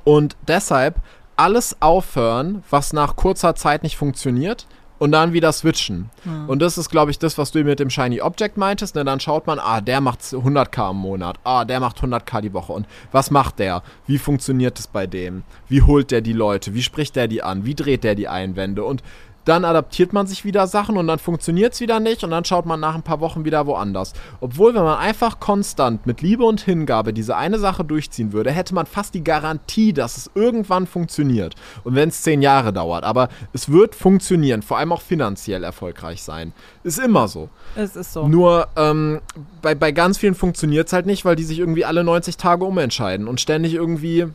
und 0.06 0.38
deshalb 0.48 0.96
alles 1.36 1.82
aufhören, 1.82 2.64
was 2.70 2.94
nach 2.94 3.18
kurzer 3.18 3.56
Zeit 3.56 3.84
nicht 3.84 3.98
funktioniert 3.98 4.66
und 5.06 5.12
dann 5.12 5.34
wieder 5.34 5.52
switchen. 5.52 6.10
Und 6.48 6.64
das 6.64 6.80
ist, 6.80 6.90
glaube 6.90 7.12
ich, 7.12 7.20
das, 7.20 7.38
was 7.38 7.52
du 7.52 7.64
mit 7.64 7.80
dem 7.80 7.92
Shiny 7.92 8.22
Object 8.22 8.58
meintest. 8.58 8.96
Ne? 8.96 9.06
Dann 9.06 9.20
schaut 9.20 9.46
man, 9.46 9.60
ah, 9.60 9.80
der 9.80 10.02
macht 10.02 10.22
100k 10.22 10.90
im 10.90 10.98
Monat, 10.98 11.38
ah, 11.44 11.64
der 11.64 11.80
macht 11.80 12.00
100k 12.00 12.42
die 12.42 12.54
Woche. 12.54 12.74
Und 12.74 12.88
was 13.12 13.30
macht 13.30 13.60
der? 13.60 13.84
Wie 14.08 14.18
funktioniert 14.18 14.80
es 14.80 14.88
bei 14.88 15.06
dem? 15.06 15.44
Wie 15.70 15.84
holt 15.84 16.10
der 16.10 16.22
die 16.22 16.34
Leute? 16.34 16.74
Wie 16.74 16.82
spricht 16.82 17.16
der 17.16 17.28
die 17.28 17.44
an? 17.44 17.66
Wie 17.66 17.76
dreht 17.76 18.04
der 18.04 18.16
die 18.16 18.28
Einwände? 18.28 18.84
Und 18.84 19.04
dann 19.46 19.64
adaptiert 19.64 20.12
man 20.12 20.28
sich 20.28 20.44
wieder 20.44 20.68
Sachen 20.68 20.98
und 20.98 21.08
dann 21.08 21.20
funktioniert 21.20 21.74
es 21.74 21.80
wieder 21.80 22.00
nicht 22.00 22.24
und 22.24 22.32
dann 22.32 22.44
schaut 22.44 22.66
man 22.66 22.80
nach 22.80 22.96
ein 22.96 23.04
paar 23.04 23.20
Wochen 23.20 23.46
wieder 23.46 23.66
woanders. 23.68 24.14
Obwohl, 24.42 24.74
wenn 24.74 24.84
man 24.84 24.98
einfach 24.98 25.40
konstant 25.40 26.06
mit 26.06 26.22
Liebe 26.22 26.44
und 26.44 26.62
Hingabe 26.62 27.14
diese 27.14 27.38
eine 27.38 27.60
Sache 27.60 27.84
durchziehen 27.84 28.34
würde, 28.34 28.52
hätte 28.52 28.74
man 28.74 28.88
fast 28.88 29.14
die 29.14 29.24
Garantie, 29.24 29.94
dass 29.94 30.18
es 30.18 30.32
irgendwann 30.34 30.88
funktioniert. 30.88 31.56
Und 31.84 31.96
wenn 31.96 32.10
es 32.10 32.24
zehn 32.24 32.42
Jahre 32.42 32.74
dauert, 32.74 33.04
aber 33.04 33.30
es 33.54 33.72
wird 33.72 33.94
funktionieren, 33.96 34.64
vor 34.64 34.80
allem 34.80 34.92
auch 34.92 35.02
finanziell 35.02 35.64
erfolgreich 35.64 36.24
sein. 36.24 36.52
Ist 36.84 37.00
immer 37.00 37.28
so. 37.28 37.50
Es 37.76 37.96
ist 37.96 38.14
so. 38.14 38.28
Nur 38.28 38.68
ähm, 38.76 39.22
bei, 39.62 39.76
bei 39.76 39.92
ganz 39.92 40.18
vielen 40.18 40.36
funktioniert 40.36 40.88
es 40.88 40.94
halt 40.94 41.06
nicht, 41.06 41.24
weil 41.24 41.36
die 41.36 41.44
sich 41.44 41.60
irgendwie 41.60 41.86
alle 41.86 42.04
90 42.04 42.38
Tage 42.38 42.66
umentscheiden 42.66 43.28
und 43.28 43.40
ständig 43.40 43.76
irgendwie. 43.76 44.26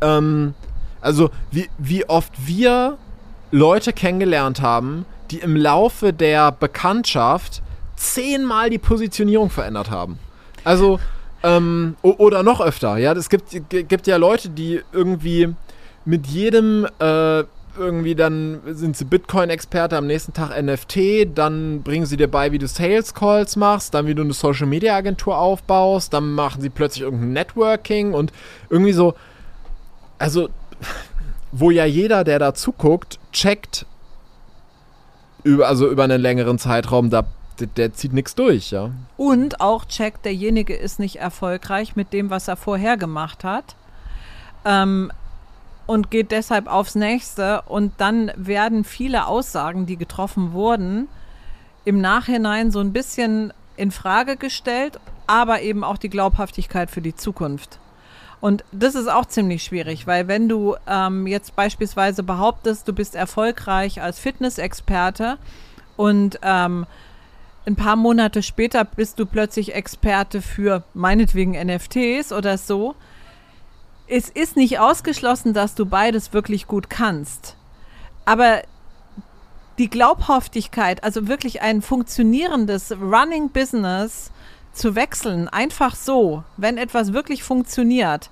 Ähm, 0.00 0.54
also, 1.00 1.30
wie, 1.52 1.68
wie 1.78 2.08
oft 2.08 2.32
wir 2.44 2.98
Leute 3.50 3.92
kennengelernt 3.92 4.60
haben, 4.60 5.04
die 5.30 5.38
im 5.38 5.56
Laufe 5.56 6.12
der 6.12 6.52
Bekanntschaft 6.52 7.62
zehnmal 7.96 8.70
die 8.70 8.78
Positionierung 8.78 9.50
verändert 9.50 9.90
haben. 9.90 10.18
Also, 10.64 11.00
ähm, 11.42 11.96
oder 12.02 12.42
noch 12.42 12.60
öfter, 12.60 12.96
ja. 12.96 13.12
Es 13.12 13.28
gibt, 13.28 13.50
gibt 13.70 14.06
ja 14.06 14.16
Leute, 14.16 14.50
die 14.50 14.80
irgendwie 14.92 15.54
mit 16.04 16.26
jedem 16.26 16.86
äh, 16.98 17.44
irgendwie 17.78 18.14
dann 18.14 18.60
sind 18.66 18.96
sie 18.96 19.04
Bitcoin-Experte, 19.04 19.96
am 19.96 20.06
nächsten 20.06 20.32
Tag 20.32 20.60
NFT, 20.60 21.28
dann 21.38 21.82
bringen 21.82 22.06
sie 22.06 22.16
dir 22.16 22.28
bei, 22.28 22.52
wie 22.52 22.58
du 22.58 22.66
Sales 22.66 23.14
Calls 23.14 23.56
machst, 23.56 23.94
dann 23.94 24.06
wie 24.06 24.14
du 24.14 24.22
eine 24.22 24.32
Social 24.32 24.66
Media 24.66 24.96
Agentur 24.96 25.38
aufbaust, 25.38 26.12
dann 26.12 26.32
machen 26.32 26.60
sie 26.60 26.70
plötzlich 26.70 27.02
irgendein 27.02 27.32
Networking 27.32 28.14
und 28.14 28.32
irgendwie 28.68 28.92
so, 28.92 29.14
also 30.18 30.48
wo 31.52 31.70
ja 31.70 31.84
jeder, 31.84 32.24
der 32.24 32.38
da 32.38 32.54
zuguckt, 32.54 33.18
checkt 33.32 33.86
über, 35.44 35.68
also 35.68 35.88
über 35.88 36.04
einen 36.04 36.20
längeren 36.20 36.58
Zeitraum, 36.58 37.10
da, 37.10 37.24
der, 37.58 37.68
der 37.68 37.92
zieht 37.94 38.12
nichts 38.12 38.34
durch, 38.34 38.70
ja. 38.70 38.90
Und 39.16 39.60
auch 39.60 39.84
checkt, 39.84 40.24
derjenige 40.24 40.74
ist 40.74 40.98
nicht 40.98 41.16
erfolgreich 41.16 41.96
mit 41.96 42.12
dem, 42.12 42.30
was 42.30 42.48
er 42.48 42.56
vorher 42.56 42.96
gemacht 42.96 43.44
hat. 43.44 43.76
Ähm, 44.64 45.10
und 45.86 46.10
geht 46.10 46.32
deshalb 46.32 46.66
aufs 46.66 46.94
nächste. 46.94 47.62
Und 47.62 47.92
dann 47.96 48.30
werden 48.36 48.84
viele 48.84 49.26
Aussagen, 49.26 49.86
die 49.86 49.96
getroffen 49.96 50.52
wurden, 50.52 51.08
im 51.84 52.00
Nachhinein 52.00 52.70
so 52.70 52.80
ein 52.80 52.92
bisschen 52.92 53.54
in 53.76 53.90
Frage 53.90 54.36
gestellt, 54.36 55.00
aber 55.26 55.62
eben 55.62 55.84
auch 55.84 55.96
die 55.96 56.10
Glaubhaftigkeit 56.10 56.90
für 56.90 57.00
die 57.00 57.14
Zukunft. 57.14 57.78
Und 58.40 58.64
das 58.70 58.94
ist 58.94 59.08
auch 59.08 59.26
ziemlich 59.26 59.64
schwierig, 59.64 60.06
weil 60.06 60.28
wenn 60.28 60.48
du 60.48 60.76
ähm, 60.86 61.26
jetzt 61.26 61.56
beispielsweise 61.56 62.22
behauptest, 62.22 62.86
du 62.86 62.92
bist 62.92 63.14
erfolgreich 63.16 64.00
als 64.00 64.20
Fitnessexperte 64.20 65.38
und 65.96 66.38
ähm, 66.42 66.86
ein 67.66 67.76
paar 67.76 67.96
Monate 67.96 68.42
später 68.42 68.84
bist 68.84 69.18
du 69.18 69.26
plötzlich 69.26 69.74
Experte 69.74 70.40
für 70.40 70.84
meinetwegen 70.94 71.52
NFTs 71.52 72.32
oder 72.32 72.56
so. 72.56 72.94
Es 74.06 74.30
ist 74.30 74.56
nicht 74.56 74.78
ausgeschlossen, 74.78 75.52
dass 75.52 75.74
du 75.74 75.84
beides 75.84 76.32
wirklich 76.32 76.66
gut 76.66 76.88
kannst. 76.88 77.56
Aber 78.24 78.62
die 79.78 79.90
Glaubhaftigkeit, 79.90 81.04
also 81.04 81.28
wirklich 81.28 81.60
ein 81.60 81.82
funktionierendes 81.82 82.92
Running 82.92 83.50
Business 83.50 84.30
zu 84.78 84.94
wechseln, 84.94 85.48
einfach 85.48 85.94
so, 85.94 86.42
wenn 86.56 86.78
etwas 86.78 87.12
wirklich 87.12 87.42
funktioniert, 87.42 88.30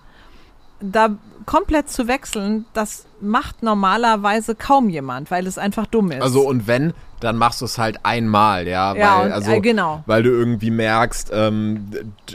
da 0.80 1.10
komplett 1.46 1.88
zu 1.90 2.08
wechseln, 2.08 2.64
das 2.74 3.06
macht 3.20 3.62
normalerweise 3.62 4.54
kaum 4.54 4.88
jemand, 4.88 5.30
weil 5.30 5.46
es 5.46 5.58
einfach 5.58 5.86
dumm 5.86 6.10
ist. 6.10 6.22
Also 6.22 6.40
und 6.46 6.66
wenn, 6.66 6.92
dann 7.20 7.36
machst 7.36 7.60
du 7.60 7.64
es 7.64 7.78
halt 7.78 8.00
einmal, 8.04 8.66
ja. 8.66 8.94
Ja, 8.94 9.18
weil, 9.18 9.26
und- 9.26 9.32
also, 9.32 9.50
äh, 9.52 9.60
genau. 9.60 10.02
Weil 10.06 10.22
du 10.22 10.30
irgendwie 10.30 10.70
merkst, 10.70 11.30
ähm, 11.32 11.88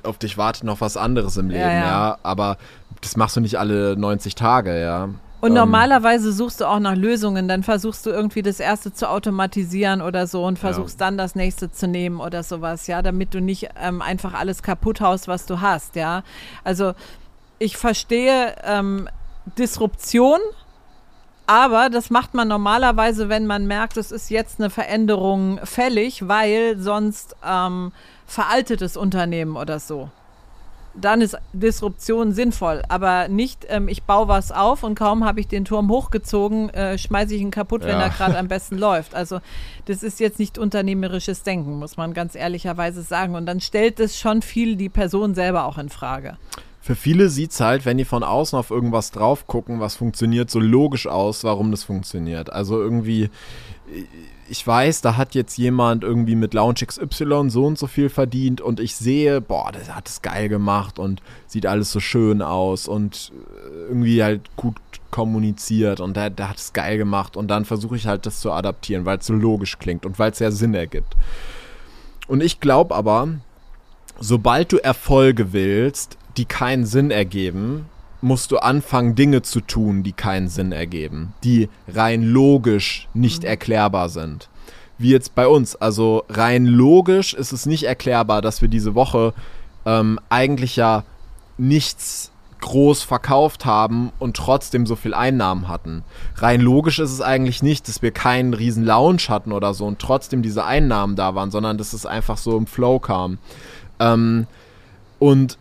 auf 0.03 0.17
dich 0.17 0.37
wartet 0.37 0.63
noch 0.63 0.81
was 0.81 0.97
anderes 0.97 1.37
im 1.37 1.49
Leben, 1.49 1.61
Ja, 1.61 1.71
ja. 1.73 1.85
ja. 1.85 2.17
Aber 2.23 2.57
das 3.01 3.15
machst 3.17 3.35
du 3.35 3.41
nicht 3.41 3.59
alle 3.59 3.95
90 3.97 4.35
Tage, 4.35 4.79
ja. 4.81 5.09
Und 5.41 5.49
Ähm, 5.49 5.55
normalerweise 5.55 6.31
suchst 6.31 6.61
du 6.61 6.65
auch 6.65 6.79
nach 6.79 6.95
Lösungen, 6.95 7.47
dann 7.47 7.63
versuchst 7.63 8.05
du 8.05 8.11
irgendwie 8.11 8.43
das 8.43 8.59
erste 8.59 8.93
zu 8.93 9.09
automatisieren 9.09 10.01
oder 10.01 10.27
so 10.27 10.45
und 10.45 10.59
versuchst 10.59 11.01
dann 11.01 11.17
das 11.17 11.33
nächste 11.35 11.71
zu 11.71 11.87
nehmen 11.87 12.19
oder 12.19 12.43
sowas, 12.43 12.85
ja, 12.87 13.01
damit 13.01 13.33
du 13.33 13.41
nicht 13.41 13.69
ähm, 13.81 14.01
einfach 14.03 14.35
alles 14.35 14.61
kaputt 14.61 15.01
haust, 15.01 15.27
was 15.27 15.47
du 15.47 15.59
hast, 15.59 15.95
ja. 15.95 16.23
Also 16.63 16.93
ich 17.57 17.75
verstehe 17.75 18.55
ähm, 18.63 19.09
Disruption, 19.57 20.39
aber 21.47 21.89
das 21.89 22.11
macht 22.11 22.35
man 22.35 22.47
normalerweise, 22.47 23.27
wenn 23.27 23.47
man 23.47 23.65
merkt, 23.65 23.97
es 23.97 24.11
ist 24.11 24.29
jetzt 24.29 24.59
eine 24.59 24.69
Veränderung 24.69 25.59
fällig, 25.63 26.27
weil 26.27 26.77
sonst 26.77 27.35
ähm, 27.43 27.91
veraltet 28.27 28.81
das 28.81 28.95
Unternehmen 28.95 29.57
oder 29.57 29.79
so 29.79 30.09
dann 30.93 31.21
ist 31.21 31.37
Disruption 31.53 32.33
sinnvoll, 32.33 32.81
aber 32.89 33.27
nicht, 33.27 33.65
ähm, 33.69 33.87
ich 33.87 34.03
baue 34.03 34.27
was 34.27 34.51
auf 34.51 34.83
und 34.83 34.95
kaum 34.95 35.23
habe 35.25 35.39
ich 35.39 35.47
den 35.47 35.63
Turm 35.65 35.89
hochgezogen, 35.89 36.69
äh, 36.71 36.97
schmeiße 36.97 37.33
ich 37.35 37.41
ihn 37.41 37.51
kaputt, 37.51 37.83
wenn 37.83 37.97
Ja. 37.99 38.03
er 38.03 38.09
gerade 38.09 38.37
am 38.37 38.47
besten 38.49 38.77
läuft. 38.77 39.15
Also 39.15 39.39
das 39.85 40.03
ist 40.03 40.19
jetzt 40.19 40.39
nicht 40.39 40.57
unternehmerisches 40.57 41.43
Denken, 41.43 41.79
muss 41.79 41.97
man 41.97 42.13
ganz 42.13 42.35
ehrlicherweise 42.35 43.01
sagen. 43.01 43.35
Und 43.35 43.45
dann 43.45 43.61
stellt 43.61 43.99
es 43.99 44.19
schon 44.19 44.41
viel 44.41 44.75
die 44.75 44.89
Person 44.89 45.33
selber 45.35 45.65
auch 45.65 45.77
in 45.77 45.89
Frage. 45.89 46.37
Für 46.83 46.95
viele 46.95 47.29
sieht 47.29 47.51
es 47.51 47.59
halt, 47.59 47.85
wenn 47.85 47.97
die 47.97 48.05
von 48.05 48.23
außen 48.23 48.57
auf 48.57 48.71
irgendwas 48.71 49.11
drauf 49.11 49.45
gucken, 49.45 49.79
was 49.79 49.95
funktioniert, 49.95 50.49
so 50.49 50.59
logisch 50.59 51.05
aus, 51.07 51.43
warum 51.43 51.69
das 51.71 51.83
funktioniert. 51.83 52.51
Also 52.51 52.81
irgendwie, 52.81 53.29
ich 54.51 54.67
weiß, 54.67 54.99
da 54.99 55.15
hat 55.15 55.33
jetzt 55.33 55.57
jemand 55.57 56.03
irgendwie 56.03 56.35
mit 56.35 56.53
Lounge 56.53 56.85
XY 56.85 57.49
so 57.49 57.65
und 57.65 57.79
so 57.79 57.87
viel 57.87 58.09
verdient 58.09 58.59
und 58.59 58.81
ich 58.81 58.97
sehe, 58.97 59.39
boah, 59.39 59.71
der 59.71 59.95
hat 59.95 60.09
es 60.09 60.21
geil 60.21 60.49
gemacht 60.49 60.99
und 60.99 61.21
sieht 61.47 61.65
alles 61.65 61.89
so 61.93 62.01
schön 62.01 62.41
aus 62.41 62.89
und 62.89 63.31
äh, 63.33 63.87
irgendwie 63.87 64.21
halt 64.21 64.41
gut 64.57 64.75
kommuniziert 65.09 66.01
und 66.01 66.17
der, 66.17 66.29
der 66.29 66.49
hat 66.49 66.57
es 66.57 66.73
geil 66.73 66.97
gemacht 66.97 67.37
und 67.37 67.47
dann 67.47 67.63
versuche 67.63 67.95
ich 67.95 68.07
halt 68.07 68.25
das 68.25 68.41
zu 68.41 68.51
adaptieren, 68.51 69.05
weil 69.05 69.19
es 69.19 69.25
so 69.25 69.33
logisch 69.33 69.79
klingt 69.79 70.05
und 70.05 70.19
weil 70.19 70.31
es 70.31 70.39
ja 70.39 70.51
Sinn 70.51 70.73
ergibt. 70.73 71.15
Und 72.27 72.43
ich 72.43 72.59
glaube 72.59 72.93
aber, 72.93 73.29
sobald 74.19 74.73
du 74.73 74.83
Erfolge 74.83 75.53
willst, 75.53 76.17
die 76.35 76.45
keinen 76.45 76.85
Sinn 76.85 77.09
ergeben, 77.09 77.85
musst 78.21 78.51
du 78.51 78.57
anfangen, 78.57 79.15
Dinge 79.15 79.41
zu 79.41 79.61
tun, 79.61 80.03
die 80.03 80.13
keinen 80.13 80.47
Sinn 80.47 80.71
ergeben, 80.71 81.33
die 81.43 81.69
rein 81.87 82.23
logisch 82.23 83.07
nicht 83.13 83.43
mhm. 83.43 83.49
erklärbar 83.49 84.09
sind. 84.09 84.49
Wie 84.97 85.09
jetzt 85.09 85.33
bei 85.33 85.47
uns. 85.47 85.75
Also 85.75 86.23
rein 86.29 86.65
logisch 86.65 87.33
ist 87.33 87.51
es 87.51 87.65
nicht 87.65 87.83
erklärbar, 87.83 88.41
dass 88.41 88.61
wir 88.61 88.69
diese 88.69 88.93
Woche 88.93 89.33
ähm, 89.85 90.19
eigentlich 90.29 90.75
ja 90.75 91.03
nichts 91.57 92.31
groß 92.61 93.01
verkauft 93.01 93.65
haben 93.65 94.11
und 94.19 94.37
trotzdem 94.37 94.85
so 94.85 94.95
viel 94.95 95.15
Einnahmen 95.15 95.67
hatten. 95.67 96.03
Rein 96.35 96.61
logisch 96.61 96.99
ist 96.99 97.11
es 97.11 97.21
eigentlich 97.21 97.63
nicht, 97.63 97.87
dass 97.87 98.03
wir 98.03 98.11
keinen 98.11 98.53
riesen 98.53 98.85
Lounge 98.85 99.23
hatten 99.27 99.51
oder 99.51 99.73
so 99.73 99.85
und 99.85 99.99
trotzdem 99.99 100.43
diese 100.43 100.63
Einnahmen 100.63 101.15
da 101.15 101.33
waren, 101.35 101.49
sondern 101.51 101.79
dass 101.79 101.93
es 101.93 102.05
einfach 102.05 102.37
so 102.37 102.55
im 102.57 102.67
Flow 102.67 102.99
kam. 102.99 103.39
Ähm, 103.99 104.45
und 105.17 105.57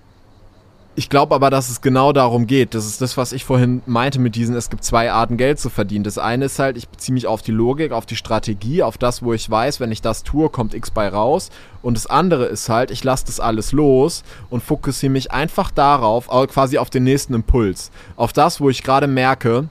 ich 0.96 1.08
glaube 1.08 1.34
aber, 1.34 1.50
dass 1.50 1.70
es 1.70 1.80
genau 1.80 2.12
darum 2.12 2.46
geht. 2.46 2.74
Das 2.74 2.84
ist 2.84 3.00
das, 3.00 3.16
was 3.16 3.32
ich 3.32 3.44
vorhin 3.44 3.80
meinte 3.86 4.18
mit 4.18 4.34
diesen, 4.34 4.56
es 4.56 4.70
gibt 4.70 4.82
zwei 4.84 5.12
Arten 5.12 5.36
Geld 5.36 5.60
zu 5.60 5.70
verdienen. 5.70 6.04
Das 6.04 6.18
eine 6.18 6.46
ist 6.46 6.58
halt, 6.58 6.76
ich 6.76 6.88
beziehe 6.88 7.14
mich 7.14 7.26
auf 7.26 7.42
die 7.42 7.52
Logik, 7.52 7.92
auf 7.92 8.06
die 8.06 8.16
Strategie, 8.16 8.82
auf 8.82 8.98
das, 8.98 9.22
wo 9.22 9.32
ich 9.32 9.48
weiß, 9.48 9.78
wenn 9.78 9.92
ich 9.92 10.02
das 10.02 10.24
tue, 10.24 10.48
kommt 10.50 10.74
X 10.74 10.90
bei 10.90 11.08
raus. 11.08 11.50
Und 11.80 11.96
das 11.96 12.06
andere 12.06 12.46
ist 12.46 12.68
halt, 12.68 12.90
ich 12.90 13.04
lasse 13.04 13.26
das 13.26 13.38
alles 13.38 13.72
los 13.72 14.24
und 14.50 14.62
fokussiere 14.62 15.12
mich 15.12 15.30
einfach 15.30 15.70
darauf, 15.70 16.28
quasi 16.48 16.76
auf 16.78 16.90
den 16.90 17.04
nächsten 17.04 17.34
Impuls. 17.34 17.92
Auf 18.16 18.32
das, 18.32 18.60
wo 18.60 18.68
ich 18.68 18.82
gerade 18.82 19.06
merke, 19.06 19.68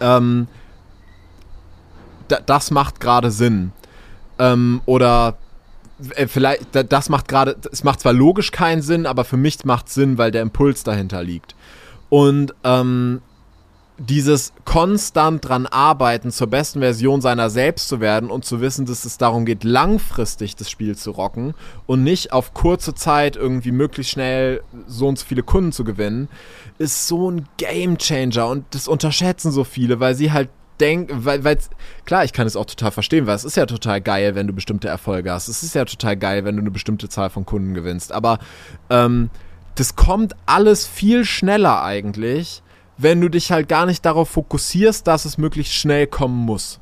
ähm, 0.00 0.48
das 2.28 2.70
macht 2.70 3.00
gerade 3.00 3.30
Sinn. 3.30 3.72
Ähm, 4.38 4.82
oder 4.84 5.38
äh, 6.14 6.26
vielleicht, 6.26 6.66
das 6.72 7.08
macht 7.08 7.28
gerade, 7.28 7.56
es 7.72 7.84
macht 7.84 8.00
zwar 8.00 8.12
logisch 8.12 8.50
keinen 8.50 8.82
Sinn, 8.82 9.06
aber 9.06 9.24
für 9.24 9.36
mich 9.36 9.64
macht 9.64 9.88
es 9.88 9.94
Sinn, 9.94 10.18
weil 10.18 10.30
der 10.30 10.42
Impuls 10.42 10.84
dahinter 10.84 11.22
liegt. 11.22 11.54
Und 12.08 12.54
ähm, 12.64 13.20
dieses 13.98 14.52
konstant 14.64 15.48
dran 15.48 15.66
arbeiten, 15.66 16.30
zur 16.30 16.48
besten 16.48 16.80
Version 16.80 17.22
seiner 17.22 17.48
selbst 17.48 17.88
zu 17.88 18.00
werden 18.00 18.30
und 18.30 18.44
zu 18.44 18.60
wissen, 18.60 18.84
dass 18.84 19.06
es 19.06 19.16
darum 19.16 19.46
geht, 19.46 19.64
langfristig 19.64 20.54
das 20.54 20.70
Spiel 20.70 20.96
zu 20.96 21.12
rocken 21.12 21.54
und 21.86 22.04
nicht 22.04 22.32
auf 22.32 22.52
kurze 22.52 22.94
Zeit 22.94 23.36
irgendwie 23.36 23.72
möglichst 23.72 24.12
schnell 24.12 24.62
so 24.86 25.08
und 25.08 25.18
so 25.18 25.24
viele 25.24 25.42
Kunden 25.42 25.72
zu 25.72 25.84
gewinnen, 25.84 26.28
ist 26.78 27.08
so 27.08 27.30
ein 27.30 27.48
Game 27.56 27.96
Changer 27.96 28.48
und 28.48 28.66
das 28.72 28.86
unterschätzen 28.86 29.50
so 29.50 29.64
viele, 29.64 29.98
weil 29.98 30.14
sie 30.14 30.30
halt 30.30 30.50
denke, 30.76 31.24
weil, 31.24 31.44
weil, 31.44 31.58
klar, 32.04 32.24
ich 32.24 32.32
kann 32.32 32.46
es 32.46 32.56
auch 32.56 32.66
total 32.66 32.90
verstehen, 32.90 33.26
weil 33.26 33.36
es 33.36 33.44
ist 33.44 33.56
ja 33.56 33.66
total 33.66 34.00
geil, 34.00 34.34
wenn 34.34 34.46
du 34.46 34.52
bestimmte 34.52 34.88
Erfolge 34.88 35.32
hast. 35.32 35.48
Es 35.48 35.62
ist 35.62 35.74
ja 35.74 35.84
total 35.84 36.16
geil, 36.16 36.44
wenn 36.44 36.56
du 36.56 36.62
eine 36.62 36.70
bestimmte 36.70 37.08
Zahl 37.08 37.30
von 37.30 37.44
Kunden 37.46 37.74
gewinnst. 37.74 38.12
Aber 38.12 38.38
ähm, 38.90 39.30
das 39.74 39.96
kommt 39.96 40.34
alles 40.46 40.86
viel 40.86 41.24
schneller 41.24 41.82
eigentlich, 41.82 42.62
wenn 42.98 43.20
du 43.20 43.28
dich 43.28 43.52
halt 43.52 43.68
gar 43.68 43.86
nicht 43.86 44.04
darauf 44.04 44.30
fokussierst, 44.30 45.06
dass 45.06 45.24
es 45.24 45.38
möglichst 45.38 45.74
schnell 45.74 46.06
kommen 46.06 46.44
muss. 46.44 46.80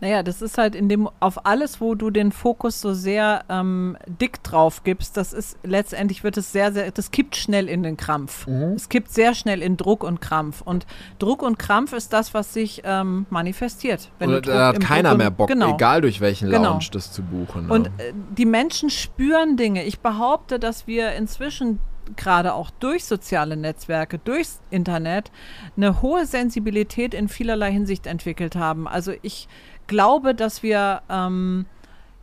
Naja, 0.00 0.22
das 0.22 0.40
ist 0.40 0.56
halt 0.56 0.74
in 0.74 0.88
dem, 0.88 1.08
auf 1.20 1.44
alles, 1.46 1.80
wo 1.80 1.94
du 1.94 2.10
den 2.10 2.32
Fokus 2.32 2.80
so 2.80 2.94
sehr 2.94 3.44
ähm, 3.48 3.96
dick 4.06 4.42
drauf 4.42 4.82
gibst, 4.82 5.16
das 5.16 5.32
ist 5.32 5.58
letztendlich 5.62 6.24
wird 6.24 6.36
es 6.36 6.52
sehr, 6.52 6.72
sehr, 6.72 6.90
das 6.90 7.10
kippt 7.10 7.36
schnell 7.36 7.68
in 7.68 7.82
den 7.82 7.96
Krampf. 7.96 8.46
Mhm. 8.46 8.72
Es 8.74 8.88
kippt 8.88 9.12
sehr 9.12 9.34
schnell 9.34 9.62
in 9.62 9.76
Druck 9.76 10.02
und 10.02 10.20
Krampf. 10.20 10.62
Und 10.62 10.86
Druck 11.18 11.42
und 11.42 11.58
Krampf 11.58 11.92
ist 11.92 12.12
das, 12.12 12.32
was 12.32 12.54
sich 12.54 12.82
ähm, 12.84 13.26
manifestiert. 13.30 14.10
Oder 14.20 14.40
da 14.40 14.68
hat 14.68 14.80
keiner 14.80 15.14
mehr 15.14 15.30
Bock, 15.30 15.48
genau. 15.48 15.74
egal 15.74 16.00
durch 16.00 16.20
welchen 16.20 16.48
genau. 16.50 16.70
Lounge 16.70 16.88
das 16.92 17.12
zu 17.12 17.22
buchen. 17.22 17.66
Ne? 17.66 17.72
Und 17.72 17.86
äh, 17.86 18.12
die 18.36 18.46
Menschen 18.46 18.88
spüren 18.88 19.56
Dinge. 19.56 19.84
Ich 19.84 20.00
behaupte, 20.00 20.58
dass 20.58 20.86
wir 20.86 21.12
inzwischen 21.12 21.78
gerade 22.16 22.54
auch 22.54 22.70
durch 22.70 23.04
soziale 23.04 23.56
Netzwerke, 23.56 24.18
durchs 24.18 24.60
Internet, 24.70 25.30
eine 25.76 26.02
hohe 26.02 26.26
Sensibilität 26.26 27.14
in 27.14 27.28
vielerlei 27.28 27.72
Hinsicht 27.72 28.06
entwickelt 28.06 28.56
haben. 28.56 28.88
Also 28.88 29.12
ich 29.22 29.48
glaube, 29.90 30.36
dass 30.36 30.62
wir, 30.62 31.02
ähm, 31.10 31.66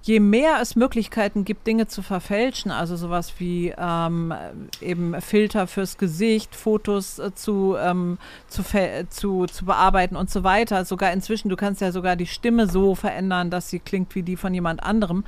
je 0.01 0.22
mehr 0.22 0.59
es 0.61 0.78
Möglichkeiten 0.78 1.43
gibt, 1.43 1.68
Dinge 1.68 1.88
zu 1.88 2.01
verfälschen, 2.01 2.72
also 2.72 2.95
sowas 2.95 3.34
wie 3.39 3.74
ähm, 3.78 4.34
eben 4.80 5.20
Filter 5.22 5.68
fürs 5.68 5.97
Gesicht, 5.97 6.55
Fotos 6.55 7.20
äh, 7.20 7.36
zu, 7.36 7.76
ähm, 7.78 8.20
zu, 8.47 8.63
zu, 9.09 9.47
zu 9.47 9.65
bearbeiten 9.65 10.15
und 10.15 10.30
so 10.30 10.45
weiter, 10.45 10.86
sogar 10.86 11.11
inzwischen, 11.11 11.49
du 11.49 11.57
kannst 11.57 11.82
ja 11.82 11.91
sogar 11.91 12.15
die 12.15 12.26
Stimme 12.26 12.68
so 12.68 12.95
verändern, 12.95 13.51
dass 13.51 13.70
sie 13.70 13.80
klingt 13.80 14.15
wie 14.15 14.24
die 14.24 14.38
von 14.38 14.53
jemand 14.53 14.82
anderem 14.82 15.26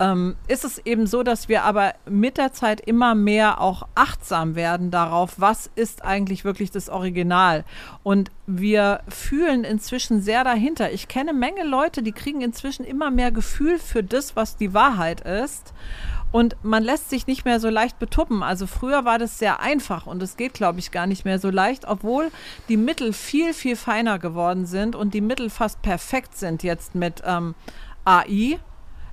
ähm, 0.00 0.36
ist 0.48 0.64
es 0.64 0.78
eben 0.78 1.06
so, 1.06 1.22
dass 1.22 1.48
wir 1.48 1.62
aber 1.62 1.92
mit 2.08 2.38
der 2.38 2.52
Zeit 2.52 2.80
immer 2.80 3.14
mehr 3.14 3.60
auch 3.60 3.86
achtsam 3.94 4.54
werden 4.56 4.90
darauf, 4.90 5.34
was 5.36 5.70
ist 5.74 6.02
eigentlich 6.02 6.44
wirklich 6.44 6.70
das 6.70 6.88
Original. 6.88 7.64
Und 8.02 8.30
wir 8.46 9.02
fühlen 9.08 9.62
inzwischen 9.62 10.22
sehr 10.22 10.42
dahinter. 10.42 10.90
Ich 10.90 11.06
kenne 11.06 11.34
Menge 11.34 11.64
Leute, 11.64 12.02
die 12.02 12.12
kriegen 12.12 12.40
inzwischen 12.40 12.84
immer 12.84 13.10
mehr 13.10 13.30
Gefühl 13.30 13.78
für 13.78 14.02
das, 14.02 14.34
was 14.36 14.56
die 14.56 14.72
Wahrheit 14.72 15.20
ist. 15.20 15.74
Und 16.32 16.56
man 16.62 16.82
lässt 16.82 17.10
sich 17.10 17.26
nicht 17.26 17.44
mehr 17.44 17.60
so 17.60 17.68
leicht 17.68 17.98
betuppen. 17.98 18.42
Also 18.42 18.66
früher 18.66 19.04
war 19.04 19.18
das 19.18 19.38
sehr 19.38 19.60
einfach 19.60 20.06
und 20.06 20.22
es 20.22 20.36
geht, 20.36 20.54
glaube 20.54 20.78
ich, 20.78 20.92
gar 20.92 21.06
nicht 21.06 21.24
mehr 21.26 21.38
so 21.38 21.50
leicht, 21.50 21.86
obwohl 21.86 22.30
die 22.68 22.76
Mittel 22.78 23.12
viel, 23.12 23.52
viel 23.52 23.76
feiner 23.76 24.18
geworden 24.18 24.64
sind 24.64 24.96
und 24.96 25.12
die 25.12 25.20
Mittel 25.20 25.50
fast 25.50 25.82
perfekt 25.82 26.38
sind 26.38 26.62
jetzt 26.62 26.94
mit 26.94 27.22
ähm, 27.26 27.54
AI 28.04 28.60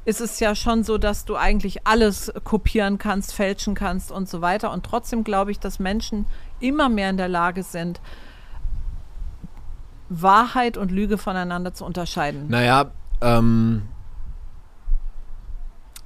ist 0.07 0.21
es 0.21 0.39
ja 0.39 0.55
schon 0.55 0.85
so, 0.85 0.97
dass 0.97 1.25
du 1.25 1.35
eigentlich 1.35 1.85
alles 1.85 2.31
kopieren 2.45 2.97
kannst, 2.97 3.33
fälschen 3.33 3.75
kannst 3.75 4.09
und 4.09 4.29
so 4.29 4.39
weiter. 4.39 4.71
Und 4.71 4.85
trotzdem 4.85 5.25
glaube 5.25 5.51
ich, 5.51 5.59
dass 5.59 5.79
Menschen 5.79 6.25
immer 6.61 6.87
mehr 6.87 7.09
in 7.09 7.17
der 7.17 7.27
Lage 7.27 7.61
sind, 7.61 7.99
Wahrheit 10.07 10.77
und 10.77 10.91
Lüge 10.91 11.17
voneinander 11.17 11.73
zu 11.73 11.83
unterscheiden. 11.83 12.47
Naja, 12.47 12.91
ähm, 13.19 13.81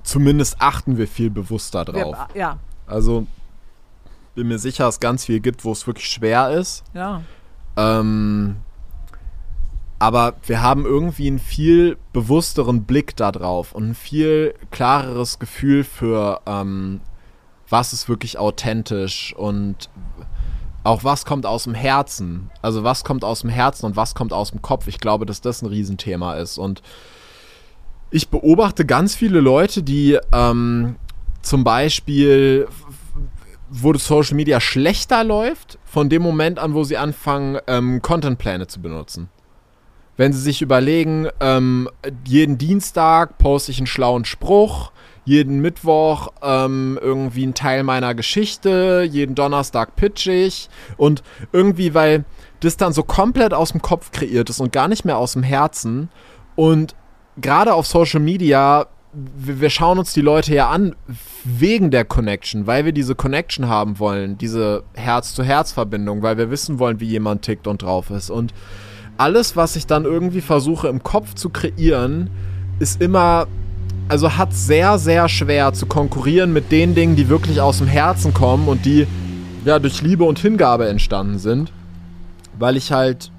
zumindest 0.01 0.55
achten 0.59 0.97
wir 0.97 1.07
viel 1.07 1.29
bewusster 1.29 1.85
drauf. 1.85 2.17
Wir, 2.33 2.39
ja. 2.39 2.57
Also 2.87 3.27
bin 4.33 4.47
mir 4.47 4.57
sicher, 4.57 4.87
es 4.87 4.99
ganz 4.99 5.25
viel 5.25 5.41
gibt, 5.41 5.63
wo 5.63 5.73
es 5.73 5.85
wirklich 5.85 6.07
schwer 6.07 6.49
ist. 6.49 6.83
Ja. 6.95 7.21
Ähm, 7.77 8.55
aber 10.01 10.33
wir 10.47 10.63
haben 10.63 10.83
irgendwie 10.83 11.27
einen 11.27 11.37
viel 11.37 11.95
bewussteren 12.11 12.85
Blick 12.85 13.15
darauf 13.15 13.71
und 13.71 13.91
ein 13.91 13.93
viel 13.93 14.55
klareres 14.71 15.37
Gefühl 15.37 15.83
für, 15.83 16.41
ähm, 16.47 17.01
was 17.69 17.93
ist 17.93 18.09
wirklich 18.09 18.39
authentisch 18.39 19.35
und 19.37 19.91
auch 20.83 21.03
was 21.03 21.23
kommt 21.23 21.45
aus 21.45 21.65
dem 21.65 21.75
Herzen. 21.75 22.49
Also 22.63 22.83
was 22.83 23.03
kommt 23.03 23.23
aus 23.23 23.41
dem 23.41 23.51
Herzen 23.51 23.85
und 23.85 23.95
was 23.95 24.15
kommt 24.15 24.33
aus 24.33 24.49
dem 24.49 24.63
Kopf. 24.63 24.87
Ich 24.87 24.97
glaube, 24.97 25.27
dass 25.27 25.39
das 25.39 25.61
ein 25.61 25.67
Riesenthema 25.67 26.33
ist. 26.33 26.57
Und 26.57 26.81
ich 28.09 28.29
beobachte 28.29 28.87
ganz 28.87 29.13
viele 29.13 29.39
Leute, 29.39 29.83
die 29.83 30.17
ähm, 30.33 30.95
zum 31.43 31.63
Beispiel, 31.63 32.67
wo 33.69 33.93
Social 33.93 34.35
Media 34.35 34.59
schlechter 34.61 35.23
läuft, 35.23 35.77
von 35.85 36.09
dem 36.09 36.23
Moment 36.23 36.57
an, 36.57 36.73
wo 36.73 36.83
sie 36.83 36.97
anfangen, 36.97 37.59
ähm, 37.67 38.01
Contentpläne 38.01 38.65
zu 38.65 38.81
benutzen 38.81 39.29
wenn 40.21 40.33
sie 40.33 40.39
sich 40.39 40.61
überlegen, 40.61 41.29
ähm, 41.39 41.89
jeden 42.27 42.59
Dienstag 42.59 43.39
poste 43.39 43.71
ich 43.71 43.79
einen 43.79 43.87
schlauen 43.87 44.23
Spruch, 44.23 44.91
jeden 45.25 45.61
Mittwoch 45.61 46.27
ähm, 46.43 46.99
irgendwie 47.01 47.41
einen 47.41 47.55
Teil 47.55 47.81
meiner 47.81 48.13
Geschichte, 48.13 49.01
jeden 49.09 49.33
Donnerstag 49.33 49.95
pitch 49.95 50.27
ich 50.27 50.69
und 50.95 51.23
irgendwie, 51.51 51.95
weil 51.95 52.25
das 52.59 52.77
dann 52.77 52.93
so 52.93 53.01
komplett 53.01 53.55
aus 53.55 53.71
dem 53.71 53.81
Kopf 53.81 54.11
kreiert 54.11 54.51
ist 54.51 54.59
und 54.59 54.71
gar 54.71 54.87
nicht 54.87 55.05
mehr 55.05 55.17
aus 55.17 55.33
dem 55.33 55.41
Herzen 55.41 56.09
und 56.55 56.93
gerade 57.37 57.73
auf 57.73 57.87
Social 57.87 58.19
Media 58.19 58.85
wir 59.13 59.71
schauen 59.71 59.97
uns 59.97 60.13
die 60.13 60.21
Leute 60.21 60.53
ja 60.53 60.69
an 60.69 60.95
wegen 61.43 61.89
der 61.89 62.05
Connection, 62.05 62.67
weil 62.67 62.85
wir 62.85 62.93
diese 62.93 63.15
Connection 63.15 63.67
haben 63.67 63.97
wollen, 63.97 64.37
diese 64.37 64.83
Herz-zu-Herz-Verbindung, 64.93 66.21
weil 66.21 66.37
wir 66.37 66.51
wissen 66.51 66.77
wollen, 66.77 66.99
wie 66.99 67.07
jemand 67.07 67.41
tickt 67.41 67.67
und 67.67 67.81
drauf 67.81 68.09
ist. 68.09 68.29
Und 68.29 68.53
alles, 69.17 69.55
was 69.55 69.75
ich 69.75 69.87
dann 69.87 70.05
irgendwie 70.05 70.41
versuche 70.41 70.87
im 70.87 71.03
Kopf 71.03 71.35
zu 71.35 71.49
kreieren, 71.49 72.29
ist 72.79 73.01
immer, 73.01 73.47
also 74.09 74.37
hat 74.37 74.53
sehr, 74.53 74.97
sehr 74.97 75.29
schwer 75.29 75.73
zu 75.73 75.85
konkurrieren 75.85 76.53
mit 76.53 76.71
den 76.71 76.95
Dingen, 76.95 77.15
die 77.15 77.29
wirklich 77.29 77.61
aus 77.61 77.77
dem 77.77 77.87
Herzen 77.87 78.33
kommen 78.33 78.67
und 78.67 78.85
die 78.85 79.07
ja 79.65 79.79
durch 79.79 80.01
Liebe 80.01 80.23
und 80.23 80.39
Hingabe 80.39 80.87
entstanden 80.87 81.37
sind, 81.37 81.71
weil 82.57 82.77
ich 82.77 82.91
halt 82.91 83.31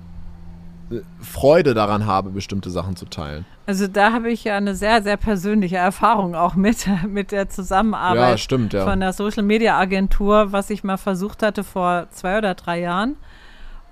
Freude 1.20 1.74
daran 1.74 2.06
habe, 2.06 2.30
bestimmte 2.30 2.70
Sachen 2.70 2.96
zu 2.96 3.06
teilen. 3.06 3.44
Also 3.66 3.86
da 3.86 4.12
habe 4.12 4.30
ich 4.30 4.44
ja 4.44 4.56
eine 4.56 4.74
sehr, 4.74 5.02
sehr 5.02 5.16
persönliche 5.16 5.76
Erfahrung 5.76 6.34
auch 6.34 6.54
mit, 6.54 6.86
mit 7.08 7.32
der 7.32 7.48
Zusammenarbeit 7.48 8.30
Ja, 8.30 8.38
stimmt, 8.38 8.72
ja. 8.72 8.84
von 8.84 9.00
der 9.00 9.12
Social 9.12 9.42
Media 9.42 9.78
Agentur, 9.78 10.52
was 10.52 10.70
ich 10.70 10.84
mal 10.84 10.96
versucht 10.96 11.42
hatte 11.42 11.64
vor 11.64 12.08
zwei 12.10 12.38
oder 12.38 12.54
drei 12.54 12.80
Jahren. 12.80 13.16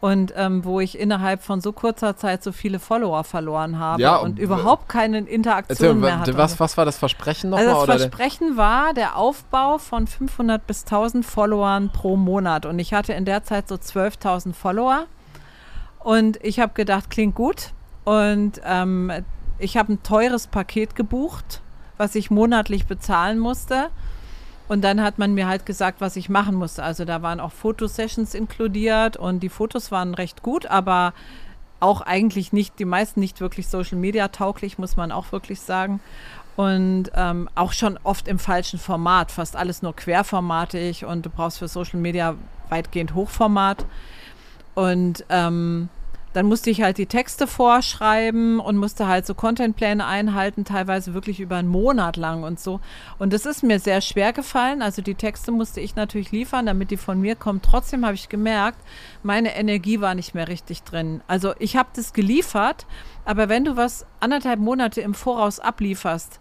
Und 0.01 0.33
ähm, 0.35 0.65
wo 0.65 0.81
ich 0.81 0.99
innerhalb 0.99 1.43
von 1.43 1.61
so 1.61 1.73
kurzer 1.73 2.17
Zeit 2.17 2.43
so 2.43 2.53
viele 2.53 2.79
Follower 2.79 3.23
verloren 3.23 3.79
habe 3.79 4.01
Ja, 4.01 4.17
und 4.17 4.31
und- 4.31 4.39
überhaupt 4.39 4.89
keine 4.89 5.19
Interaktion 5.19 6.01
mehr 6.01 6.21
hatte. 6.21 6.39
was, 6.39 6.59
was 6.59 6.79
war 6.79 6.87
das 6.87 6.97
Versprechen 6.97 7.51
nochmal? 7.51 7.69
Also 7.69 7.85
das 7.87 7.87
der- 7.87 8.11
Versprechen 8.11 8.57
war 8.57 8.95
der 8.95 9.17
Aufbau 9.17 9.77
von 9.77 10.07
500 10.07 10.67
bis 10.67 10.87
1000 10.87 11.27
Followern 11.27 11.91
pro 11.93 12.17
Monat. 12.17 12.65
Und 12.65 12.79
ich 12.79 12.95
hatte 12.95 13.13
in 13.13 13.27
der 13.27 13.45
Zeit 13.45 13.69
so 13.69 13.75
12.000 13.75 14.55
Follower. 14.55 15.05
Und 15.99 16.39
ich 16.43 16.61
habe 16.61 16.73
gedacht, 16.73 17.11
klingt 17.11 17.35
gut. 17.35 17.73
Und 18.05 18.61
ähm, 18.65 19.13
ich 19.59 19.77
habe 19.77 19.93
ein 19.93 20.03
teures 20.03 20.47
Paket 20.47 20.95
gebucht, 20.97 21.61
was 21.99 22.15
ich 22.15 22.31
monatlich 22.31 22.87
bezahlen 22.87 23.39
musste. 23.39 23.91
Und 24.71 24.83
dann 24.83 25.03
hat 25.03 25.19
man 25.19 25.35
mir 25.35 25.49
halt 25.49 25.67
gesagt, 25.67 26.01
was 26.01 26.15
ich 26.15 26.29
machen 26.29 26.55
musste. 26.55 26.85
Also 26.85 27.05
da 27.05 27.23
waren 27.23 27.41
auch 27.41 27.51
Fotosessions 27.51 28.35
inkludiert 28.35 29.17
und 29.17 29.41
die 29.41 29.49
Fotos 29.49 29.91
waren 29.91 30.15
recht 30.15 30.45
gut, 30.45 30.67
aber 30.67 31.13
auch 31.81 32.03
eigentlich 32.03 32.53
nicht, 32.53 32.79
die 32.79 32.85
meisten 32.85 33.19
nicht 33.19 33.41
wirklich 33.41 33.67
Social 33.67 33.99
Media 33.99 34.29
tauglich, 34.29 34.79
muss 34.79 34.97
man 34.97 35.11
auch 35.11 35.33
wirklich 35.33 35.61
sagen. 35.61 35.99
Und 36.55 37.11
ähm, 37.17 37.49
auch 37.57 37.73
schon 37.73 37.99
oft 38.05 38.29
im 38.29 38.39
falschen 38.39 38.79
Format, 38.79 39.33
fast 39.33 39.57
alles 39.57 39.83
nur 39.83 39.97
querformatig 39.97 41.05
und 41.05 41.27
du 41.27 41.31
brauchst 41.31 41.59
für 41.59 41.67
Social 41.67 41.99
Media 41.99 42.37
weitgehend 42.69 43.17
Hochformat. 43.17 43.85
Und 44.77 45.25
ähm, 45.31 45.89
dann 46.33 46.47
musste 46.47 46.71
ich 46.71 46.83
halt 46.83 46.99
die 46.99 47.07
Texte 47.07 47.47
vorschreiben 47.47 48.61
und 48.61 48.77
musste 48.77 49.09
halt 49.09 49.27
so 49.27 49.35
Contentpläne 49.35 50.07
einhalten, 50.07 50.65
teilweise 50.65 51.15
wirklich 51.15 51.41
über 51.41 51.57
einen 51.57 51.69
Monat 51.69 52.17
lang 52.17 52.45
und 52.45 52.61
so. 52.61 52.81
Und 53.19 53.33
das 53.33 53.47
ist 53.47 53.63
mir 53.63 53.81
sehr 53.81 54.01
schwer 54.01 54.33
gefallen. 54.33 54.83
Also 54.83 55.03
die 55.03 55.15
Texte 55.15 55.51
musste 55.51 55.81
ich 55.81 55.97
natürlich 55.97 56.31
liefern, 56.31 56.67
damit 56.67 56.91
die 56.91 56.97
von 56.97 57.21
mir 57.21 57.35
kommen. 57.35 57.63
Trotzdem 57.63 58.05
habe 58.05 58.15
ich 58.15 58.29
gemerkt, 58.29 58.79
meine 59.23 59.57
Energie 59.57 60.01
war 60.01 60.15
nicht 60.15 60.35
mehr 60.35 60.49
richtig 60.49 60.83
drin. 60.83 61.21
Also 61.27 61.55
ich 61.59 61.77
habe 61.77 61.89
das 61.95 62.13
geliefert, 62.13 62.87
aber 63.25 63.49
wenn 63.49 63.65
du 63.65 63.77
was 63.77 64.07
anderthalb 64.21 64.61
Monate 64.61 65.01
im 65.01 65.15
Voraus 65.15 65.59
ablieferst, 65.59 66.39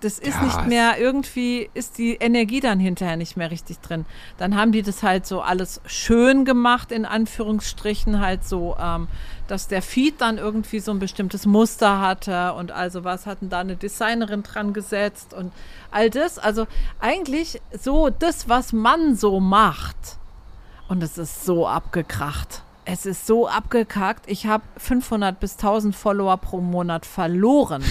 das 0.00 0.18
ist 0.18 0.34
Ja, 0.34 0.42
nicht 0.42 0.66
mehr, 0.66 0.98
irgendwie 0.98 1.70
ist 1.72 1.96
die 1.96 2.16
Energie 2.16 2.60
dann 2.60 2.78
hinterher 2.78 3.16
nicht 3.16 3.36
mehr 3.36 3.50
richtig 3.50 3.78
drin. 3.80 4.04
Dann 4.36 4.54
haben 4.54 4.70
die 4.72 4.82
das 4.82 5.02
halt 5.02 5.26
so 5.26 5.40
alles 5.40 5.80
schön 5.86 6.44
gemacht, 6.44 6.92
in 6.92 7.06
Anführungsstrichen, 7.06 8.20
halt 8.20 8.44
so, 8.44 8.76
ähm, 8.78 9.08
dass 9.48 9.68
der 9.68 9.80
Feed 9.80 10.20
dann 10.20 10.36
irgendwie 10.36 10.80
so 10.80 10.90
ein 10.90 10.98
bestimmtes 10.98 11.46
Muster 11.46 12.00
hatte 12.00 12.52
und 12.54 12.72
also 12.72 13.04
was 13.04 13.24
hatten 13.24 13.48
da 13.48 13.60
eine 13.60 13.76
Designerin 13.76 14.42
dran 14.42 14.74
gesetzt 14.74 15.32
und 15.32 15.52
all 15.90 16.10
das. 16.10 16.38
Also 16.38 16.66
eigentlich 17.00 17.62
so 17.78 18.10
das, 18.10 18.48
was 18.48 18.72
man 18.74 19.16
so 19.16 19.40
macht. 19.40 19.96
Und 20.88 21.02
es 21.02 21.16
ist 21.16 21.44
so 21.44 21.66
abgekracht. 21.66 22.62
Es 22.88 23.04
ist 23.04 23.26
so 23.26 23.48
abgekackt. 23.48 24.30
Ich 24.30 24.46
habe 24.46 24.62
500 24.76 25.40
bis 25.40 25.54
1000 25.54 25.94
Follower 25.94 26.36
pro 26.36 26.60
Monat 26.60 27.04
verloren. 27.04 27.82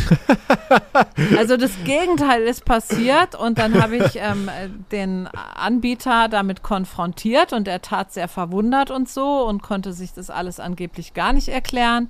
also 1.37 1.57
das 1.57 1.71
Gegenteil 1.83 2.43
ist 2.43 2.63
passiert 2.63 3.35
und 3.35 3.59
dann 3.59 3.81
habe 3.81 3.97
ich 3.97 4.15
ähm, 4.15 4.47
äh, 4.47 4.69
den 4.93 5.27
Anbieter 5.27 6.29
damit 6.29 6.63
konfrontiert 6.63 7.51
und 7.51 7.67
er 7.67 7.81
tat 7.81 8.13
sehr 8.13 8.29
verwundert 8.29 8.89
und 8.89 9.09
so 9.09 9.45
und 9.45 9.61
konnte 9.61 9.91
sich 9.91 10.13
das 10.13 10.29
alles 10.29 10.61
angeblich 10.61 11.13
gar 11.13 11.33
nicht 11.33 11.49
erklären. 11.49 12.09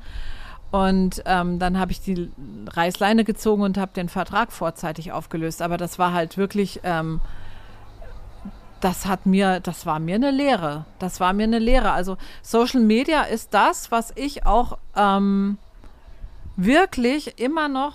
Und 0.69 1.23
ähm, 1.25 1.57
dann 1.57 1.79
habe 1.79 1.91
ich 1.91 2.01
die 2.01 2.29
Reißleine 2.67 3.23
gezogen 3.23 3.63
und 3.63 3.79
habe 3.79 3.93
den 3.95 4.09
Vertrag 4.09 4.51
vorzeitig 4.51 5.11
aufgelöst. 5.11 5.63
Aber 5.63 5.77
das 5.77 5.97
war 5.97 6.13
halt 6.13 6.37
wirklich 6.37 6.81
ähm, 6.83 7.19
das 8.81 9.05
hat 9.05 9.25
mir, 9.25 9.59
das 9.59 9.85
war 9.85 9.99
mir 9.99 10.15
eine 10.15 10.31
Lehre. 10.31 10.85
Das 10.99 11.19
war 11.19 11.33
mir 11.33 11.43
eine 11.43 11.59
Lehre. 11.59 11.91
Also 11.91 12.17
Social 12.41 12.81
Media 12.81 13.23
ist 13.23 13.53
das, 13.53 13.91
was 13.91 14.11
ich 14.15 14.45
auch 14.45 14.77
ähm, 14.95 15.57
wirklich 16.55 17.39
immer 17.39 17.67
noch 17.67 17.93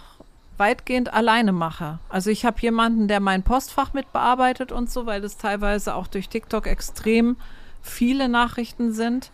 weitgehend 0.56 1.12
alleine 1.12 1.52
mache. 1.52 1.98
Also 2.08 2.30
ich 2.30 2.44
habe 2.44 2.60
jemanden, 2.60 3.08
der 3.08 3.20
mein 3.20 3.42
Postfach 3.42 3.94
mit 3.94 4.12
bearbeitet 4.12 4.72
und 4.72 4.90
so, 4.90 5.06
weil 5.06 5.24
es 5.24 5.38
teilweise 5.38 5.94
auch 5.94 6.06
durch 6.06 6.28
TikTok 6.28 6.66
extrem 6.66 7.36
viele 7.82 8.28
Nachrichten 8.28 8.92
sind. 8.92 9.30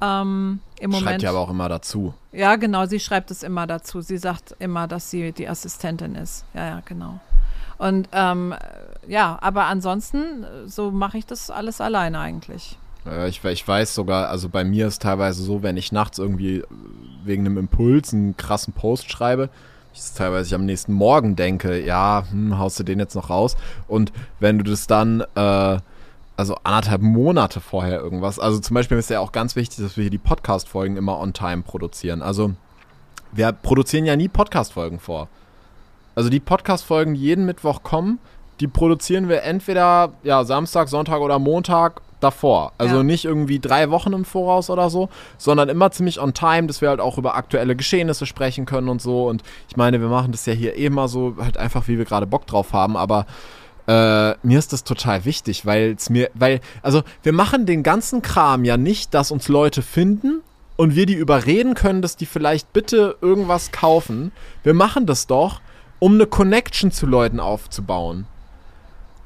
Ähm, 0.00 0.60
Im 0.80 0.90
Moment. 0.90 1.08
Schreibt 1.08 1.22
ja 1.22 1.30
aber 1.30 1.40
auch 1.40 1.50
immer 1.50 1.68
dazu. 1.68 2.14
Ja, 2.32 2.56
genau, 2.56 2.86
sie 2.86 3.00
schreibt 3.00 3.30
es 3.30 3.42
immer 3.42 3.66
dazu. 3.66 4.00
Sie 4.00 4.18
sagt 4.18 4.54
immer, 4.58 4.86
dass 4.88 5.10
sie 5.10 5.32
die 5.32 5.48
Assistentin 5.48 6.14
ist. 6.14 6.44
Ja, 6.54 6.66
ja, 6.66 6.82
genau. 6.84 7.20
Und 7.78 8.08
ähm, 8.12 8.54
ja, 9.08 9.38
aber 9.40 9.64
ansonsten, 9.64 10.44
äh, 10.44 10.68
so 10.68 10.90
mache 10.90 11.18
ich 11.18 11.26
das 11.26 11.50
alles 11.50 11.80
alleine 11.80 12.18
eigentlich. 12.20 12.78
Äh, 13.06 13.28
Ich, 13.28 13.42
ich 13.42 13.66
weiß 13.66 13.94
sogar, 13.94 14.28
also 14.28 14.48
bei 14.48 14.64
mir 14.64 14.86
ist 14.86 15.02
teilweise 15.02 15.42
so, 15.42 15.62
wenn 15.62 15.76
ich 15.76 15.92
nachts 15.92 16.18
irgendwie 16.18 16.62
wegen 17.24 17.46
einem 17.46 17.58
Impuls 17.58 18.12
einen 18.12 18.36
krassen 18.36 18.72
Post 18.72 19.10
schreibe, 19.10 19.50
ich 19.94 20.02
teilweise 20.14 20.54
am 20.54 20.64
nächsten 20.64 20.92
Morgen 20.92 21.34
denke, 21.34 21.84
ja, 21.84 22.24
hm, 22.30 22.58
haust 22.58 22.78
du 22.78 22.84
den 22.84 22.98
jetzt 22.98 23.14
noch 23.14 23.30
raus? 23.30 23.56
Und 23.88 24.12
wenn 24.38 24.58
du 24.58 24.64
das 24.64 24.86
dann, 24.86 25.22
äh, 25.34 25.78
also 26.36 26.56
anderthalb 26.62 27.02
Monate 27.02 27.60
vorher 27.60 27.98
irgendwas, 27.98 28.38
also 28.38 28.60
zum 28.60 28.74
Beispiel 28.74 28.98
ist 28.98 29.10
ja 29.10 29.20
auch 29.20 29.32
ganz 29.32 29.56
wichtig, 29.56 29.78
dass 29.84 29.96
wir 29.96 30.02
hier 30.02 30.10
die 30.10 30.18
Podcast-Folgen 30.18 30.96
immer 30.96 31.18
on 31.18 31.32
time 31.32 31.62
produzieren. 31.62 32.22
Also 32.22 32.52
wir 33.32 33.50
produzieren 33.52 34.04
ja 34.04 34.14
nie 34.14 34.28
Podcast-Folgen 34.28 35.00
vor. 35.00 35.28
Also 36.14 36.30
die 36.30 36.40
Podcast-Folgen, 36.40 37.14
die 37.14 37.20
jeden 37.20 37.44
Mittwoch 37.44 37.82
kommen, 37.82 38.18
die 38.60 38.68
produzieren 38.68 39.28
wir 39.28 39.42
entweder 39.42 40.12
ja, 40.22 40.44
Samstag, 40.44 40.88
Sonntag 40.88 41.20
oder 41.20 41.38
Montag 41.38 42.00
davor. 42.20 42.72
Also 42.78 42.96
Ja. 42.96 43.02
nicht 43.02 43.24
irgendwie 43.24 43.60
drei 43.60 43.90
Wochen 43.90 44.12
im 44.12 44.24
Voraus 44.24 44.70
oder 44.70 44.90
so, 44.90 45.08
sondern 45.36 45.68
immer 45.68 45.90
ziemlich 45.90 46.20
on 46.20 46.34
time, 46.34 46.66
dass 46.66 46.80
wir 46.80 46.88
halt 46.88 47.00
auch 47.00 47.18
über 47.18 47.36
aktuelle 47.36 47.76
Geschehnisse 47.76 48.26
sprechen 48.26 48.66
können 48.66 48.88
und 48.88 49.00
so. 49.00 49.28
Und 49.28 49.42
ich 49.68 49.76
meine, 49.76 50.00
wir 50.00 50.08
machen 50.08 50.32
das 50.32 50.44
ja 50.46 50.52
hier 50.52 50.76
eh 50.76 50.86
immer 50.86 51.06
so, 51.08 51.36
halt 51.38 51.56
einfach, 51.56 51.86
wie 51.86 51.98
wir 51.98 52.04
gerade 52.04 52.26
Bock 52.26 52.46
drauf 52.46 52.72
haben, 52.72 52.96
aber 52.96 53.26
äh, 53.86 54.34
mir 54.46 54.58
ist 54.58 54.72
das 54.72 54.84
total 54.84 55.24
wichtig, 55.24 55.64
weil 55.64 55.94
es 55.96 56.10
mir, 56.10 56.30
weil, 56.34 56.60
also 56.82 57.02
wir 57.22 57.32
machen 57.32 57.64
den 57.64 57.82
ganzen 57.82 58.20
Kram 58.20 58.64
ja 58.64 58.76
nicht, 58.76 59.14
dass 59.14 59.30
uns 59.30 59.48
Leute 59.48 59.82
finden 59.82 60.42
und 60.76 60.94
wir 60.94 61.06
die 61.06 61.14
überreden 61.14 61.74
können, 61.74 62.02
dass 62.02 62.16
die 62.16 62.26
vielleicht 62.26 62.72
bitte 62.72 63.16
irgendwas 63.22 63.72
kaufen. 63.72 64.32
Wir 64.62 64.74
machen 64.74 65.06
das 65.06 65.26
doch, 65.26 65.60
um 66.00 66.14
eine 66.14 66.26
Connection 66.26 66.90
zu 66.90 67.06
Leuten 67.06 67.40
aufzubauen. 67.40 68.26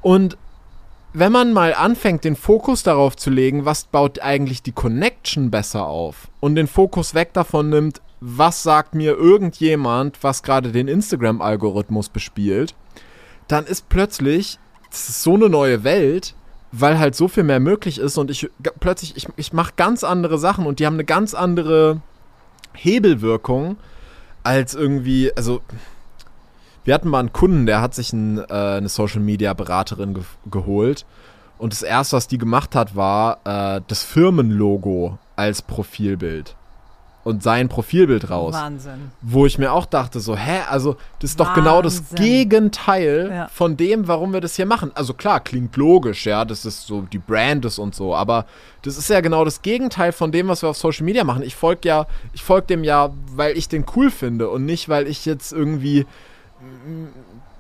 Und 0.03 0.37
wenn 1.15 1.33
man 1.33 1.53
mal 1.53 1.75
anfängt, 1.75 2.25
den 2.25 2.37
Fokus 2.37 2.83
darauf 2.83 3.17
zu 3.17 3.31
legen, 3.31 3.65
was 3.65 3.85
baut 3.85 4.21
eigentlich 4.21 4.63
die 4.63 4.73
Connection 4.73 5.51
besser 5.51 5.87
auf? 5.87 6.29
Und 6.41 6.55
den 6.55 6.67
Fokus 6.67 7.15
weg 7.15 7.33
davon 7.33 7.69
nimmt, 7.69 8.01
was 8.21 8.63
sagt 8.63 8.95
mir 8.95 9.17
irgendjemand, 9.17 10.23
was 10.23 10.43
gerade 10.43 10.73
den 10.73 10.89
Instagram-Algorithmus 10.89 12.09
bespielt, 12.09 12.75
dann 13.49 13.67
ist 13.67 13.89
plötzlich 13.89 14.59
das 14.93 15.09
ist 15.09 15.23
so 15.23 15.35
eine 15.35 15.49
neue 15.49 15.85
Welt, 15.85 16.35
weil 16.71 16.99
halt 16.99 17.15
so 17.15 17.27
viel 17.27 17.43
mehr 17.43 17.61
möglich 17.61 17.99
ist 17.99 18.19
und 18.19 18.31
ich 18.31 18.49
plötzlich, 18.79 19.17
ich, 19.17 19.27
ich 19.37 19.53
mache 19.53 19.73
ganz 19.77 20.05
andere 20.05 20.39
Sachen 20.39 20.67
und 20.67 20.79
die 20.79 20.87
haben 20.87 20.95
eine 20.95 21.05
ganz 21.05 21.35
andere 21.35 22.03
Hebelwirkung 22.75 23.77
als 24.43 24.75
irgendwie, 24.75 25.35
also 25.35 25.63
wir 26.85 26.95
hatten 26.95 27.09
mal 27.09 27.21
einen 27.21 27.33
Kunden, 27.33 27.67
der 27.67 27.81
hat 27.81 27.95
sich 27.95 28.13
ein, 28.13 28.39
äh, 28.39 28.45
eine 28.53 28.89
Social 28.89 29.21
Media 29.21 29.53
Beraterin 29.55 30.15
ge 30.15 30.23
geholt 30.51 31.05
und 31.59 31.73
das 31.73 31.83
erste, 31.83 32.17
was 32.17 32.27
die 32.29 32.39
gemacht 32.39 32.75
hat, 32.75 32.97
war 32.97 33.39
äh, 33.45 33.81
das 33.87 34.03
Firmenlogo 34.03 35.19
als 35.37 35.63
Profilbild 35.63 36.57
und 37.25 37.41
sein 37.45 37.69
Profilbild 37.69 38.31
raus. 38.31 38.53
Wahnsinn. 38.53 39.13
Wo 39.21 39.47
ich 39.47 39.57
mir 39.57 39.71
auch 39.73 39.87
dachte, 39.87 40.19
so, 40.19 40.37
hä, 40.37 40.63
also 40.69 40.97
das 41.21 41.31
ist 41.31 41.39
doch 41.41 41.55
genau 41.55 41.81
das 41.81 42.01
Wahnsinn. 42.01 42.17
Gegenteil 42.17 43.31
Ja. 43.33 43.47
von 43.49 43.77
dem, 43.77 44.09
warum 44.09 44.33
wir 44.33 44.41
das 44.41 44.57
hier 44.57 44.67
machen. 44.67 44.91
Also 44.95 45.15
klar, 45.15 45.39
klingt 45.39 45.77
logisch, 45.77 46.27
ja, 46.27 46.45
das 46.45 46.65
ist 46.65 46.85
so 46.89 47.03
die 47.03 47.19
Brand 47.19 47.65
ist 47.65 47.79
und 47.79 47.95
so, 47.95 48.13
aber 48.17 48.45
das 48.83 48.99
ist 48.99 49.09
ja 49.09 49.21
genau 49.21 49.45
das 49.45 49.63
Gegenteil 49.63 50.11
von 50.11 50.33
dem, 50.33 50.49
was 50.49 50.63
wir 50.63 50.71
auf 50.71 50.77
Social 50.77 51.05
Media 51.05 51.23
machen. 51.23 51.45
Ich 51.45 51.55
folge 51.55 51.87
ja, 51.89 52.07
ich 52.33 52.43
folge 52.43 52.67
dem 52.67 52.83
ja, 52.83 53.11
weil 53.37 53.57
ich 53.57 53.69
den 53.69 53.85
cool 53.95 54.11
finde 54.11 54.49
und 54.51 54.65
nicht, 54.65 54.89
weil 54.89 55.07
ich 55.07 55.25
jetzt 55.25 55.53
irgendwie 55.53 56.07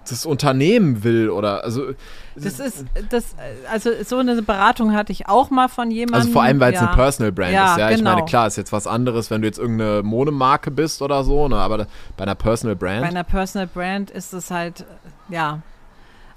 das 0.08 0.26
Unternehmen 0.26 1.04
will 1.04 1.30
oder 1.30 1.64
also 1.64 1.92
Das 2.34 2.58
ist, 2.58 2.84
das, 3.10 3.34
also 3.70 3.90
so 4.04 4.18
eine 4.18 4.42
Beratung 4.42 4.94
hatte 4.94 5.12
ich 5.12 5.28
auch 5.28 5.50
mal 5.50 5.68
von 5.68 5.90
jemandem. 5.90 6.20
Also 6.20 6.32
vor 6.32 6.42
allem, 6.42 6.60
weil 6.60 6.72
es 6.72 6.80
ja. 6.80 6.88
eine 6.88 6.96
Personal 6.96 7.32
Brand 7.32 7.52
Ja, 7.52 7.72
ist, 7.72 7.78
ja. 7.78 7.90
Ich 7.90 8.02
meine, 8.02 8.16
genau. 8.16 8.26
klar, 8.26 8.46
ist 8.46 8.56
jetzt 8.56 8.72
was 8.72 8.86
anderes, 8.86 9.30
wenn 9.30 9.42
du 9.42 9.48
jetzt 9.48 9.58
irgendeine 9.58 10.02
Modemarke 10.02 10.70
bist 10.70 11.02
oder 11.02 11.22
so, 11.24 11.48
ne? 11.48 11.56
Aber 11.56 11.86
bei 12.16 12.22
einer 12.22 12.34
Personal 12.34 12.76
Brand. 12.76 13.02
Bei 13.02 13.08
einer 13.08 13.24
Personal 13.24 13.68
Brand 13.68 14.10
ist 14.10 14.32
es 14.32 14.50
halt, 14.50 14.84
ja. 15.28 15.62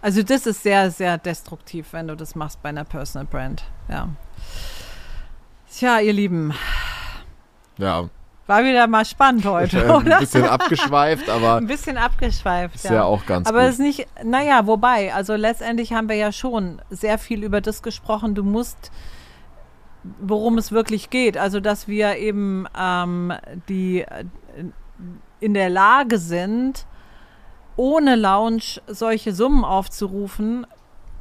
Also 0.01 0.21
das 0.21 0.45
ist 0.45 0.61
sehr, 0.61 0.91
sehr 0.91 1.17
destruktiv, 1.17 1.87
wenn 1.91 2.07
du 2.07 2.15
das 2.15 2.35
machst 2.35 2.61
bei 2.61 2.69
einer 2.69 2.83
Personal 2.83 3.25
Brand. 3.25 3.63
Ja. 3.89 4.09
Tja, 5.71 5.99
ihr 5.99 6.13
Lieben, 6.13 6.53
ja. 7.77 8.09
War 8.47 8.63
wieder 8.63 8.85
mal 8.87 9.05
spannend 9.05 9.45
heute, 9.45 9.83
Ein 9.85 9.89
oder? 10.05 10.19
bisschen 10.19 10.45
abgeschweift, 10.45 11.29
aber 11.29 11.55
Ein 11.55 11.65
bisschen 11.67 11.97
abgeschweift, 11.97 12.75
ist 12.75 12.85
ja, 12.85 13.03
auch 13.03 13.25
ganz 13.25 13.47
Aber 13.47 13.61
gut. 13.61 13.69
es 13.69 13.73
ist 13.75 13.79
nicht, 13.79 14.07
naja, 14.23 14.67
wobei, 14.67 15.13
also 15.13 15.35
letztendlich 15.35 15.93
haben 15.93 16.09
wir 16.09 16.15
ja 16.15 16.31
schon 16.31 16.79
sehr 16.91 17.17
viel 17.17 17.43
über 17.43 17.59
das 17.61 17.81
gesprochen. 17.81 18.35
Du 18.35 18.43
musst, 18.43 18.91
worum 20.19 20.59
es 20.59 20.71
wirklich 20.71 21.09
geht. 21.09 21.37
Also, 21.37 21.59
dass 21.59 21.87
wir 21.87 22.17
eben 22.17 22.67
ähm, 22.79 23.33
die 23.67 24.01
äh, 24.01 24.25
in 25.39 25.53
der 25.55 25.69
Lage 25.69 26.19
sind, 26.19 26.85
ohne 27.77 28.15
Lounge 28.15 28.79
solche 28.87 29.33
Summen 29.33 29.65
aufzurufen, 29.65 30.67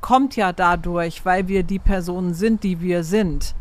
kommt 0.02 0.36
ja 0.36 0.52
dadurch, 0.52 1.24
weil 1.24 1.48
wir 1.48 1.62
die 1.62 1.78
Personen 1.78 2.34
sind, 2.34 2.62
die 2.62 2.80
wir 2.82 3.02
sind. 3.02 3.54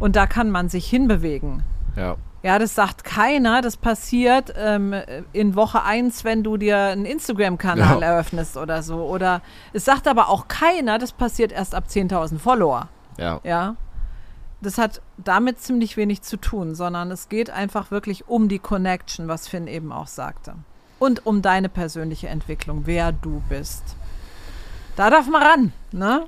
Und 0.00 0.16
da 0.16 0.26
kann 0.26 0.50
man 0.50 0.68
sich 0.68 0.88
hinbewegen. 0.88 1.62
ja. 1.96 2.16
Ja, 2.46 2.60
das 2.60 2.76
sagt 2.76 3.02
keiner. 3.02 3.60
Das 3.60 3.76
passiert 3.76 4.54
ähm, 4.56 4.94
in 5.32 5.56
Woche 5.56 5.82
1, 5.82 6.22
wenn 6.22 6.44
du 6.44 6.56
dir 6.56 6.78
einen 6.78 7.04
Instagram-Kanal 7.04 8.00
Ja. 8.00 8.06
eröffnest 8.06 8.56
oder 8.56 8.84
so. 8.84 8.98
Oder 9.04 9.42
es 9.72 9.84
sagt 9.84 10.06
aber 10.06 10.28
auch 10.28 10.46
keiner, 10.46 10.98
das 10.98 11.10
passiert 11.10 11.50
erst 11.50 11.74
ab 11.74 11.86
10.000 11.90 12.38
Follower. 12.38 12.88
ja. 13.18 13.40
Ja. 13.42 13.74
Das 14.62 14.78
hat 14.78 15.02
damit 15.18 15.60
ziemlich 15.60 15.96
wenig 15.98 16.22
zu 16.22 16.36
tun, 16.38 16.74
sondern 16.74 17.10
es 17.10 17.28
geht 17.28 17.50
einfach 17.50 17.90
wirklich 17.90 18.26
um 18.28 18.48
die 18.48 18.58
Connection, 18.58 19.26
was 19.28 19.48
Finn 19.48 19.66
eben 19.66 19.92
auch 19.92 20.06
sagte. 20.06 20.54
Und 20.98 21.26
um 21.26 21.42
deine 21.42 21.68
persönliche 21.68 22.28
Entwicklung, 22.28 22.82
wer 22.86 23.12
du 23.12 23.42
bist. 23.50 23.82
Da 24.96 25.10
darf 25.10 25.28
man 25.28 25.42
ran, 25.42 25.72
ne? 25.92 26.22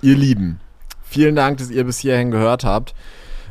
Ihr 0.00 0.16
Lieben, 0.16 0.58
vielen 1.02 1.36
Dank, 1.36 1.58
dass 1.58 1.70
ihr 1.70 1.84
bis 1.84 1.98
hierhin 1.98 2.30
gehört 2.30 2.64
habt. 2.64 2.94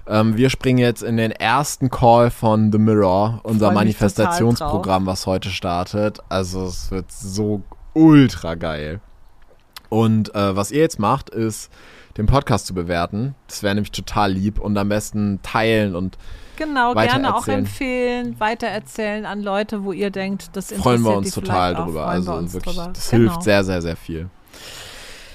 Ähm, 0.08 0.38
wir 0.38 0.50
springen 0.50 0.80
jetzt 0.80 1.02
in 1.02 1.18
den 1.18 1.32
ersten 1.32 1.90
Call 1.90 2.30
von 2.30 2.72
The 2.72 2.78
Mirror, 2.78 3.40
unser 3.44 3.72
Manifestationsprogramm, 3.72 5.06
was 5.06 5.26
heute 5.26 5.50
startet. 5.50 6.20
Also 6.30 6.66
es 6.66 6.92
wird 6.92 7.12
so 7.12 7.64
ultra 7.94 8.56
geil. 8.56 9.00
Und 9.90 10.34
äh, 10.36 10.56
was 10.56 10.72
ihr 10.72 10.82
jetzt 10.82 11.00
macht, 11.00 11.30
ist 11.30 11.72
den 12.18 12.28
Podcast 12.28 12.68
zu 12.68 12.74
bewerten. 12.74 13.36
Das 13.48 13.64
wäre 13.64 13.76
nämlich 13.76 13.92
total 13.92 14.32
lieb 14.32 14.60
und 14.60 14.78
am 14.78 14.90
besten 14.90 15.40
teilen 15.44 15.96
und 15.96 16.18
Genau, 16.58 16.94
gerne 16.94 17.36
auch 17.36 17.50
empfehlen, 17.50 18.40
weitererzählen 18.40 19.26
an 19.26 19.44
Leute, 19.44 19.84
wo 19.84 19.92
ihr 19.92 20.10
denkt, 20.10 20.52
das 20.54 20.72
interessiert 20.72 20.82
freuen 20.82 21.02
wir 21.04 21.18
uns 21.18 21.34
total 21.34 21.76
drüber. 21.76 22.08
Also 22.08 22.54
wirklich, 22.54 22.76
drüber. 22.76 22.92
das 22.94 23.10
genau. 23.10 23.32
hilft 23.32 23.44
sehr, 23.44 23.64
sehr, 23.66 23.82
sehr 23.82 23.98
viel. 23.98 24.30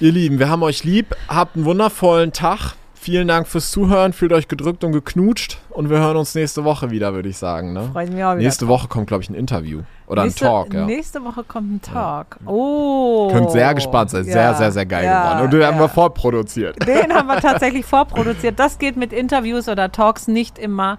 Ihr 0.00 0.12
Lieben, 0.12 0.38
wir 0.38 0.48
haben 0.48 0.62
euch 0.62 0.82
lieb. 0.82 1.14
Habt 1.28 1.56
einen 1.56 1.66
wundervollen 1.66 2.32
Tag. 2.32 2.74
Vielen 3.02 3.28
Dank 3.28 3.48
fürs 3.48 3.70
Zuhören. 3.70 4.12
Fühlt 4.12 4.30
euch 4.34 4.46
gedrückt 4.46 4.84
und 4.84 4.92
geknutscht. 4.92 5.56
Und 5.70 5.88
wir 5.88 6.00
hören 6.00 6.18
uns 6.18 6.34
nächste 6.34 6.64
Woche 6.64 6.90
wieder, 6.90 7.14
würde 7.14 7.30
ich 7.30 7.38
sagen. 7.38 7.72
Ne? 7.72 7.88
Freue 7.90 8.04
ich 8.04 8.10
mich 8.10 8.22
auch 8.22 8.32
wieder. 8.32 8.42
Nächste 8.42 8.68
Woche 8.68 8.88
kommt, 8.88 9.06
glaube 9.06 9.22
ich, 9.22 9.30
ein 9.30 9.34
Interview. 9.34 9.80
Oder 10.06 10.24
nächste, 10.24 10.44
ein 10.44 10.50
Talk, 10.50 10.74
ja. 10.74 10.84
Nächste 10.84 11.24
Woche 11.24 11.42
kommt 11.42 11.72
ein 11.72 11.80
Talk. 11.80 12.36
Oh. 12.44 13.30
Könnt 13.32 13.52
sehr 13.52 13.74
gespannt 13.74 14.10
sein. 14.10 14.24
Sehr, 14.24 14.36
Ja, 14.36 14.52
sehr, 14.54 14.70
sehr 14.70 14.84
geil 14.84 15.06
ja, 15.06 15.22
geworden. 15.22 15.44
Und 15.46 15.52
den 15.54 15.64
haben 15.64 15.76
ja. 15.76 15.84
wir 15.84 15.88
vorproduziert. 15.88 16.76
Den 16.86 17.14
haben 17.14 17.26
wir 17.26 17.40
tatsächlich 17.40 17.86
vorproduziert. 17.86 18.58
Das 18.58 18.78
geht 18.78 18.98
mit 18.98 19.14
Interviews 19.14 19.70
oder 19.70 19.90
Talks 19.90 20.28
nicht 20.28 20.58
immer 20.58 20.98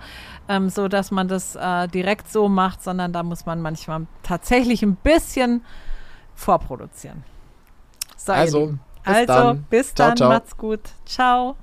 ähm, 0.50 0.70
so, 0.70 0.88
dass 0.88 1.12
man 1.12 1.28
das 1.28 1.56
äh, 1.56 1.88
direkt 1.88 2.32
so 2.32 2.50
macht, 2.50 2.82
sondern 2.82 3.14
da 3.14 3.22
muss 3.22 3.46
man 3.46 3.62
manchmal 3.62 4.08
tatsächlich 4.24 4.82
ein 4.82 4.96
bisschen 4.96 5.64
vorproduzieren. 6.34 7.24
So, 8.18 8.34
Also, 8.34 8.74
bis 9.04 9.16
also 9.16 9.34
dann. 9.34 9.66
bis 9.70 9.94
Ciao, 9.94 10.08
dann, 10.08 10.18
ciao. 10.18 10.30
macht's 10.30 10.58
gut. 10.58 10.82
Ciao. 11.06 11.56